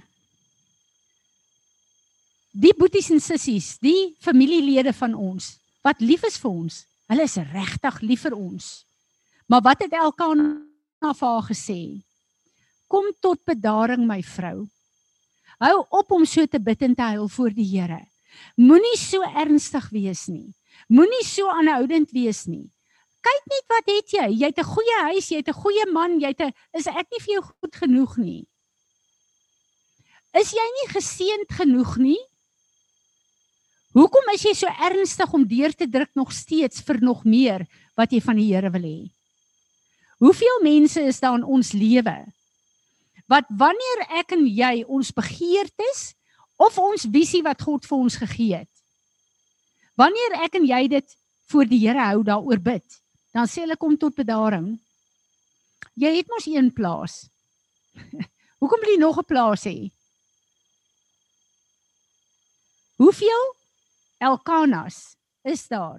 Die 2.52 2.72
boeties 2.76 3.10
en 3.12 3.20
sissies 3.20 3.76
die 3.80 4.14
familielede 4.24 4.92
van 4.96 5.14
ons 5.14 5.58
wat 5.84 6.00
lief 6.00 6.24
is 6.26 6.40
vir 6.40 6.50
ons 6.50 6.82
hulle 7.10 7.22
is 7.22 7.36
regtig 7.52 8.00
lief 8.00 8.22
vir 8.22 8.34
ons 8.36 8.84
maar 9.48 9.62
wat 9.62 9.82
het 9.82 9.92
Elkana 9.92 11.12
vir 11.12 11.28
haar 11.28 11.46
gesê 11.50 12.02
Kom 12.92 13.08
tot 13.24 13.40
bedaring 13.48 14.04
my 14.04 14.18
vrou. 14.20 14.66
Hou 15.62 15.76
op 15.96 16.10
om 16.12 16.26
so 16.28 16.44
te 16.44 16.58
bid 16.60 16.82
en 16.84 16.94
te 16.94 17.06
huil 17.14 17.28
voor 17.32 17.54
die 17.56 17.64
Here. 17.64 18.02
Moenie 18.60 18.98
so 19.00 19.24
ernstig 19.24 19.86
wees 19.94 20.26
nie. 20.28 20.52
Moenie 20.92 21.24
so 21.24 21.48
aanhoudend 21.48 22.12
wees 22.12 22.44
nie. 22.50 22.66
Kyk 23.24 23.48
net 23.48 23.64
wat 23.72 23.88
het 23.88 24.12
jy? 24.12 24.26
Jy 24.42 24.50
het 24.50 24.58
'n 24.60 24.72
goeie 24.74 24.98
huis, 25.08 25.28
jy 25.30 25.38
het 25.40 25.48
'n 25.48 25.60
goeie 25.62 25.86
man, 25.92 26.20
jy 26.20 26.34
het 26.36 26.40
'n 26.40 26.52
is 26.74 26.86
ek 26.86 27.08
nie 27.08 27.22
vir 27.24 27.34
jou 27.34 27.42
goed 27.42 27.76
genoeg 27.76 28.16
nie? 28.18 28.46
Is 30.34 30.52
jy 30.52 30.66
nie 30.76 30.88
geseënd 30.92 31.48
genoeg 31.48 31.96
nie? 31.96 32.20
Hoekom 33.92 34.30
is 34.32 34.44
jy 34.46 34.52
so 34.56 34.70
ernstig 34.88 35.32
om 35.36 35.42
deur 35.44 35.74
te 35.76 35.88
druk 35.88 36.14
nog 36.16 36.32
steeds 36.32 36.80
vir 36.86 37.02
nog 37.04 37.26
meer 37.28 37.66
wat 37.98 38.12
jy 38.12 38.22
van 38.24 38.38
die 38.40 38.48
Here 38.48 38.70
wil 38.72 38.86
hê? 38.88 39.00
Hoeveel 40.22 40.62
mense 40.64 41.02
is 41.04 41.20
daar 41.20 41.36
in 41.40 41.44
ons 41.44 41.74
lewe 41.76 42.16
wat 43.30 43.48
wanneer 43.48 44.02
ek 44.18 44.34
en 44.36 44.42
jy 44.44 44.82
ons 44.84 45.12
begeertes 45.14 46.00
of 46.60 46.76
ons 46.80 47.06
visie 47.08 47.40
wat 47.44 47.62
God 47.64 47.86
vir 47.88 47.98
ons 47.98 48.16
gegee 48.20 48.58
het. 48.60 48.68
Wanneer 49.96 50.36
ek 50.44 50.58
en 50.58 50.66
jy 50.68 50.82
dit 50.92 51.16
voor 51.52 51.68
die 51.68 51.80
Here 51.84 52.08
hou 52.10 52.24
daaroor 52.26 52.60
bid, 52.60 52.84
dan 53.32 53.48
sê 53.48 53.64
hulle 53.64 53.78
kom 53.80 53.96
tot 54.00 54.16
bedaring. 54.16 54.74
Jy 55.96 56.12
het 56.18 56.28
mos 56.32 56.48
een 56.48 56.68
plaas. 56.76 57.22
Hoekom 58.60 58.84
wil 58.84 58.94
jy 58.94 59.00
nog 59.00 59.18
'n 59.20 59.28
plaas 59.28 59.64
hê? 59.68 59.90
Hoeveel 63.00 63.44
Elkanas 64.22 65.16
is 65.42 65.66
daar 65.66 65.98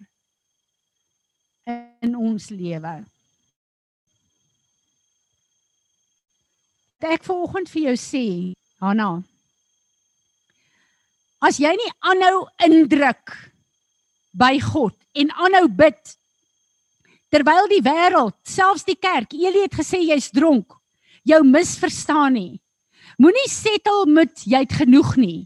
in 2.02 2.16
ons 2.16 2.50
lewe? 2.50 3.04
ek 7.04 7.26
vanoggend 7.28 7.68
vir 7.68 7.90
jou 7.90 7.96
sê, 8.00 8.26
Hanna. 8.80 9.10
As 11.44 11.60
jy 11.60 11.74
nie 11.76 11.92
aanhou 12.08 12.46
indruk 12.64 13.34
by 14.40 14.56
God 14.64 14.96
en 15.20 15.34
aanhou 15.36 15.68
bid 15.68 16.16
terwyl 17.34 17.68
die 17.68 17.84
wêreld, 17.84 18.38
selfs 18.48 18.86
die 18.88 18.96
kerk, 18.96 19.34
Elie 19.36 19.66
het 19.66 19.76
gesê 19.76 20.00
jy's 20.06 20.30
dronk, 20.32 20.78
jou 21.28 21.42
misverstaan 21.44 22.38
nie. 22.38 22.62
Moenie 23.20 23.50
settle 23.52 24.06
met 24.08 24.46
jy 24.48 24.64
het 24.64 24.76
genoeg 24.84 25.18
nie. 25.20 25.42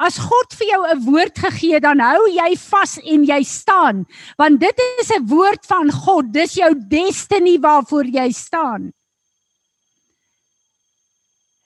As 0.00 0.16
God 0.16 0.54
vir 0.56 0.66
jou 0.72 0.82
'n 0.88 1.04
woord 1.04 1.38
gegee 1.38 1.74
het, 1.76 1.82
dan 1.82 2.00
hou 2.00 2.24
jy 2.32 2.56
vas 2.56 2.96
en 3.04 3.24
jy 3.24 3.42
staan, 3.44 4.06
want 4.38 4.60
dit 4.60 4.78
is 5.00 5.10
'n 5.12 5.26
woord 5.26 5.66
van 5.66 5.92
God. 5.92 6.32
Dis 6.32 6.54
jou 6.54 6.72
destiny 6.88 7.58
waarvoor 7.60 8.04
jy 8.04 8.32
staan. 8.32 8.92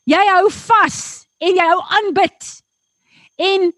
Jy 0.05 0.25
hou 0.35 0.51
vas 0.51 1.27
en 1.39 1.55
jy 1.55 1.67
hou 1.69 1.81
aanbid. 1.81 2.63
En 3.39 3.73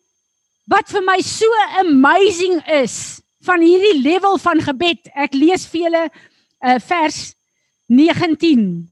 wat 0.67 0.89
vir 0.89 1.03
my 1.03 1.21
so 1.21 1.47
amazing 1.79 2.63
is 2.67 3.21
van 3.47 3.61
hierdie 3.61 4.03
level 4.03 4.39
van 4.39 4.61
gebed. 4.61 5.11
Ek 5.15 5.35
lees 5.35 5.67
vir 5.67 5.81
julle 5.87 6.05
uh, 6.11 6.79
vers 6.79 7.35
19. 7.87 8.91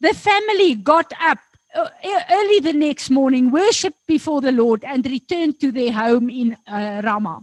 The 0.00 0.14
family 0.14 0.74
got 0.82 1.12
up 1.18 1.42
uh, 1.74 1.88
early 2.30 2.60
the 2.60 2.72
next 2.72 3.10
morning, 3.10 3.50
worshiped 3.50 4.06
before 4.06 4.40
the 4.40 4.52
Lord 4.52 4.84
and 4.84 5.04
returned 5.04 5.60
to 5.60 5.72
their 5.72 5.92
home 5.92 6.30
in 6.30 6.56
uh, 6.66 7.02
Ramah. 7.04 7.42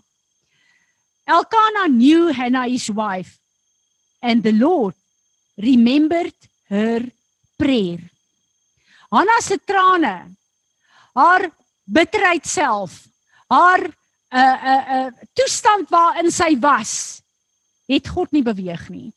Elkanah 1.27 1.87
knew 1.87 2.27
Hannah 2.27 2.67
his 2.67 2.89
wife 2.89 3.39
and 4.21 4.43
the 4.43 4.51
Lord 4.51 4.93
remembered 5.57 6.33
her 6.69 7.01
prayer. 7.57 7.99
Hanna 9.11 9.41
se 9.41 9.57
trane, 9.57 10.35
haar 11.15 11.51
bitterheid 11.85 12.45
self, 12.45 13.07
haar 13.49 13.81
'n 13.83 13.93
uh, 14.31 14.57
'n 14.63 14.69
uh, 14.71 14.83
'n 14.87 15.07
uh, 15.07 15.11
toestand 15.35 15.89
waarin 15.89 16.31
sy 16.31 16.55
was, 16.55 17.21
het 17.87 18.07
God 18.07 18.31
nie 18.31 18.43
beweeg 18.43 18.87
nie. 18.89 19.11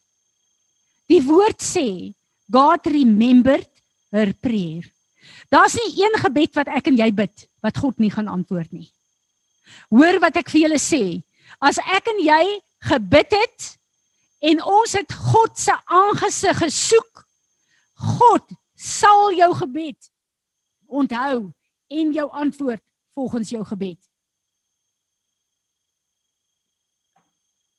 Die 1.06 1.22
woord 1.22 1.62
sê, 1.62 2.10
God 2.50 2.86
remembered 2.86 3.70
her 4.10 4.34
prayer. 4.34 4.82
Daar's 5.52 5.76
nie 5.76 6.02
een 6.02 6.18
gebed 6.20 6.54
wat 6.54 6.70
ek 6.72 6.88
en 6.90 6.98
jy 6.98 7.10
bid 7.14 7.46
wat 7.64 7.78
God 7.80 7.98
nie 8.02 8.10
gaan 8.12 8.28
antwoord 8.28 8.72
nie. 8.72 8.88
Hoor 9.92 10.20
wat 10.22 10.36
ek 10.40 10.50
vir 10.52 10.66
julle 10.66 10.80
sê. 10.80 11.02
As 11.60 11.78
ek 11.78 12.08
en 12.12 12.20
jy 12.24 12.44
gebid 12.90 13.32
het 13.36 13.68
en 14.44 14.60
ons 14.60 14.92
het 14.96 15.12
God 15.32 15.56
se 15.58 15.74
aangesig 15.84 16.58
gesoek, 16.60 17.24
God 18.18 18.44
sal 18.76 19.32
jou 19.32 19.50
gebed 19.62 20.10
onthou 20.86 21.52
en 21.88 22.12
jou 22.12 22.26
antwoord 22.30 22.82
volgens 23.14 23.52
jou 23.54 23.62
gebed. 23.64 24.00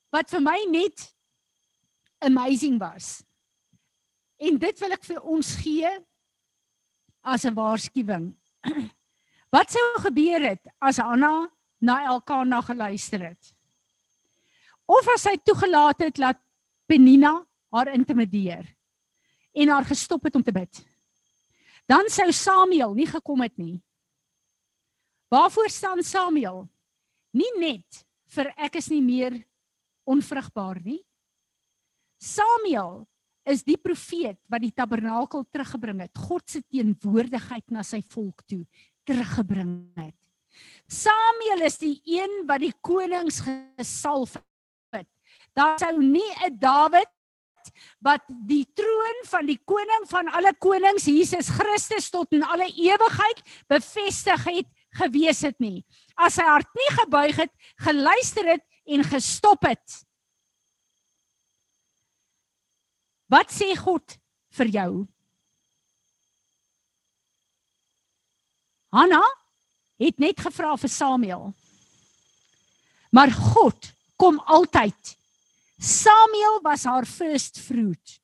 Wat 0.10 0.32
vir 0.32 0.42
my 0.42 0.58
net 0.72 1.10
amazing 2.24 2.80
was. 2.80 3.20
En 4.40 4.58
dit 4.58 4.80
wil 4.80 4.96
ek 4.96 5.04
vir 5.06 5.22
ons 5.22 5.56
gee 5.62 5.92
as 7.26 7.46
'n 7.46 7.58
waarskuwing. 7.58 8.34
Wat 9.54 9.72
sou 9.72 10.00
gebeur 10.06 10.42
het 10.42 10.64
as 10.80 11.00
Anna 11.00 11.50
na 11.82 12.06
Elkana 12.06 12.62
geluister 12.62 13.20
het? 13.20 13.54
Of 14.86 15.08
as 15.14 15.26
sy 15.26 15.38
toegelaat 15.38 16.00
het 16.00 16.16
dat 16.16 16.38
Penina 16.86 17.46
haar 17.74 17.94
intimideer 17.94 18.66
en 19.54 19.70
haar 19.70 19.86
gestop 19.86 20.24
het 20.24 20.36
om 20.36 20.44
te 20.44 20.52
bid? 20.52 20.86
dan 21.86 22.10
sou 22.10 22.32
Samuel 22.34 22.94
nie 22.98 23.08
gekom 23.08 23.42
het 23.46 23.58
nie. 23.58 23.78
Waarvoor 25.30 25.70
staan 25.70 26.04
Samuel? 26.04 26.66
Nie 27.34 27.52
net 27.60 28.06
vir 28.36 28.52
ek 28.58 28.80
is 28.82 28.90
nie 28.90 29.02
meer 29.06 29.38
onvrugbaar 30.06 30.82
nie. 30.82 31.02
Samuel 32.22 33.06
is 33.46 33.64
die 33.64 33.78
profeet 33.78 34.40
wat 34.50 34.64
die 34.64 34.74
tabernakel 34.74 35.46
teruggebring 35.54 36.02
het, 36.02 36.18
God 36.18 36.44
se 36.50 36.62
teenwoordigheid 36.66 37.66
na 37.72 37.84
sy 37.86 38.02
volk 38.02 38.42
toe 38.50 38.64
teruggebring 39.06 39.94
het. 40.00 40.16
Samuel 40.90 41.66
is 41.68 41.78
die 41.82 42.00
een 42.06 42.44
wat 42.50 42.64
die 42.64 42.74
konings 42.82 43.42
gesalf 43.46 44.38
het. 44.94 45.08
Daar 45.54 45.78
sou 45.80 46.02
nie 46.02 46.32
'n 46.48 46.58
Dawid 46.60 47.12
wat 48.00 48.22
die 48.48 48.66
troon 48.78 49.22
van 49.26 49.46
die 49.46 49.60
koning 49.66 50.06
van 50.10 50.30
alle 50.30 50.54
konings 50.60 51.08
Jesus 51.10 51.50
Christus 51.50 52.10
tot 52.10 52.32
in 52.32 52.44
alle 52.44 52.68
ewigheid 52.70 53.42
bevestig 53.68 54.44
het 54.46 54.70
gewees 54.96 55.42
het 55.42 55.60
nie. 55.60 55.84
As 56.16 56.38
sy 56.38 56.46
hart 56.48 56.70
nie 56.78 56.92
gebuig 57.02 57.36
het, 57.36 57.52
geluister 57.84 58.46
het 58.46 58.64
en 58.86 59.04
gestop 59.04 59.66
het. 59.66 60.05
Wat 63.32 63.50
sê 63.50 63.74
God 63.78 64.18
vir 64.58 64.72
jou? 64.74 64.92
Hanna 68.96 69.22
het 70.00 70.20
net 70.20 70.40
gevra 70.40 70.76
vir 70.80 70.92
Samuel. 70.92 71.50
Maar 73.12 73.32
God 73.32 73.90
kom 74.20 74.40
altyd. 74.40 75.16
Samuel 75.80 76.62
was 76.64 76.86
haar 76.88 77.08
first 77.08 77.60
fruit. 77.60 78.16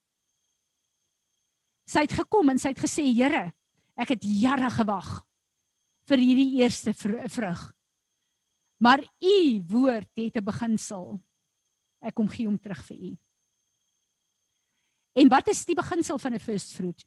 Sy 1.88 2.06
het 2.06 2.16
gekom 2.16 2.54
en 2.54 2.60
sy 2.60 2.72
het 2.72 2.80
gesê, 2.80 3.04
Here, 3.12 3.50
ek 4.00 4.16
het 4.16 4.24
jare 4.24 4.70
gewag 4.72 5.10
vir 6.08 6.24
hierdie 6.24 6.62
eerste 6.62 6.94
vrug. 6.96 7.66
Maar 8.82 9.04
u 9.04 9.38
woord 9.70 10.10
het 10.16 10.38
'n 10.38 10.44
beginsel. 10.44 11.22
Ek 12.02 12.16
kom 12.16 12.28
gee 12.28 12.48
hom 12.48 12.58
terug 12.58 12.84
vir 12.86 12.98
u. 12.98 13.18
En 15.14 15.28
wat 15.28 15.48
is 15.52 15.66
die 15.66 15.76
beginsel 15.76 16.20
van 16.20 16.34
'n 16.34 16.40
first 16.40 16.74
fruit? 16.74 17.06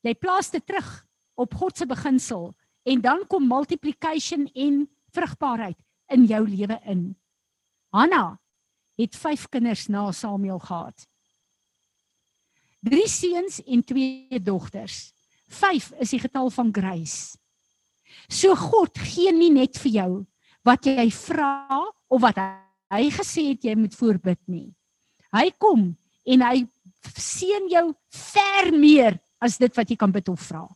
Jy 0.00 0.14
plaas 0.14 0.50
dit 0.50 0.66
terug 0.66 1.06
op 1.34 1.54
God 1.54 1.76
se 1.76 1.86
beginsel 1.86 2.54
en 2.82 3.00
dan 3.00 3.26
kom 3.26 3.46
multiplication 3.46 4.46
en 4.54 4.88
vrugbaarheid 5.10 5.76
in 6.06 6.24
jou 6.24 6.48
lewe 6.48 6.80
in. 6.84 7.16
Hanna 7.88 8.38
het 8.96 9.16
5 9.16 9.48
kinders 9.48 9.86
na 9.86 10.12
Samuel 10.12 10.58
gehad. 10.58 11.06
3 12.80 13.08
seuns 13.08 13.62
en 13.64 13.84
2 13.84 14.40
dogters. 14.42 15.12
5 15.48 15.92
is 15.98 16.10
die 16.10 16.20
getal 16.20 16.50
van 16.50 16.72
grace. 16.72 17.36
So 18.28 18.54
God 18.54 18.98
gee 18.98 19.32
nie 19.32 19.52
net 19.52 19.78
vir 19.78 19.92
jou 19.92 20.10
wat 20.66 20.86
jy 20.88 21.08
vra 21.14 21.84
of 22.08 22.20
wat 22.20 22.40
hy 22.92 23.08
gesê 23.12 23.50
het 23.52 23.64
jy 23.64 23.76
moet 23.76 23.94
voorbid 23.96 24.40
nie. 24.46 24.68
Hy 25.32 25.50
kom 25.60 25.90
en 26.28 26.44
hy 26.44 26.66
seën 27.16 27.68
jou 27.70 27.94
ver 28.10 28.72
meer 28.72 29.18
as 29.40 29.58
dit 29.58 29.74
wat 29.76 29.88
jy 29.88 29.96
kan 29.96 30.12
bid 30.12 30.28
of 30.28 30.40
vra. 30.40 30.66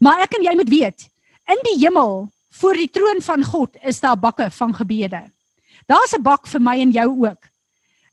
Maar 0.00 0.24
ek 0.24 0.38
en 0.38 0.44
jy 0.44 0.54
moet 0.56 0.70
weet, 0.70 1.08
in 1.50 1.60
die 1.66 1.78
hemel 1.82 2.28
voor 2.60 2.74
die 2.74 2.90
troon 2.90 3.22
van 3.22 3.44
God 3.44 3.76
is 3.82 4.00
daar 4.00 4.18
bakke 4.18 4.50
van 4.50 4.74
gebede. 4.74 5.30
Daar's 5.86 6.14
'n 6.14 6.22
bak 6.22 6.46
vir 6.46 6.60
my 6.60 6.80
en 6.80 6.90
jou 6.90 7.26
ook. 7.26 7.50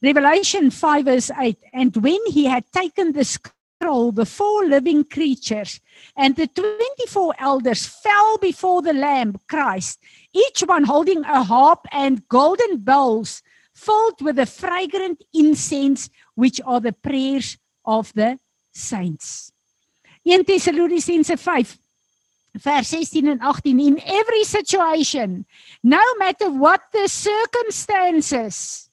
Revelation 0.02 0.72
5:8 0.72 1.58
and 1.74 1.96
when 1.96 2.20
he 2.34 2.48
had 2.48 2.64
taken 2.72 3.14
the 3.14 3.24
scroll 3.24 4.12
the 4.12 4.26
four 4.26 4.66
living 4.66 5.08
creatures 5.08 5.80
and 6.16 6.36
the 6.36 6.48
24 6.48 7.34
elders 7.40 7.86
fell 7.86 8.38
before 8.40 8.82
the 8.82 8.94
lamb 8.94 9.36
Christ 9.48 10.00
each 10.34 10.64
one 10.68 10.84
holding 10.84 11.24
a 11.26 11.44
harp 11.44 11.88
and 11.92 12.22
golden 12.28 12.84
bowls 12.84 13.42
filled 13.74 14.22
with 14.22 14.36
the 14.36 14.46
fragrant 14.46 15.24
incense 15.34 16.10
which 16.38 16.62
are 16.64 16.80
the 16.80 16.94
prayers 16.94 17.58
of 17.84 18.14
the 18.14 18.38
saints. 18.72 19.52
1 20.24 20.46
Tessalonisense 20.46 21.38
5 21.38 21.78
vers 22.62 22.90
16 22.90 23.28
en 23.28 23.40
18 23.42 23.80
in 23.80 23.98
every 24.06 24.44
situation 24.44 25.46
no 25.84 26.02
matter 26.18 26.50
what 26.50 26.82
the 26.92 27.08
circumstances 27.08 28.90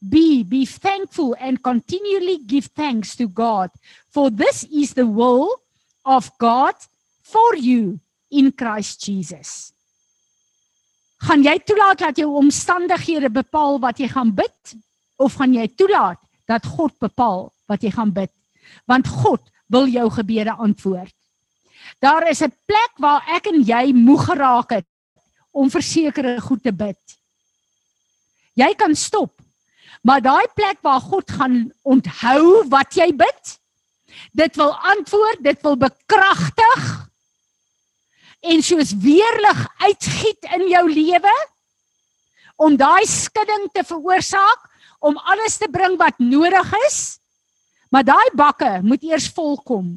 be 0.00 0.42
be 0.42 0.66
thankful 0.66 1.34
and 1.38 1.62
continually 1.62 2.38
give 2.46 2.66
thanks 2.74 3.16
to 3.16 3.26
God 3.28 3.70
for 4.10 4.30
this 4.30 4.64
is 4.64 4.94
the 4.94 5.06
will 5.06 5.62
of 6.04 6.30
God 6.38 6.74
for 7.22 7.56
you 7.56 8.00
in 8.30 8.52
Christ 8.52 9.02
Jesus. 9.04 9.72
Gaan 11.18 11.42
jy 11.42 11.56
toelaat 11.66 11.98
dat 12.04 12.20
jou 12.20 12.30
omstandighede 12.38 13.30
bepaal 13.32 13.80
wat 13.82 13.98
jy 13.98 14.06
gaan 14.12 14.30
bid 14.34 14.76
of 15.18 15.34
gaan 15.34 15.56
jy 15.56 15.66
toelaat 15.74 16.20
dat 16.48 16.66
God 16.66 16.96
bepaal 16.98 17.50
wat 17.68 17.84
jy 17.84 17.92
gaan 17.92 18.12
bid? 18.16 18.32
Want 18.88 19.08
God 19.08 19.44
wil 19.68 19.88
jou 19.88 20.08
gebede 20.10 20.54
antwoord. 20.56 21.14
Daar 22.00 22.28
is 22.28 22.42
'n 22.42 22.52
plek 22.66 22.92
waar 22.96 23.22
ek 23.28 23.46
en 23.46 23.62
jy 23.62 23.92
moeg 23.92 24.24
geraak 24.24 24.70
het 24.70 24.86
om 25.50 25.70
versekerde 25.70 26.40
goed 26.40 26.62
te 26.62 26.72
bid. 26.72 27.00
Jy 28.54 28.74
kan 28.74 28.94
stop. 28.94 29.40
Maar 30.02 30.20
daai 30.22 30.46
plek 30.54 30.78
waar 30.82 31.00
God 31.00 31.30
gaan 31.30 31.72
onthou 31.82 32.68
wat 32.68 32.94
jy 32.94 33.12
bid, 33.16 33.58
dit 34.32 34.56
wil 34.56 34.72
antwoord, 34.74 35.42
dit 35.42 35.62
wil 35.62 35.76
bekragtig 35.76 37.08
en 38.40 38.62
soos 38.62 38.94
weerlig 39.02 39.66
uitgiet 39.82 40.46
in 40.54 40.68
jou 40.68 40.84
lewe 40.92 41.34
om 42.56 42.76
daai 42.76 43.06
skudding 43.06 43.68
te 43.72 43.84
veroorsaak 43.84 44.67
om 44.98 45.16
alles 45.16 45.56
te 45.58 45.68
bring 45.70 45.96
wat 45.98 46.18
nodig 46.18 46.72
is. 46.86 47.18
Maar 47.90 48.04
daai 48.04 48.28
bakke 48.36 48.78
moet 48.82 49.02
eers 49.02 49.28
volkom 49.32 49.96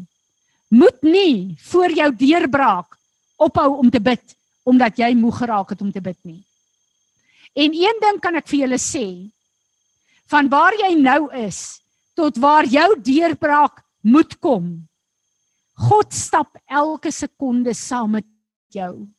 moet 0.72 1.02
nie 1.04 1.58
voor 1.68 1.92
jou 1.92 2.08
deurbraak 2.16 2.96
ophou 3.36 3.76
om 3.82 3.90
te 3.92 4.00
bid 4.00 4.38
omdat 4.64 5.00
jy 5.02 5.10
moeg 5.18 5.42
geraak 5.42 5.74
het 5.74 5.82
om 5.82 5.92
te 5.92 6.02
bid 6.02 6.18
nie. 6.24 6.40
En 7.58 7.74
een 7.76 7.98
ding 8.00 8.20
kan 8.24 8.38
ek 8.40 8.48
vir 8.48 8.62
julle 8.62 8.78
sê, 8.80 9.06
van 10.32 10.48
waar 10.48 10.78
jy 10.80 10.94
nou 10.96 11.26
is 11.36 11.82
tot 12.16 12.38
waar 12.40 12.70
jou 12.70 12.88
deurbraak 13.02 13.82
moet 14.06 14.38
kom. 14.40 14.70
God 15.90 16.14
stap 16.14 16.56
elke 16.70 17.12
sekonde 17.12 17.74
saam 17.76 18.16
met 18.20 18.28
jou. 18.72 19.10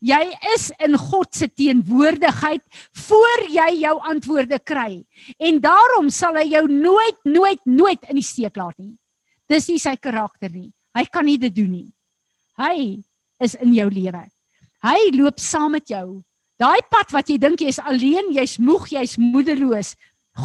Jy 0.00 0.22
is 0.54 0.70
in 0.82 0.96
God 0.98 1.34
se 1.36 1.48
teenwoordigheid 1.48 2.62
voor 3.06 3.42
jy 3.52 3.68
jou 3.82 3.94
antwoorde 4.10 4.58
kry. 4.58 5.04
En 5.38 5.60
daarom 5.60 6.10
sal 6.10 6.38
hy 6.40 6.46
jou 6.54 6.64
nooit 6.70 7.18
nooit 7.24 7.60
nooit 7.64 8.08
in 8.10 8.20
die 8.20 8.26
steek 8.26 8.56
laat 8.56 8.78
nie. 8.78 8.94
Dis 9.48 9.68
nie 9.70 9.78
sy 9.82 9.96
karakter 9.96 10.50
nie. 10.50 10.70
Hy 10.96 11.04
kan 11.12 11.26
nie 11.28 11.38
dit 11.38 11.54
doen 11.54 11.70
nie. 11.70 11.90
Hy 12.56 13.02
is 13.42 13.54
in 13.60 13.74
jou 13.76 13.88
lewe. 13.92 14.24
Hy 14.86 14.98
loop 15.16 15.40
saam 15.42 15.76
met 15.76 15.88
jou. 15.90 16.22
Daai 16.56 16.80
pad 16.88 17.12
wat 17.12 17.28
jy 17.28 17.36
dink 17.40 17.60
jy 17.60 17.68
is 17.68 17.82
alleen, 17.82 18.32
jy's 18.32 18.56
moeg, 18.58 18.88
jy's 18.94 19.16
moedeloos. 19.20 19.92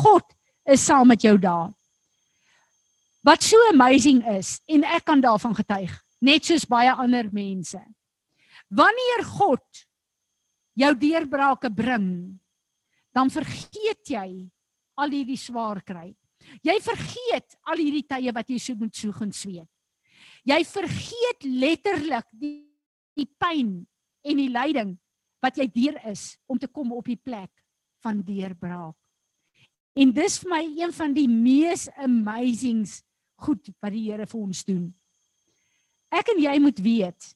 God 0.03 0.25
is 0.67 0.83
saam 0.83 1.07
met 1.07 1.23
jou 1.23 1.37
daar. 1.39 1.71
Wat 3.23 3.43
so 3.45 3.57
amazing 3.69 4.23
is 4.33 4.57
en 4.67 4.83
ek 4.83 5.05
kan 5.05 5.21
daarvan 5.21 5.53
getuig, 5.55 5.91
net 6.25 6.47
soos 6.47 6.65
baie 6.65 6.91
ander 6.91 7.29
mense. 7.31 7.79
Wanneer 8.71 9.25
God 9.27 9.83
jou 10.79 10.91
deurbrake 10.95 11.71
bring, 11.75 12.07
dan 13.11 13.31
vergeet 13.31 14.13
jy 14.13 14.27
al 15.01 15.11
hierdie 15.11 15.39
swaar 15.39 15.81
kry. 15.83 16.13
Jy 16.65 16.77
vergeet 16.81 17.57
al 17.69 17.81
hierdie 17.81 18.07
tye 18.07 18.31
wat 18.33 18.49
jy 18.49 18.59
so 18.61 18.79
moet 18.79 18.95
soeg 18.95 19.19
en 19.25 19.33
sweet. 19.35 19.69
Jy 20.47 20.57
vergeet 20.65 21.45
letterlik 21.45 22.27
die, 22.33 22.63
die 23.17 23.27
pyn 23.37 23.81
en 24.25 24.39
die 24.39 24.49
lyding 24.49 24.95
wat 25.41 25.57
jy 25.57 25.67
deur 25.73 25.99
is 26.09 26.31
om 26.49 26.57
te 26.61 26.69
kom 26.69 26.93
op 26.95 27.05
die 27.09 27.19
plek 27.19 27.51
van 28.01 28.23
deurbraak. 28.25 28.95
En 29.97 30.13
dis 30.15 30.39
vir 30.39 30.49
my 30.53 30.63
een 30.79 30.93
van 30.95 31.13
die 31.13 31.27
mees 31.27 31.89
amazings 31.99 33.01
goed 33.41 33.73
wat 33.81 33.91
die 33.91 34.07
Here 34.07 34.25
vir 34.29 34.39
ons 34.39 34.63
doen. 34.65 34.85
Ek 36.11 36.31
en 36.33 36.41
jy 36.43 36.55
moet 36.63 36.79
weet 36.83 37.31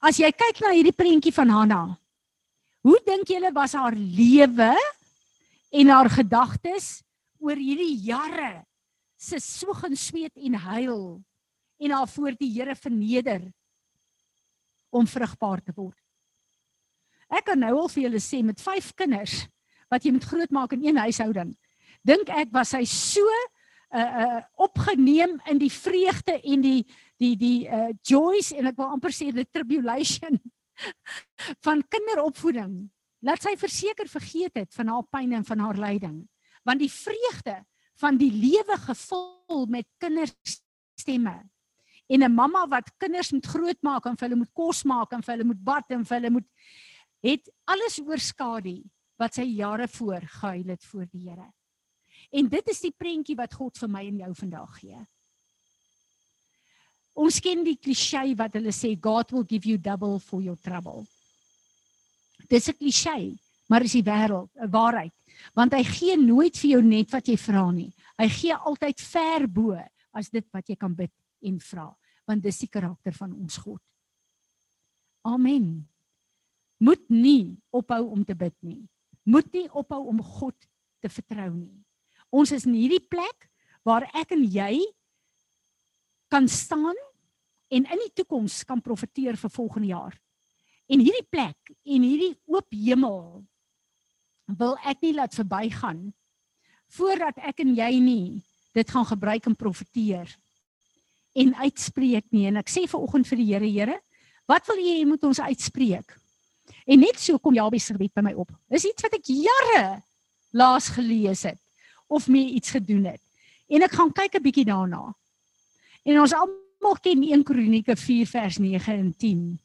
As 0.00 0.16
jy 0.16 0.30
kyk 0.32 0.62
na 0.64 0.72
hierdie 0.72 0.96
prentjie 0.96 1.32
van 1.36 1.50
Hanna, 1.52 1.82
hoe 2.80 2.98
dink 3.04 3.28
julle 3.28 3.50
was 3.52 3.76
haar 3.76 3.92
lewe 3.92 4.72
en 5.76 5.92
haar 5.92 6.08
gedagtes 6.08 7.02
oor 7.40 7.60
hierdie 7.60 7.98
jare 8.08 8.62
se 9.20 9.36
soeg 9.44 9.84
en 9.90 9.96
sweet 10.00 10.32
en 10.40 10.56
huil 10.56 11.02
en 11.84 11.92
haar 11.92 12.08
voor 12.08 12.32
die 12.40 12.48
Here 12.54 12.74
verneder 12.76 13.44
om 14.90 15.04
vrugbaar 15.06 15.60
te 15.60 15.76
word. 15.76 16.00
Ek 17.30 17.44
kan 17.52 17.60
nou 17.60 17.74
al 17.82 17.92
vir 17.92 18.06
julle 18.06 18.22
sê 18.24 18.40
met 18.42 18.60
5 18.60 18.94
kinders 18.96 19.44
wat 19.92 20.04
jy 20.04 20.14
moet 20.16 20.26
grootmaak 20.26 20.72
in 20.78 20.88
een 20.88 20.98
huishouding. 21.04 21.52
Dink 22.08 22.32
ek 22.32 22.48
was 22.56 22.72
hy 22.72 22.86
so 22.88 23.28
uh 23.90 24.22
uh 24.24 24.40
opgeneem 24.54 25.40
in 25.50 25.58
die 25.58 25.72
vreugde 25.72 26.40
en 26.40 26.62
die 26.62 26.86
die 27.18 27.36
die 27.36 27.68
uh 27.68 27.90
joys 28.06 28.52
en 28.52 28.70
ek 28.70 28.78
wil 28.78 28.94
amper 28.94 29.14
sê 29.14 29.30
die 29.34 29.48
tribulation 29.50 30.38
van 31.66 31.82
kinderopvoeding. 31.88 32.74
Laat 33.20 33.42
sy 33.44 33.56
verseker 33.60 34.08
vergeet 34.08 34.56
het 34.56 34.74
van 34.74 34.88
haar 34.88 35.06
pyn 35.12 35.34
en 35.36 35.44
van 35.44 35.60
haar 35.60 35.76
lyding, 35.76 36.22
want 36.64 36.80
die 36.80 36.92
vreugde 36.92 37.58
van 38.00 38.16
die 38.16 38.30
lewe 38.32 38.78
gevul 38.86 39.66
met 39.68 39.88
kinderstemme. 40.00 41.36
En 42.10 42.24
'n 42.24 42.34
mamma 42.34 42.66
wat 42.66 42.90
kinders 42.98 43.30
moet 43.30 43.46
grootmaak 43.46 44.06
en 44.06 44.16
vir 44.16 44.28
hulle 44.28 44.40
moet 44.40 44.52
kos 44.52 44.82
maak 44.84 45.12
en 45.12 45.22
vir 45.22 45.34
hulle 45.34 45.50
moet 45.52 45.62
bad 45.64 45.90
en 45.90 46.04
vir 46.04 46.16
hulle 46.16 46.30
moet 46.30 46.48
het 47.22 47.50
alles 47.64 48.00
oorskadu 48.00 48.82
wat 49.20 49.34
sy 49.34 49.44
jare 49.44 49.88
voor 49.88 50.20
gehuil 50.24 50.68
het 50.72 50.84
voor 50.84 51.06
die 51.12 51.28
Here. 51.28 51.52
En 52.30 52.48
dit 52.48 52.68
is 52.70 52.80
die 52.80 52.94
prentjie 52.94 53.36
wat 53.38 53.54
God 53.54 53.78
vir 53.78 53.90
my 53.90 54.04
en 54.06 54.20
jou 54.22 54.34
vandag 54.38 54.76
gee. 54.78 55.00
Ons 57.18 57.40
ken 57.42 57.64
die 57.66 57.76
klise 57.76 58.22
wat 58.38 58.54
hulle 58.56 58.72
sê 58.72 58.94
God 58.94 59.32
will 59.34 59.46
give 59.46 59.68
you 59.68 59.78
double 59.78 60.18
for 60.22 60.42
your 60.42 60.56
trouble. 60.56 61.06
Dis 62.48 62.68
'n 62.68 62.78
klise, 62.78 63.38
maar 63.68 63.82
is 63.82 63.92
die 63.92 64.02
wêreld 64.02 64.50
'n 64.54 64.70
waarheid, 64.70 65.12
want 65.54 65.72
hy 65.72 65.82
gee 65.84 66.16
nooit 66.16 66.56
vir 66.56 66.70
jou 66.70 66.82
net 66.82 67.10
wat 67.10 67.26
jy 67.26 67.36
vra 67.36 67.70
nie. 67.70 67.92
Hy 68.18 68.28
gee 68.28 68.54
altyd 68.54 69.00
ver 69.00 69.46
bo 69.48 69.78
as 70.12 70.30
dit 70.30 70.46
wat 70.52 70.68
jy 70.68 70.76
kan 70.76 70.94
bid 70.94 71.12
en 71.42 71.58
vra, 71.58 71.96
want 72.26 72.42
dis 72.42 72.58
die 72.58 72.68
karakter 72.68 73.12
van 73.12 73.32
ons 73.32 73.56
God. 73.56 73.80
Amen. 75.24 75.88
Moet 76.78 77.10
nie 77.10 77.56
ophou 77.70 78.10
om 78.10 78.24
te 78.24 78.34
bid 78.34 78.54
nie. 78.62 78.88
Moet 79.24 79.52
nie 79.52 79.68
ophou 79.72 80.06
om 80.08 80.22
God 80.22 80.56
te 81.00 81.08
vertrou 81.08 81.50
nie. 81.52 81.84
Ons 82.30 82.52
is 82.54 82.66
in 82.66 82.76
hierdie 82.78 83.02
plek 83.02 83.48
waar 83.86 84.06
ek 84.14 84.34
en 84.36 84.42
jy 84.46 84.78
kan 86.30 86.46
staan 86.48 86.96
en 87.70 87.86
in 87.86 88.02
die 88.04 88.12
toekoms 88.22 88.62
kan 88.66 88.82
profeteer 88.82 89.38
vir 89.38 89.50
volgende 89.50 89.90
jaar. 89.90 90.14
En 90.90 91.02
hierdie 91.02 91.26
plek 91.30 91.70
en 91.70 92.06
hierdie 92.06 92.34
oop 92.50 92.70
hemel 92.74 93.42
wil 94.58 94.76
ek 94.86 95.02
nie 95.04 95.14
laat 95.14 95.34
verbygaan 95.34 96.08
voordat 96.90 97.38
ek 97.46 97.62
en 97.62 97.74
jy 97.78 97.90
nie 98.02 98.28
dit 98.74 98.90
gaan 98.90 99.06
gebruik 99.06 99.46
om 99.50 99.58
profeteer 99.58 100.30
en 101.38 101.54
uitspreek 101.62 102.26
nie. 102.34 102.48
En 102.50 102.58
ek 102.62 102.70
sê 102.70 102.86
ver 102.90 103.02
oggend 103.02 103.26
vir 103.30 103.38
die 103.38 103.50
Here 103.52 103.70
Here 103.70 103.98
wat 104.50 104.66
wil 104.66 104.82
jy 104.82 105.04
moet 105.06 105.22
ons 105.26 105.42
uitspreek? 105.42 106.16
En 106.90 106.98
net 107.02 107.18
so 107.22 107.38
kom 107.38 107.54
Jabes 107.54 107.86
se 107.86 107.94
gebed 107.94 108.14
by 108.14 108.24
my 108.26 108.32
op. 108.34 108.50
Is 108.70 108.86
iets 108.86 109.06
wat 109.06 109.14
ek 109.18 109.30
jare 109.30 110.00
laas 110.50 110.90
gelees 110.90 111.44
het 111.46 111.58
of 112.10 112.28
mee 112.28 112.52
iets 112.58 112.74
gedoen 112.74 113.06
het 113.12 113.22
en 113.70 113.86
ek 113.86 113.96
gaan 113.96 114.12
kyk 114.12 114.36
'n 114.36 114.44
bietjie 114.44 114.68
daarna 114.68 115.14
en 116.04 116.20
ons 116.20 116.34
almal 116.34 116.96
ken 117.02 117.22
1 117.22 117.44
Kronieke 117.44 117.96
4 117.96 118.26
vers 118.26 118.58
9 118.58 118.98
en 118.98 119.12
10 119.16 119.58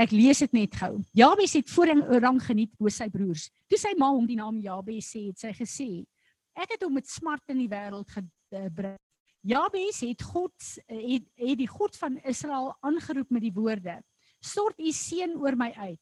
Ek 0.00 0.14
lees 0.14 0.38
dit 0.40 0.52
net 0.56 0.76
gou. 0.80 0.94
Jabes 1.12 1.52
het 1.58 1.68
voorrang 1.68 2.00
rang 2.22 2.38
geniet 2.40 2.70
bo 2.78 2.88
sy 2.88 3.10
broers. 3.12 3.50
Toe 3.68 3.76
sy 3.76 3.92
ma 4.00 4.08
hom 4.14 4.24
die 4.28 4.38
naam 4.38 4.56
Jabes 4.62 5.10
sê, 5.12 5.26
het 5.28 5.42
sy 5.42 5.50
gesê: 5.52 5.88
Ek 6.56 6.72
het 6.72 6.86
hom 6.86 6.94
met 6.96 7.08
smart 7.10 7.52
in 7.52 7.60
die 7.60 7.68
wêreld 7.68 8.08
gebring. 8.14 8.96
Jabes 9.44 10.00
het 10.04 10.24
God 10.24 10.54
het, 10.86 11.26
het 11.40 11.58
die 11.60 11.68
God 11.68 11.96
van 12.00 12.16
Israel 12.28 12.72
aangeroep 12.86 13.28
met 13.32 13.44
die 13.44 13.52
woorde: 13.52 13.98
Stort 14.40 14.80
u 14.80 14.92
seën 14.92 15.36
oor 15.36 15.58
my 15.58 15.68
uit. 15.76 16.00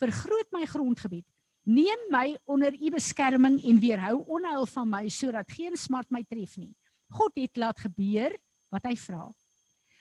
Vergroot 0.00 0.52
my 0.52 0.66
grondgebied. 0.68 1.26
Neem 1.68 2.06
my 2.08 2.32
onder 2.48 2.72
u 2.72 2.90
beskerming 2.94 3.58
en 3.60 3.80
weerhou 3.82 4.22
onheil 4.26 4.64
van 4.72 4.88
my 4.88 5.08
sodat 5.12 5.50
geen 5.52 5.76
smart 5.76 6.08
my 6.10 6.22
tref 6.24 6.56
nie. 6.56 6.72
God 7.12 7.34
het 7.36 7.60
laat 7.60 7.80
gebeur 7.84 8.32
wat 8.72 8.86
hy 8.88 8.94
vra. 8.96 9.26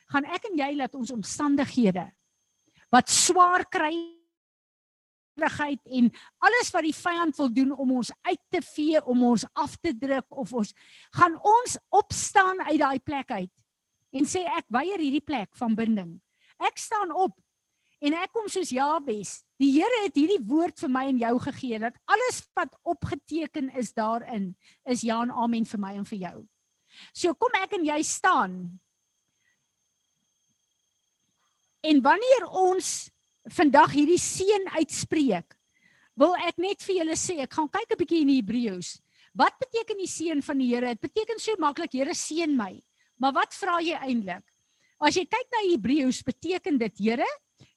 Gaan 0.07 0.27
ek 0.31 0.47
en 0.47 0.61
jy 0.61 0.69
laat 0.79 0.95
ons 0.95 1.11
omstandighede 1.11 2.07
wat 2.93 3.11
swaar 3.11 3.65
kry 3.67 3.91
ligheid 5.37 5.81
en 5.99 6.07
alles 6.47 6.71
wat 6.73 6.85
die 6.87 6.95
vyand 6.95 7.35
wil 7.37 7.51
doen 7.53 7.73
om 7.75 7.91
ons 7.99 8.11
uit 8.29 8.41
te 8.53 8.61
vee, 8.71 9.01
om 9.03 9.25
ons 9.27 9.43
af 9.53 9.75
te 9.83 9.91
druk 9.91 10.25
of 10.29 10.53
ons 10.55 10.71
gaan 11.19 11.35
ons 11.35 11.77
opstaan 11.99 12.63
uit 12.69 12.79
daai 12.79 12.99
plek 13.03 13.31
uit 13.35 13.51
en 14.17 14.29
sê 14.29 14.45
ek 14.57 14.71
weier 14.73 15.03
hierdie 15.03 15.21
plek 15.21 15.51
van 15.59 15.75
binding. 15.75 16.15
Ek 16.63 16.79
staan 16.79 17.11
op 17.11 17.35
en 18.01 18.13
ek 18.13 18.31
kom 18.31 18.47
soos 18.49 18.69
Jabes. 18.69 19.43
Die 19.57 19.71
Here 19.73 20.03
het 20.03 20.15
hierdie 20.15 20.41
woord 20.45 20.77
vir 20.79 20.89
my 20.89 21.07
en 21.09 21.17
jou 21.17 21.33
gegee 21.39 21.79
dat 21.79 21.97
alles 22.05 22.43
wat 22.55 22.75
opgeteken 22.83 23.71
is 23.75 23.93
daarin 23.93 24.55
is 24.85 25.01
ja 25.01 25.21
en 25.21 25.31
amen 25.31 25.65
vir 25.65 25.79
my 25.81 25.95
en 25.97 26.05
vir 26.05 26.19
jou. 26.19 26.37
So 27.13 27.33
kom 27.33 27.53
ek 27.57 27.73
en 27.73 27.85
jy 27.85 28.01
staan 28.05 28.79
En 31.87 32.01
wanneer 32.03 32.47
ons 32.49 32.87
vandag 33.53 33.93
hierdie 33.95 34.19
seën 34.19 34.65
uitspreek, 34.75 35.53
wil 36.17 36.33
ek 36.47 36.57
net 36.59 36.81
vir 36.83 37.01
julle 37.01 37.17
sê, 37.19 37.37
ek 37.45 37.53
gaan 37.53 37.69
kyk 37.69 37.93
'n 37.93 37.99
bietjie 38.01 38.21
in 38.25 38.31
die 38.31 38.41
Hebreëus. 38.41 38.97
Wat 39.37 39.53
beteken 39.61 39.97
die 40.01 40.09
seën 40.09 40.41
van 40.41 40.57
die 40.57 40.73
Here? 40.73 40.95
Dit 40.95 41.01
beteken 41.01 41.39
so 41.39 41.55
maklik, 41.59 41.93
Here 41.93 42.13
seën 42.13 42.57
my. 42.57 42.81
Maar 43.19 43.33
wat 43.33 43.53
vra 43.53 43.79
jy 43.79 43.93
eintlik? 43.93 44.43
As 44.99 45.15
jy 45.15 45.25
kyk 45.25 45.47
na 45.53 45.61
Hebreëus, 45.69 46.23
beteken 46.23 46.77
dit, 46.77 46.97
Here, 46.97 47.27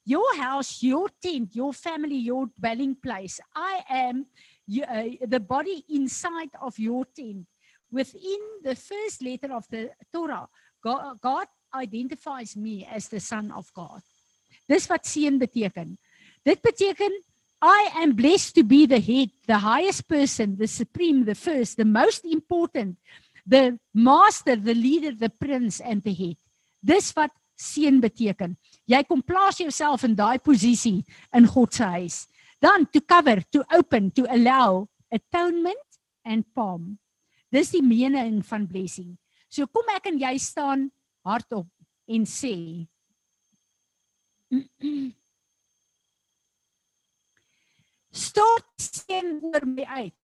your 0.05 0.35
house, 0.37 0.81
your 0.83 1.09
tent, 1.21 1.55
your 1.55 1.73
family, 1.73 2.17
your 2.17 2.47
dwelling 2.59 2.95
place. 2.95 3.39
I 3.55 3.83
am 3.89 4.25
you, 4.67 4.83
uh, 4.83 5.25
the 5.27 5.39
body 5.39 5.83
inside 5.89 6.49
of 6.61 6.77
your 6.79 7.05
tent. 7.05 7.45
Within 7.91 8.39
the 8.63 8.75
first 8.75 9.21
letter 9.21 9.53
of 9.53 9.65
the 9.69 9.91
Torah, 10.13 10.47
God, 10.83 11.19
God 11.21 11.47
identifies 11.73 12.55
me 12.55 12.87
as 12.89 13.09
the 13.09 13.19
son 13.19 13.51
of 13.51 13.71
God. 13.73 14.01
Dis 14.67 14.87
wat 14.89 15.03
seën 15.03 15.37
beteken. 15.39 15.97
Dit 16.45 16.61
beteken 16.63 17.11
I 17.61 17.91
am 18.01 18.13
blessed 18.13 18.55
to 18.55 18.63
be 18.63 18.87
the 18.87 18.99
head, 18.99 19.29
the 19.45 19.59
highest 19.59 20.07
person, 20.07 20.57
the 20.57 20.67
supreme, 20.67 21.25
the 21.25 21.35
first, 21.35 21.77
the 21.77 21.85
most 21.85 22.25
important, 22.25 22.97
the 23.45 23.77
master, 23.93 24.55
the 24.55 24.73
leader, 24.73 25.11
the 25.13 25.29
prince 25.29 25.79
and 25.79 26.01
the 26.01 26.13
head. 26.13 26.37
Dis 26.83 27.11
wat 27.15 27.31
seën 27.59 28.01
beteken. 28.01 28.55
Jy 28.89 29.03
kom 29.07 29.21
plaas 29.21 29.59
jouself 29.61 30.03
in 30.03 30.15
daai 30.17 30.39
posisie 30.41 31.03
in 31.33 31.45
God 31.47 31.73
se 31.73 31.83
huis. 31.85 32.27
Dan 32.61 32.85
to 32.93 33.01
cover, 33.01 33.41
to 33.51 33.63
open, 33.73 34.11
to 34.11 34.25
allow 34.29 34.87
atonement 35.11 35.99
and 36.25 36.45
palm. 36.55 36.99
Dis 37.51 37.71
die 37.73 37.81
mening 37.81 38.41
van 38.45 38.67
blessing. 38.67 39.17
So 39.49 39.67
kom 39.67 39.89
ek 39.95 40.05
en 40.11 40.19
jy 40.21 40.37
staan 40.39 40.91
hardop 41.27 41.67
en 42.07 42.25
sê 42.25 42.87
Stort 48.11 48.67
sien 48.83 49.39
oor 49.47 49.63
my 49.63 49.85
uit. 49.87 50.15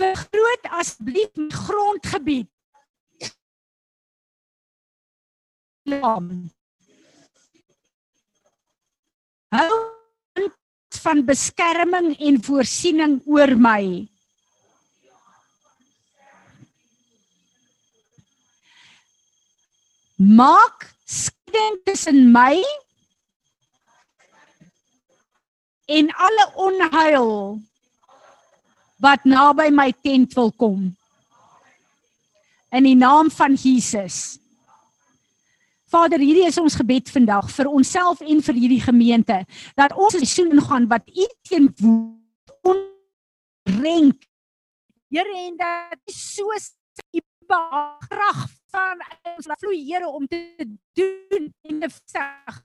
Vergroot 0.00 0.64
asseblief 0.78 1.36
my 1.36 1.50
grondgebied. 1.52 2.48
Hou 9.54 9.72
van 10.98 11.24
beskerming 11.24 12.14
en 12.18 12.42
voorsiening 12.42 13.20
oor 13.26 13.54
my. 13.56 14.08
maak 20.18 20.90
skeiding 21.06 21.78
tussen 21.86 22.32
my 22.34 22.58
en 25.86 26.10
alle 26.10 26.46
onheil 26.58 27.62
wat 28.98 29.22
naby 29.22 29.70
my 29.70 29.94
tent 30.02 30.34
wil 30.34 30.50
kom 30.58 30.90
in 32.74 32.82
die 32.82 32.98
naam 32.98 33.30
van 33.30 33.54
Jesus 33.54 34.42
Vader 35.88 36.20
hierdie 36.20 36.44
is 36.44 36.58
ons 36.60 36.74
gebed 36.76 37.08
vandag 37.08 37.46
vir 37.48 37.68
onsself 37.72 38.20
en 38.20 38.42
vir 38.44 38.56
hierdie 38.60 38.82
gemeente 38.84 39.38
dat 39.78 39.94
ons 39.96 40.12
seisoen 40.18 40.52
ingaan 40.52 40.84
wat 40.90 41.06
U 41.08 41.24
teen 41.48 41.70
onrenk 42.68 44.26
Here 45.08 45.32
en 45.46 45.56
dat 45.56 46.12
so 46.12 46.52
krag 48.04 48.42
van 48.68 49.00
ons 49.32 49.48
laat 49.48 49.62
vloei 49.64 49.80
Here 49.86 50.10
om 50.12 50.26
te 50.28 50.66
doen 50.92 51.48
en 51.64 51.80
te 51.80 51.88
vestig. 51.88 52.60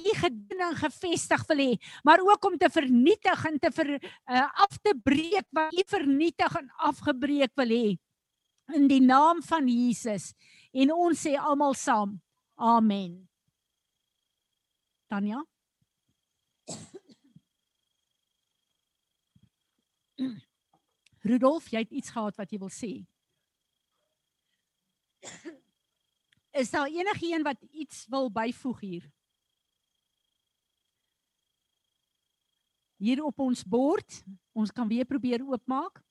U 0.00 0.14
gediening 0.22 0.78
gevestig 0.80 1.44
wil 1.50 1.60
hê 1.60 1.76
maar 2.08 2.24
ook 2.24 2.48
om 2.48 2.56
te 2.56 2.72
vernietig 2.72 3.44
en 3.52 3.60
te 3.60 3.72
ver 3.74 3.92
uh, 4.00 4.48
af 4.64 4.80
te 4.80 4.96
breek 4.96 5.44
wat 5.52 5.76
u 5.76 5.84
vernietig 5.92 6.56
en 6.56 6.72
afgebreek 6.88 7.52
wil 7.60 7.76
hê. 7.76 7.92
In 8.72 8.88
die 8.88 9.02
naam 9.04 9.44
van 9.44 9.68
Jesus. 9.68 10.32
En 10.72 10.94
ons 10.94 11.20
sê 11.26 11.36
almal 11.36 11.76
saam 11.76 12.16
amen 12.60 13.28
Tanya 15.08 15.40
Rudolf 21.24 21.72
jy 21.72 21.78
het 21.82 21.90
iets 21.90 22.12
gehad 22.12 22.36
wat 22.36 22.52
jy 22.52 22.58
wil 22.60 22.72
sê 22.72 22.92
Is 26.50 26.70
daar 26.70 26.86
enigiemand 26.86 27.42
wat 27.42 27.62
iets 27.70 28.06
wil 28.06 28.30
byvoeg 28.30 28.80
hier? 28.80 29.10
Hier 32.96 33.24
op 33.24 33.38
ons 33.38 33.64
bord, 33.64 34.24
ons 34.52 34.72
kan 34.72 34.88
weer 34.88 35.04
probeer 35.04 35.40
oopmaak. 35.46 36.02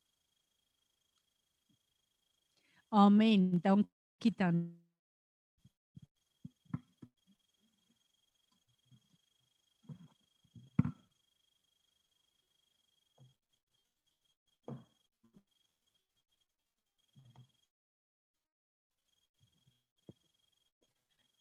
Amen. 2.90 3.60
Dankie 3.62 4.34
dan. 4.36 4.79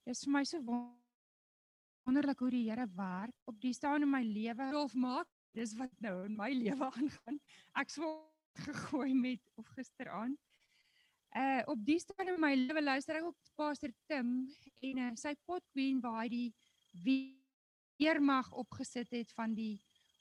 Dit 0.09 0.16
is 0.16 0.24
vir 0.24 0.32
my 0.32 0.40
so 0.48 0.59
won- 0.64 0.94
wonderlik 2.09 2.38
hoe 2.40 2.48
die 2.50 2.62
Here 2.70 2.86
werk 2.96 3.34
op 3.44 3.59
die 3.61 3.74
staan 3.76 4.02
in 4.02 4.09
my 4.09 4.22
lewe 4.24 4.70
of 4.78 4.94
maak. 4.94 5.28
Dis 5.52 5.74
wat 5.76 5.92
nou 6.00 6.24
in 6.24 6.36
my 6.36 6.48
lewe 6.56 6.86
aangaan. 6.96 7.36
Ek 7.76 7.92
word 8.00 8.62
gegooi 8.64 9.12
met 9.12 9.50
of 9.61 9.68
gisteraand. 9.76 10.38
Uh 11.36 11.61
op 11.68 11.84
die 11.84 11.98
staan 12.00 12.32
in 12.32 12.40
my 12.40 12.54
lewe 12.56 12.80
luister 12.82 13.18
ek 13.18 13.26
ook 13.28 13.52
Pastor 13.61 13.92
Tim 14.09 14.30
en 14.80 15.02
uh, 15.04 15.11
sy 15.20 15.34
pot 15.44 15.66
queen 15.76 16.00
waar 16.00 16.22
hy 16.24 16.30
die 16.32 16.54
weermag 17.04 18.48
opgesit 18.56 19.12
het 19.12 19.36
van 19.36 19.52
die 19.52 19.74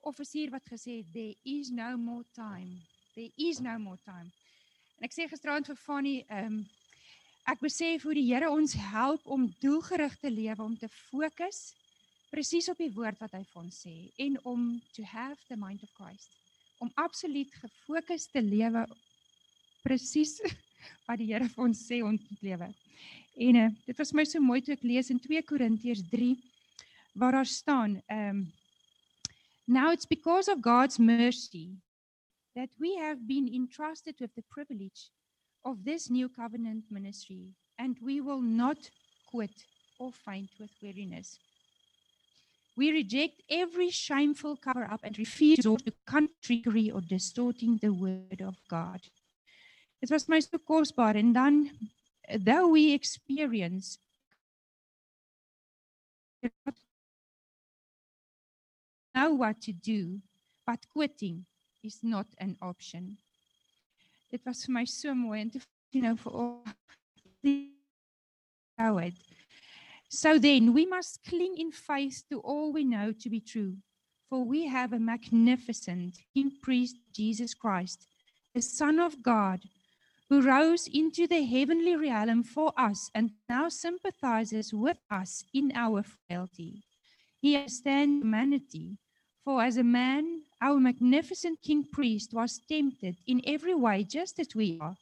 offisier 0.03 0.51
wat 0.51 0.67
gesê 0.67 0.99
het 0.99 1.13
there 1.15 1.37
is 1.47 1.71
no 1.71 1.95
more 1.95 2.27
time. 2.35 2.75
There 3.15 3.31
is 3.37 3.63
no 3.63 3.79
more 3.79 4.03
time. 4.03 4.27
En 4.99 5.07
ek 5.07 5.15
sê 5.15 5.31
gisteraand 5.31 5.71
vir 5.71 5.79
Fanny, 5.79 6.17
um, 6.27 6.65
ek 7.47 7.61
besef 7.63 8.03
hoe 8.03 8.15
die 8.17 8.27
Here 8.27 8.49
ons 8.51 8.73
help 8.91 9.23
om 9.31 9.47
doelgerig 9.63 10.17
te 10.19 10.31
lewe, 10.31 10.59
om 10.63 10.75
te 10.77 10.89
fokus 11.09 11.71
presies 12.27 12.67
op 12.67 12.79
die 12.81 12.91
woord 12.91 13.21
wat 13.23 13.37
hy 13.37 13.43
vir 13.47 13.61
ons 13.61 13.77
sê 13.85 13.93
en 14.19 14.35
om 14.43 14.65
to 14.95 15.05
have 15.07 15.39
the 15.47 15.55
mind 15.55 15.83
of 15.83 15.91
Christ. 15.95 16.33
Om 16.83 16.91
absoluut 16.99 17.53
gefokus 17.55 18.27
te 18.33 18.43
lewe 18.43 18.83
presies 19.85 20.37
wat 21.07 21.21
die 21.21 21.31
Here 21.31 21.47
vir 21.47 21.63
ons 21.69 21.87
sê 21.87 22.03
ons 22.03 22.19
moet 22.29 22.45
lewe. 22.51 22.69
En 23.47 23.63
uh, 23.63 23.71
dit 23.87 24.03
was 24.03 24.13
my 24.17 24.27
so 24.27 24.43
mooi 24.43 24.59
toe 24.61 24.75
ek 24.75 24.83
lees 24.83 25.13
in 25.13 25.21
2 25.23 25.45
Korintiërs 25.47 26.03
3 26.11 26.35
waar 27.17 27.39
daar 27.39 27.49
staan, 27.49 27.97
um, 28.13 28.45
Now 29.67 29.91
it's 29.91 30.05
because 30.05 30.47
of 30.47 30.61
God's 30.61 30.97
mercy 30.97 31.75
that 32.55 32.69
we 32.79 32.95
have 32.95 33.27
been 33.27 33.53
entrusted 33.53 34.15
with 34.19 34.33
the 34.35 34.43
privilege 34.49 35.11
of 35.63 35.83
this 35.83 36.09
new 36.09 36.29
covenant 36.29 36.85
ministry, 36.89 37.53
and 37.77 37.97
we 38.01 38.21
will 38.21 38.41
not 38.41 38.89
quit 39.29 39.65
or 39.99 40.11
faint 40.11 40.49
with 40.59 40.69
weariness. 40.81 41.39
We 42.75 42.91
reject 42.91 43.41
every 43.49 43.89
shameful 43.89 44.55
cover 44.57 44.83
up 44.83 45.01
and 45.03 45.17
refuse 45.17 45.57
to 45.59 45.77
trickery 46.43 46.91
or 46.91 47.01
distorting 47.01 47.79
the 47.81 47.91
word 47.91 48.41
of 48.41 48.55
God. 48.69 49.01
Dit 49.99 50.11
was 50.11 50.29
my 50.29 50.39
so 50.39 50.59
kosbaar 50.59 51.15
en 51.15 51.33
dan 51.33 51.71
though 52.45 52.67
we 52.67 52.93
experience 52.93 53.97
know 59.15 59.33
what 59.33 59.59
to 59.61 59.73
do, 59.73 60.21
but 60.65 60.85
quitting 60.93 61.45
is 61.83 62.03
not 62.03 62.27
an 62.37 62.57
option. 62.61 63.17
Dit 64.37 64.45
was 64.45 64.65
vir 64.67 64.73
my 64.73 64.85
so 64.85 65.15
mooi 65.17 65.39
en 65.41 65.49
toe 65.49 65.63
you 65.95 66.01
know 66.01 66.13
vir 66.13 66.33
al 68.85 68.97
it. 69.07 69.15
So 70.09 70.37
then 70.37 70.73
we 70.73 70.85
must 70.85 71.23
cling 71.23 71.57
in 71.57 71.71
faith 71.71 72.23
to 72.29 72.39
all 72.41 72.71
we 72.71 72.83
know 72.83 73.11
to 73.11 73.29
be 73.29 73.39
true. 73.39 73.77
For 74.29 74.43
we 74.45 74.67
have 74.67 74.93
a 74.93 74.99
magnificent 74.99 76.19
King 76.35 76.51
priest 76.61 76.97
Jesus 77.15 77.55
Christ, 77.55 78.05
the 78.53 78.61
Son 78.61 78.99
of 78.99 79.23
God, 79.23 79.63
who 80.29 80.41
rose 80.41 80.87
into 80.87 81.25
the 81.25 81.43
heavenly 81.43 81.95
realm 81.95 82.43
for 82.43 82.73
us 82.77 83.09
and 83.15 83.31
now 83.49 83.69
sympathizes 83.69 84.71
with 84.71 84.99
us 85.09 85.43
in 85.51 85.71
our 85.73 86.03
frailty. 86.03 86.83
He 87.41 87.55
understands 87.55 88.21
humanity, 88.21 88.99
for 89.43 89.63
as 89.63 89.77
a 89.77 89.83
man, 89.83 90.43
our 90.61 90.79
magnificent 90.79 91.61
King 91.61 91.85
priest 91.91 92.33
was 92.33 92.61
tempted 92.69 93.15
in 93.27 93.41
every 93.45 93.75
way 93.75 94.03
just 94.03 94.39
as 94.39 94.55
we 94.55 94.77
are 94.81 94.95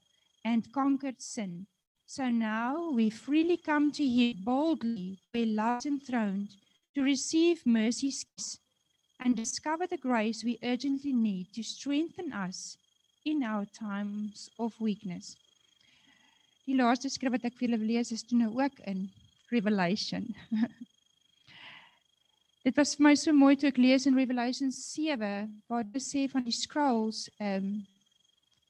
and 0.44 0.72
conquered 0.74 1.22
sin. 1.22 1.68
So 2.06 2.30
now 2.30 2.92
we 2.92 3.10
freely 3.10 3.58
come 3.58 3.92
to 3.94 4.06
him 4.06 4.36
boldly, 4.44 5.18
where 5.32 5.46
love 5.46 5.86
enthroned, 5.86 6.50
to 6.94 7.02
receive 7.02 7.66
mercy's 7.66 8.26
kiss 8.38 8.60
and 9.20 9.36
discover 9.36 9.88
the 9.88 9.98
grace 9.98 10.44
we 10.44 10.60
urgently 10.64 11.14
need 11.14 11.48
to 11.54 11.64
strengthen 11.64 12.32
us 12.32 12.78
in 13.26 13.44
our 13.44 13.66
times 13.66 14.50
of 14.60 14.80
weakness. 14.80 15.36
Die 16.66 16.74
laaste 16.74 17.10
skrif 17.14 17.36
wat 17.36 17.46
ek 17.46 17.58
vir 17.60 17.68
julle 17.68 17.86
lees 17.86 18.12
is 18.14 18.24
toe 18.26 18.38
nou 18.40 18.52
ook 18.58 18.80
in 18.90 19.08
Revelation. 19.52 20.34
Dit 22.66 22.78
was 22.78 22.96
vir 22.98 23.04
my 23.06 23.14
so 23.14 23.32
mooi 23.32 23.54
toe 23.56 23.70
ek 23.70 23.78
lees 23.78 24.08
in 24.10 24.16
Revelation 24.18 24.72
7 24.74 25.62
waar 25.70 25.84
dit 25.86 26.02
sê 26.02 26.26
van 26.32 26.42
die 26.48 26.56
scrolls 26.56 27.28
um, 27.38 27.86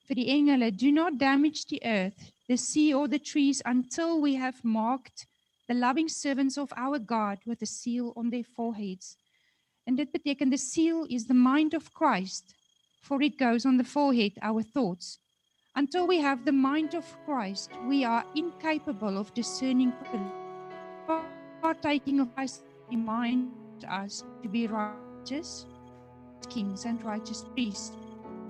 vir 0.10 0.20
die 0.20 0.26
engele 0.34 0.68
do 0.76 0.92
not 0.92 1.16
damage 1.22 1.64
the 1.70 1.80
earth 1.88 2.34
the 2.50 2.58
sea 2.58 2.94
or 2.94 3.08
the 3.08 3.20
trees 3.20 3.62
until 3.66 4.20
we 4.20 4.36
have 4.36 4.60
marked 4.64 5.26
the 5.68 5.74
loving 5.74 6.10
servants 6.10 6.58
of 6.58 6.74
our 6.76 7.00
God 7.00 7.40
with 7.46 7.62
a 7.62 7.66
seal 7.66 8.12
on 8.16 8.30
their 8.30 8.44
foreheads. 8.44 9.16
And 9.88 9.98
dit 9.98 10.12
beteken 10.12 10.52
the 10.52 10.58
seal 10.58 11.08
is 11.10 11.26
the 11.26 11.34
mind 11.34 11.74
of 11.74 11.94
Christ, 11.94 12.54
for 13.02 13.22
it 13.22 13.38
goes 13.38 13.66
on 13.66 13.78
the 13.78 13.84
forehead, 13.84 14.34
our 14.42 14.62
thoughts. 14.62 15.20
Until 15.76 16.06
we 16.06 16.20
have 16.20 16.46
the 16.46 16.52
mind 16.52 16.94
of 16.96 17.06
Christ, 17.26 17.72
we 17.88 18.04
are 18.04 18.26
incapable 18.36 19.18
of 19.18 19.34
discerning 19.34 19.94
partaking 21.62 22.20
of 22.20 22.34
Christ 22.36 22.64
remind 22.90 23.65
us 23.84 24.24
to 24.42 24.48
be 24.48 24.68
righteous 24.68 25.66
kings 26.50 26.86
and 26.86 27.04
righteous 27.04 27.44
priests. 27.54 27.92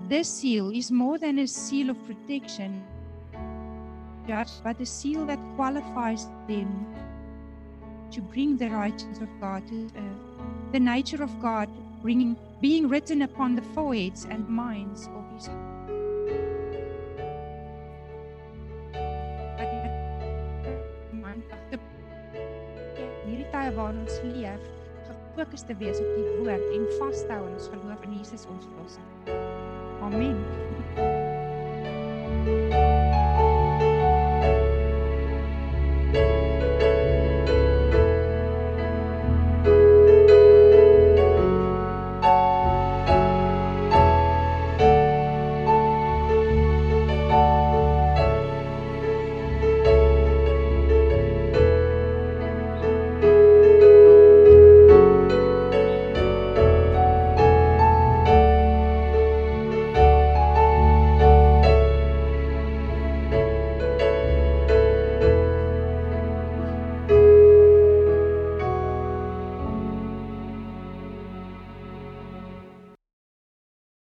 This 0.08 0.28
seal 0.28 0.70
is 0.70 0.90
more 0.90 1.18
than 1.18 1.38
a 1.38 1.46
seal 1.46 1.90
of 1.90 2.06
protection, 2.06 2.84
but 4.26 4.80
a 4.80 4.86
seal 4.86 5.26
that 5.26 5.40
qualifies 5.56 6.26
them 6.46 6.86
to 8.10 8.20
bring 8.20 8.56
the 8.56 8.68
righteousness 8.68 9.20
of 9.20 9.28
God 9.40 9.66
to 9.68 9.90
earth. 9.96 10.72
The 10.72 10.80
nature 10.80 11.22
of 11.22 11.40
God 11.40 11.68
bringing, 12.02 12.36
being 12.60 12.88
written 12.88 13.22
upon 13.22 13.56
the 13.56 13.62
foreheads 13.62 14.26
and 14.26 14.48
minds 14.48 15.08
of 15.08 15.24
his 15.34 15.48
hierdie 23.26 23.78
ons 23.78 24.75
gefokus 25.36 25.60
te 25.60 25.76
wees 25.76 25.98
op 25.98 26.14
die 26.16 26.24
woord 26.38 26.64
en 26.72 26.86
vas 26.98 27.20
te 27.20 27.32
hou 27.32 27.44
aan 27.44 27.52
ons 27.52 27.68
geloof 27.68 28.02
in 28.08 28.16
Jesus 28.16 28.46
ons 28.48 28.64
verlosser. 28.64 29.02
Amen. 30.00 30.44
thank 32.46 32.72
you 32.72 32.95